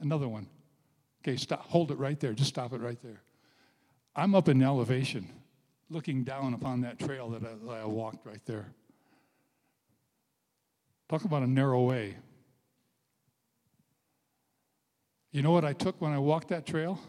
Another 0.01 0.27
one. 0.27 0.49
Okay, 1.23 1.37
stop, 1.37 1.61
hold 1.61 1.93
it 1.93 1.99
right 1.99 2.19
there. 2.19 2.33
Just 2.33 2.49
stop 2.49 2.73
it 2.73 2.81
right 2.81 3.01
there. 3.01 3.23
I'm 4.17 4.35
up 4.35 4.49
in 4.49 4.61
elevation, 4.61 5.29
looking 5.91 6.23
down 6.23 6.55
upon 6.55 6.81
that 6.83 6.99
trail 6.99 7.29
that 7.31 7.43
I, 7.43 7.55
that 7.67 7.81
I 7.83 7.85
walked 7.85 8.25
right 8.25 8.41
there. 8.47 8.67
Talk 11.09 11.25
about 11.25 11.43
a 11.43 11.47
narrow 11.47 11.83
way. 11.83 12.17
You 15.33 15.43
know 15.43 15.51
what 15.51 15.65
I 15.65 15.73
took 15.73 16.01
when 16.01 16.13
I 16.13 16.19
walked 16.19 16.49
that 16.49 16.67
trail? 16.67 17.01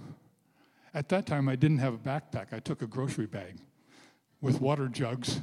At 0.93 1.07
that 1.09 1.25
time, 1.25 1.47
I 1.47 1.55
didn't 1.55 1.77
have 1.77 1.93
a 1.93 1.97
backpack. 1.97 2.47
I 2.51 2.59
took 2.59 2.81
a 2.81 2.87
grocery 2.87 3.27
bag 3.27 3.57
with 4.41 4.59
water 4.59 4.87
jugs, 4.87 5.37
a 5.37 5.41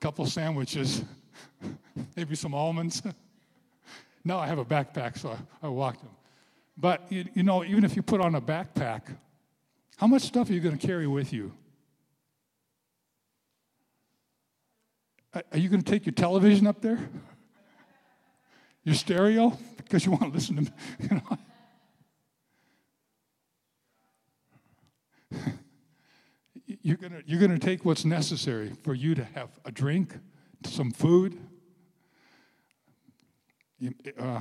couple 0.00 0.24
sandwiches, 0.26 1.02
maybe 2.16 2.36
some 2.36 2.54
almonds. 2.54 3.02
now 4.24 4.38
I 4.38 4.46
have 4.46 4.58
a 4.58 4.64
backpack, 4.64 5.18
so 5.18 5.30
I, 5.30 5.66
I 5.66 5.68
walked 5.68 6.00
them. 6.00 6.10
But 6.76 7.10
you, 7.10 7.24
you 7.34 7.42
know, 7.42 7.64
even 7.64 7.84
if 7.84 7.96
you 7.96 8.02
put 8.02 8.20
on 8.20 8.36
a 8.36 8.40
backpack, 8.40 9.02
how 9.96 10.06
much 10.06 10.22
stuff 10.22 10.48
are 10.48 10.52
you 10.52 10.60
going 10.60 10.78
to 10.78 10.86
carry 10.86 11.08
with 11.08 11.32
you? 11.32 11.52
Are 15.34 15.58
you 15.58 15.68
going 15.68 15.82
to 15.82 15.90
take 15.90 16.06
your 16.06 16.14
television 16.14 16.66
up 16.66 16.80
there? 16.80 16.98
Your 18.84 18.94
stereo? 18.94 19.56
Because 19.76 20.06
you 20.06 20.12
want 20.12 20.24
to 20.24 20.30
listen 20.30 20.64
to, 20.64 20.72
you 21.00 21.08
know. 21.10 21.38
you're 26.82 26.96
going 26.96 27.22
you're 27.26 27.40
gonna 27.40 27.58
take 27.58 27.84
what's 27.84 28.04
necessary 28.04 28.72
for 28.82 28.94
you 28.94 29.14
to 29.14 29.24
have 29.24 29.50
a 29.64 29.70
drink, 29.70 30.14
some 30.64 30.90
food. 30.90 31.38
You, 33.78 33.94
uh, 34.18 34.40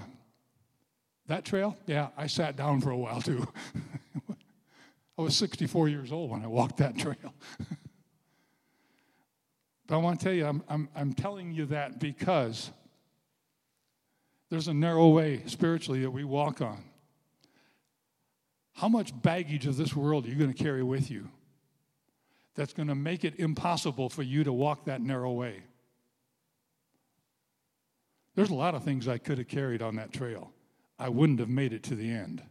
that 1.28 1.46
trail, 1.46 1.78
yeah, 1.86 2.08
I 2.18 2.28
sat 2.28 2.56
down 2.56 2.82
for 2.82 2.92
a 2.92 2.98
while 2.98 3.22
too. 3.22 3.48
I 5.20 5.22
was 5.22 5.36
64 5.36 5.90
years 5.90 6.12
old 6.12 6.32
when 6.32 6.44
I 6.44 6.48
walked 6.48 6.78
that 6.78 6.98
trail. 6.98 7.34
But 9.88 9.96
I 9.96 9.98
want 9.98 10.20
to 10.20 10.24
tell 10.24 10.34
you, 10.34 10.46
I'm, 10.46 10.64
I'm, 10.68 10.90
I'm 10.96 11.14
telling 11.14 11.54
you 11.54 11.66
that 11.68 12.00
because 12.00 12.72
there's 14.50 14.68
a 14.68 14.74
narrow 14.74 15.08
way 15.10 15.44
spiritually 15.46 16.02
that 16.02 16.12
we 16.12 16.24
walk 16.24 16.62
on. 16.62 16.84
How 18.74 18.90
much 18.90 19.20
baggage 19.22 19.66
of 19.66 19.78
this 19.78 19.96
world 19.96 20.26
are 20.26 20.30
you 20.30 20.36
going 20.36 20.54
to 20.54 20.64
carry 20.64 20.84
with 20.84 21.10
you 21.10 21.30
that's 22.56 22.74
going 22.74 22.90
to 22.90 22.96
make 22.96 23.24
it 23.24 23.40
impossible 23.40 24.10
for 24.10 24.24
you 24.24 24.44
to 24.44 24.54
walk 24.54 24.86
that 24.86 25.02
narrow 25.02 25.32
way? 25.32 25.64
There's 28.36 28.52
a 28.52 28.56
lot 28.56 28.76
of 28.76 28.84
things 28.84 29.08
I 29.08 29.18
could 29.18 29.40
have 29.40 29.48
carried 29.48 29.82
on 29.82 29.96
that 29.96 30.14
trail. 30.14 30.52
I 31.00 31.10
wouldn't 31.10 31.40
have 31.40 31.50
made 31.50 31.74
it 31.74 31.82
to 31.84 31.96
the 31.96 32.10
end. 32.10 32.44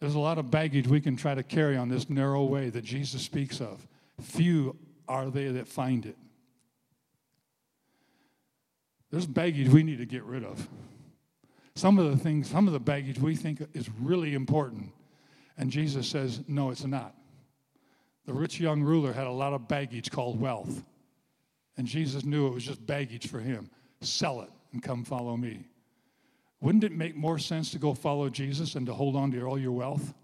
There's 0.00 0.14
a 0.14 0.20
lot 0.20 0.38
of 0.38 0.50
baggage 0.50 0.86
we 0.86 1.00
can 1.00 1.16
try 1.16 1.34
to 1.34 1.42
carry 1.42 1.76
on 1.76 1.88
this 1.88 2.08
narrow 2.08 2.44
way 2.44 2.68
that 2.70 2.84
Jesus 2.84 3.22
speaks 3.22 3.60
of. 3.60 3.86
Few 4.20 4.76
are 5.08 5.30
they 5.30 5.48
that 5.48 5.68
find 5.68 6.06
it. 6.06 6.16
There's 9.10 9.26
baggage 9.26 9.68
we 9.68 9.82
need 9.82 9.98
to 9.98 10.06
get 10.06 10.24
rid 10.24 10.44
of. 10.44 10.68
Some 11.74 11.98
of 11.98 12.10
the 12.10 12.16
things, 12.16 12.48
some 12.48 12.66
of 12.66 12.72
the 12.72 12.80
baggage 12.80 13.18
we 13.18 13.36
think 13.36 13.62
is 13.74 13.88
really 14.00 14.34
important. 14.34 14.90
And 15.58 15.70
Jesus 15.70 16.08
says, 16.08 16.40
no, 16.48 16.70
it's 16.70 16.84
not. 16.84 17.14
The 18.24 18.32
rich 18.32 18.58
young 18.58 18.82
ruler 18.82 19.12
had 19.12 19.26
a 19.26 19.32
lot 19.32 19.52
of 19.52 19.68
baggage 19.68 20.10
called 20.10 20.40
wealth. 20.40 20.82
And 21.76 21.86
Jesus 21.86 22.24
knew 22.24 22.46
it 22.46 22.54
was 22.54 22.64
just 22.64 22.84
baggage 22.84 23.28
for 23.28 23.38
him. 23.38 23.70
Sell 24.00 24.40
it 24.40 24.50
and 24.72 24.82
come 24.82 25.04
follow 25.04 25.36
me. 25.36 25.66
Wouldn't 26.60 26.84
it 26.84 26.92
make 26.92 27.14
more 27.14 27.38
sense 27.38 27.70
to 27.72 27.78
go 27.78 27.94
follow 27.94 28.28
Jesus 28.30 28.74
and 28.74 28.86
to 28.86 28.94
hold 28.94 29.14
on 29.14 29.30
to 29.32 29.42
all 29.42 29.58
your 29.58 29.72
wealth? 29.72 30.14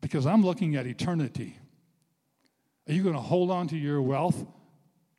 Because 0.00 0.26
I'm 0.26 0.44
looking 0.44 0.76
at 0.76 0.86
eternity. 0.86 1.58
Are 2.88 2.92
you 2.92 3.02
going 3.02 3.14
to 3.14 3.20
hold 3.20 3.50
on 3.50 3.68
to 3.68 3.76
your 3.76 4.00
wealth 4.00 4.46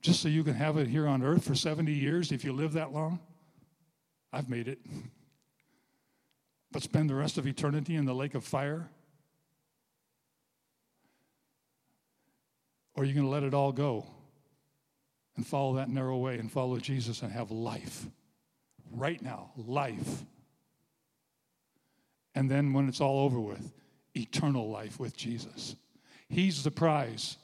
just 0.02 0.22
so 0.22 0.28
you 0.28 0.44
can 0.44 0.56
have 0.56 0.78
it 0.78 0.88
here 0.88 1.08
on 1.08 1.22
earth 1.22 1.46
for 1.46 1.54
70 1.54 1.92
years 1.92 2.32
if 2.32 2.44
you 2.44 2.52
live 2.52 2.74
that 2.74 2.92
long? 2.92 3.20
I've 4.34 4.50
made 4.50 4.68
it. 4.68 4.80
But 6.72 6.84
spend 6.84 7.10
the 7.10 7.16
rest 7.16 7.40
of 7.40 7.48
eternity 7.48 7.96
in 7.96 8.06
the 8.06 8.14
lake 8.14 8.36
of 8.36 8.44
fire? 8.44 8.88
Or 12.94 13.02
are 13.02 13.06
you 13.08 13.16
going 13.16 13.26
to 13.26 13.32
let 13.32 13.42
it 13.42 13.56
all 13.56 13.72
go 13.72 14.06
and 15.36 15.48
follow 15.48 15.78
that 15.78 15.90
narrow 15.90 16.18
way 16.18 16.38
and 16.38 16.52
follow 16.52 16.78
Jesus 16.78 17.24
and 17.24 17.32
have 17.32 17.50
life? 17.50 18.06
Right 18.92 19.20
now, 19.20 19.50
life. 19.58 20.24
And 22.36 22.52
then 22.52 22.72
when 22.72 22.88
it's 22.88 23.02
all 23.02 23.22
over 23.22 23.40
with, 23.40 23.74
eternal 24.16 24.70
life 24.70 25.00
with 25.00 25.18
Jesus. 25.18 25.76
He's 26.30 26.64
the 26.64 26.70
prize. 26.70 27.38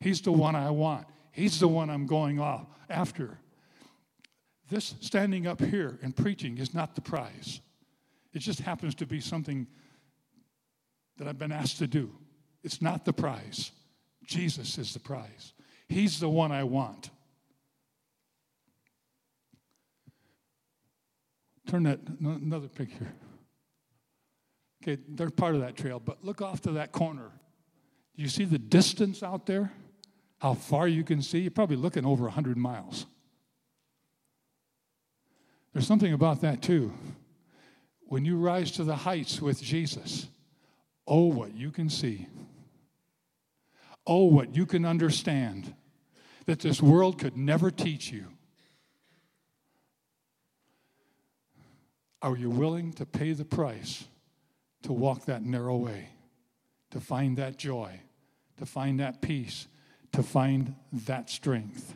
He's 0.00 0.20
the 0.20 0.32
one 0.32 0.54
I 0.54 0.70
want. 0.70 1.06
He's 1.32 1.60
the 1.60 1.68
one 1.68 1.90
I'm 1.90 2.06
going 2.06 2.40
off 2.40 2.66
after. 2.88 3.38
This 4.68 4.94
standing 5.00 5.46
up 5.46 5.60
here 5.60 5.98
and 6.02 6.14
preaching 6.16 6.58
is 6.58 6.74
not 6.74 6.94
the 6.94 7.00
prize. 7.00 7.60
It 8.32 8.40
just 8.40 8.60
happens 8.60 8.94
to 8.96 9.06
be 9.06 9.20
something 9.20 9.66
that 11.18 11.28
I've 11.28 11.38
been 11.38 11.52
asked 11.52 11.78
to 11.78 11.86
do. 11.86 12.10
It's 12.62 12.82
not 12.82 13.04
the 13.04 13.12
prize. 13.12 13.70
Jesus 14.24 14.76
is 14.76 14.92
the 14.92 15.00
prize. 15.00 15.52
He's 15.88 16.18
the 16.18 16.28
one 16.28 16.52
I 16.52 16.64
want. 16.64 17.10
Turn 21.66 21.84
that 21.84 22.00
another 22.20 22.68
picture. 22.68 23.12
Okay, 24.82 25.00
they're 25.08 25.30
part 25.30 25.54
of 25.54 25.60
that 25.62 25.76
trail, 25.76 25.98
but 25.98 26.24
look 26.24 26.42
off 26.42 26.60
to 26.62 26.72
that 26.72 26.92
corner. 26.92 27.30
Do 28.16 28.22
you 28.22 28.28
see 28.28 28.44
the 28.44 28.58
distance 28.58 29.22
out 29.22 29.46
there? 29.46 29.72
How 30.46 30.54
far 30.54 30.86
you 30.86 31.02
can 31.02 31.22
see? 31.22 31.40
You're 31.40 31.50
probably 31.50 31.74
looking 31.74 32.06
over 32.06 32.22
100 32.22 32.56
miles. 32.56 33.06
There's 35.72 35.88
something 35.88 36.12
about 36.12 36.42
that 36.42 36.62
too. 36.62 36.92
When 38.02 38.24
you 38.24 38.36
rise 38.36 38.70
to 38.72 38.84
the 38.84 38.94
heights 38.94 39.42
with 39.42 39.60
Jesus, 39.60 40.28
oh, 41.04 41.24
what 41.24 41.56
you 41.56 41.72
can 41.72 41.90
see. 41.90 42.28
Oh, 44.06 44.26
what 44.26 44.54
you 44.54 44.66
can 44.66 44.84
understand 44.84 45.74
that 46.44 46.60
this 46.60 46.80
world 46.80 47.18
could 47.18 47.36
never 47.36 47.72
teach 47.72 48.12
you. 48.12 48.26
Are 52.22 52.36
you 52.36 52.50
willing 52.50 52.92
to 52.92 53.04
pay 53.04 53.32
the 53.32 53.44
price 53.44 54.04
to 54.84 54.92
walk 54.92 55.24
that 55.24 55.42
narrow 55.42 55.76
way, 55.76 56.10
to 56.92 57.00
find 57.00 57.36
that 57.36 57.56
joy, 57.56 57.98
to 58.58 58.64
find 58.64 59.00
that 59.00 59.20
peace, 59.20 59.66
to 60.12 60.22
find 60.22 60.74
that 60.92 61.30
strength? 61.30 61.94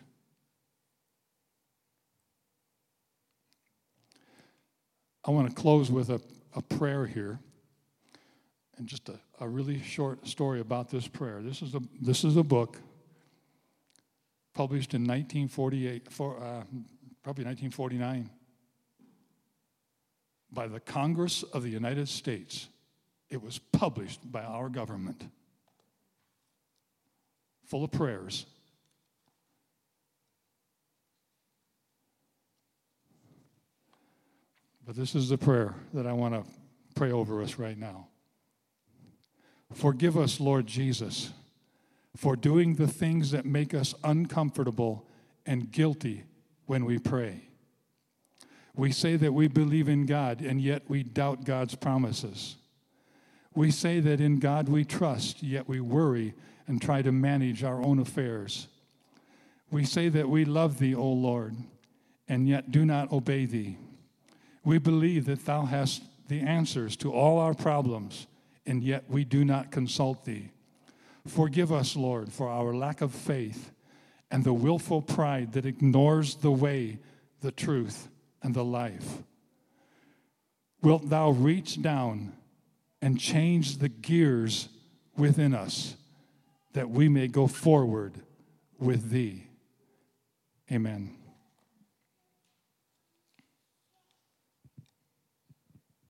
I 5.24 5.30
want 5.30 5.48
to 5.48 5.54
close 5.54 5.90
with 5.90 6.10
a, 6.10 6.20
a 6.54 6.62
prayer 6.62 7.06
here 7.06 7.38
and 8.78 8.88
just 8.88 9.08
a, 9.10 9.20
a 9.38 9.48
really 9.48 9.80
short 9.82 10.26
story 10.26 10.60
about 10.60 10.90
this 10.90 11.06
prayer. 11.06 11.42
This 11.42 11.60
is 11.60 11.74
a, 11.74 11.82
this 12.00 12.24
is 12.24 12.36
a 12.36 12.42
book 12.42 12.78
published 14.54 14.94
in 14.94 15.02
1948, 15.02 16.10
for, 16.10 16.36
uh, 16.36 16.64
probably 17.22 17.44
1949, 17.44 18.30
by 20.50 20.66
the 20.66 20.80
Congress 20.80 21.42
of 21.42 21.62
the 21.62 21.68
United 21.68 22.08
States. 22.08 22.68
It 23.28 23.42
was 23.42 23.58
published 23.58 24.20
by 24.30 24.42
our 24.42 24.68
government, 24.68 25.22
full 27.70 27.84
of 27.84 27.90
prayers 27.92 28.46
But 34.90 34.96
this 34.96 35.14
is 35.14 35.28
the 35.28 35.38
prayer 35.38 35.76
that 35.94 36.04
I 36.04 36.12
want 36.12 36.34
to 36.34 36.42
pray 36.96 37.12
over 37.12 37.40
us 37.42 37.60
right 37.60 37.78
now. 37.78 38.08
Forgive 39.72 40.18
us, 40.18 40.40
Lord 40.40 40.66
Jesus, 40.66 41.30
for 42.16 42.34
doing 42.34 42.74
the 42.74 42.88
things 42.88 43.30
that 43.30 43.46
make 43.46 43.72
us 43.72 43.94
uncomfortable 44.02 45.06
and 45.46 45.70
guilty 45.70 46.24
when 46.66 46.84
we 46.84 46.98
pray. 46.98 47.42
We 48.74 48.90
say 48.90 49.14
that 49.14 49.32
we 49.32 49.46
believe 49.46 49.88
in 49.88 50.06
God, 50.06 50.40
and 50.40 50.60
yet 50.60 50.82
we 50.88 51.04
doubt 51.04 51.44
God's 51.44 51.76
promises. 51.76 52.56
We 53.54 53.70
say 53.70 54.00
that 54.00 54.20
in 54.20 54.40
God 54.40 54.68
we 54.68 54.84
trust, 54.84 55.40
yet 55.40 55.68
we 55.68 55.80
worry 55.80 56.34
and 56.70 56.80
try 56.80 57.02
to 57.02 57.10
manage 57.10 57.64
our 57.64 57.82
own 57.82 57.98
affairs. 57.98 58.68
We 59.72 59.84
say 59.84 60.08
that 60.08 60.28
we 60.28 60.44
love 60.44 60.78
Thee, 60.78 60.94
O 60.94 61.04
Lord, 61.04 61.56
and 62.28 62.48
yet 62.48 62.70
do 62.70 62.86
not 62.86 63.10
obey 63.10 63.44
Thee. 63.44 63.76
We 64.64 64.78
believe 64.78 65.26
that 65.26 65.44
Thou 65.44 65.64
hast 65.64 66.02
the 66.28 66.38
answers 66.40 66.94
to 66.98 67.12
all 67.12 67.40
our 67.40 67.54
problems, 67.54 68.28
and 68.66 68.84
yet 68.84 69.02
we 69.08 69.24
do 69.24 69.44
not 69.44 69.72
consult 69.72 70.24
Thee. 70.24 70.50
Forgive 71.26 71.72
us, 71.72 71.96
Lord, 71.96 72.32
for 72.32 72.48
our 72.48 72.72
lack 72.72 73.00
of 73.00 73.12
faith 73.12 73.72
and 74.30 74.44
the 74.44 74.54
willful 74.54 75.02
pride 75.02 75.54
that 75.54 75.66
ignores 75.66 76.36
the 76.36 76.52
way, 76.52 77.00
the 77.40 77.50
truth, 77.50 78.08
and 78.44 78.54
the 78.54 78.64
life. 78.64 79.24
Wilt 80.82 81.10
Thou 81.10 81.30
reach 81.30 81.82
down 81.82 82.32
and 83.02 83.18
change 83.18 83.78
the 83.78 83.88
gears 83.88 84.68
within 85.16 85.52
us 85.52 85.96
that 86.72 86.90
we 86.90 87.08
may 87.08 87.26
go 87.26 87.46
forward 87.46 88.22
with 88.78 89.10
Thee? 89.10 89.46
Amen. 90.70 91.19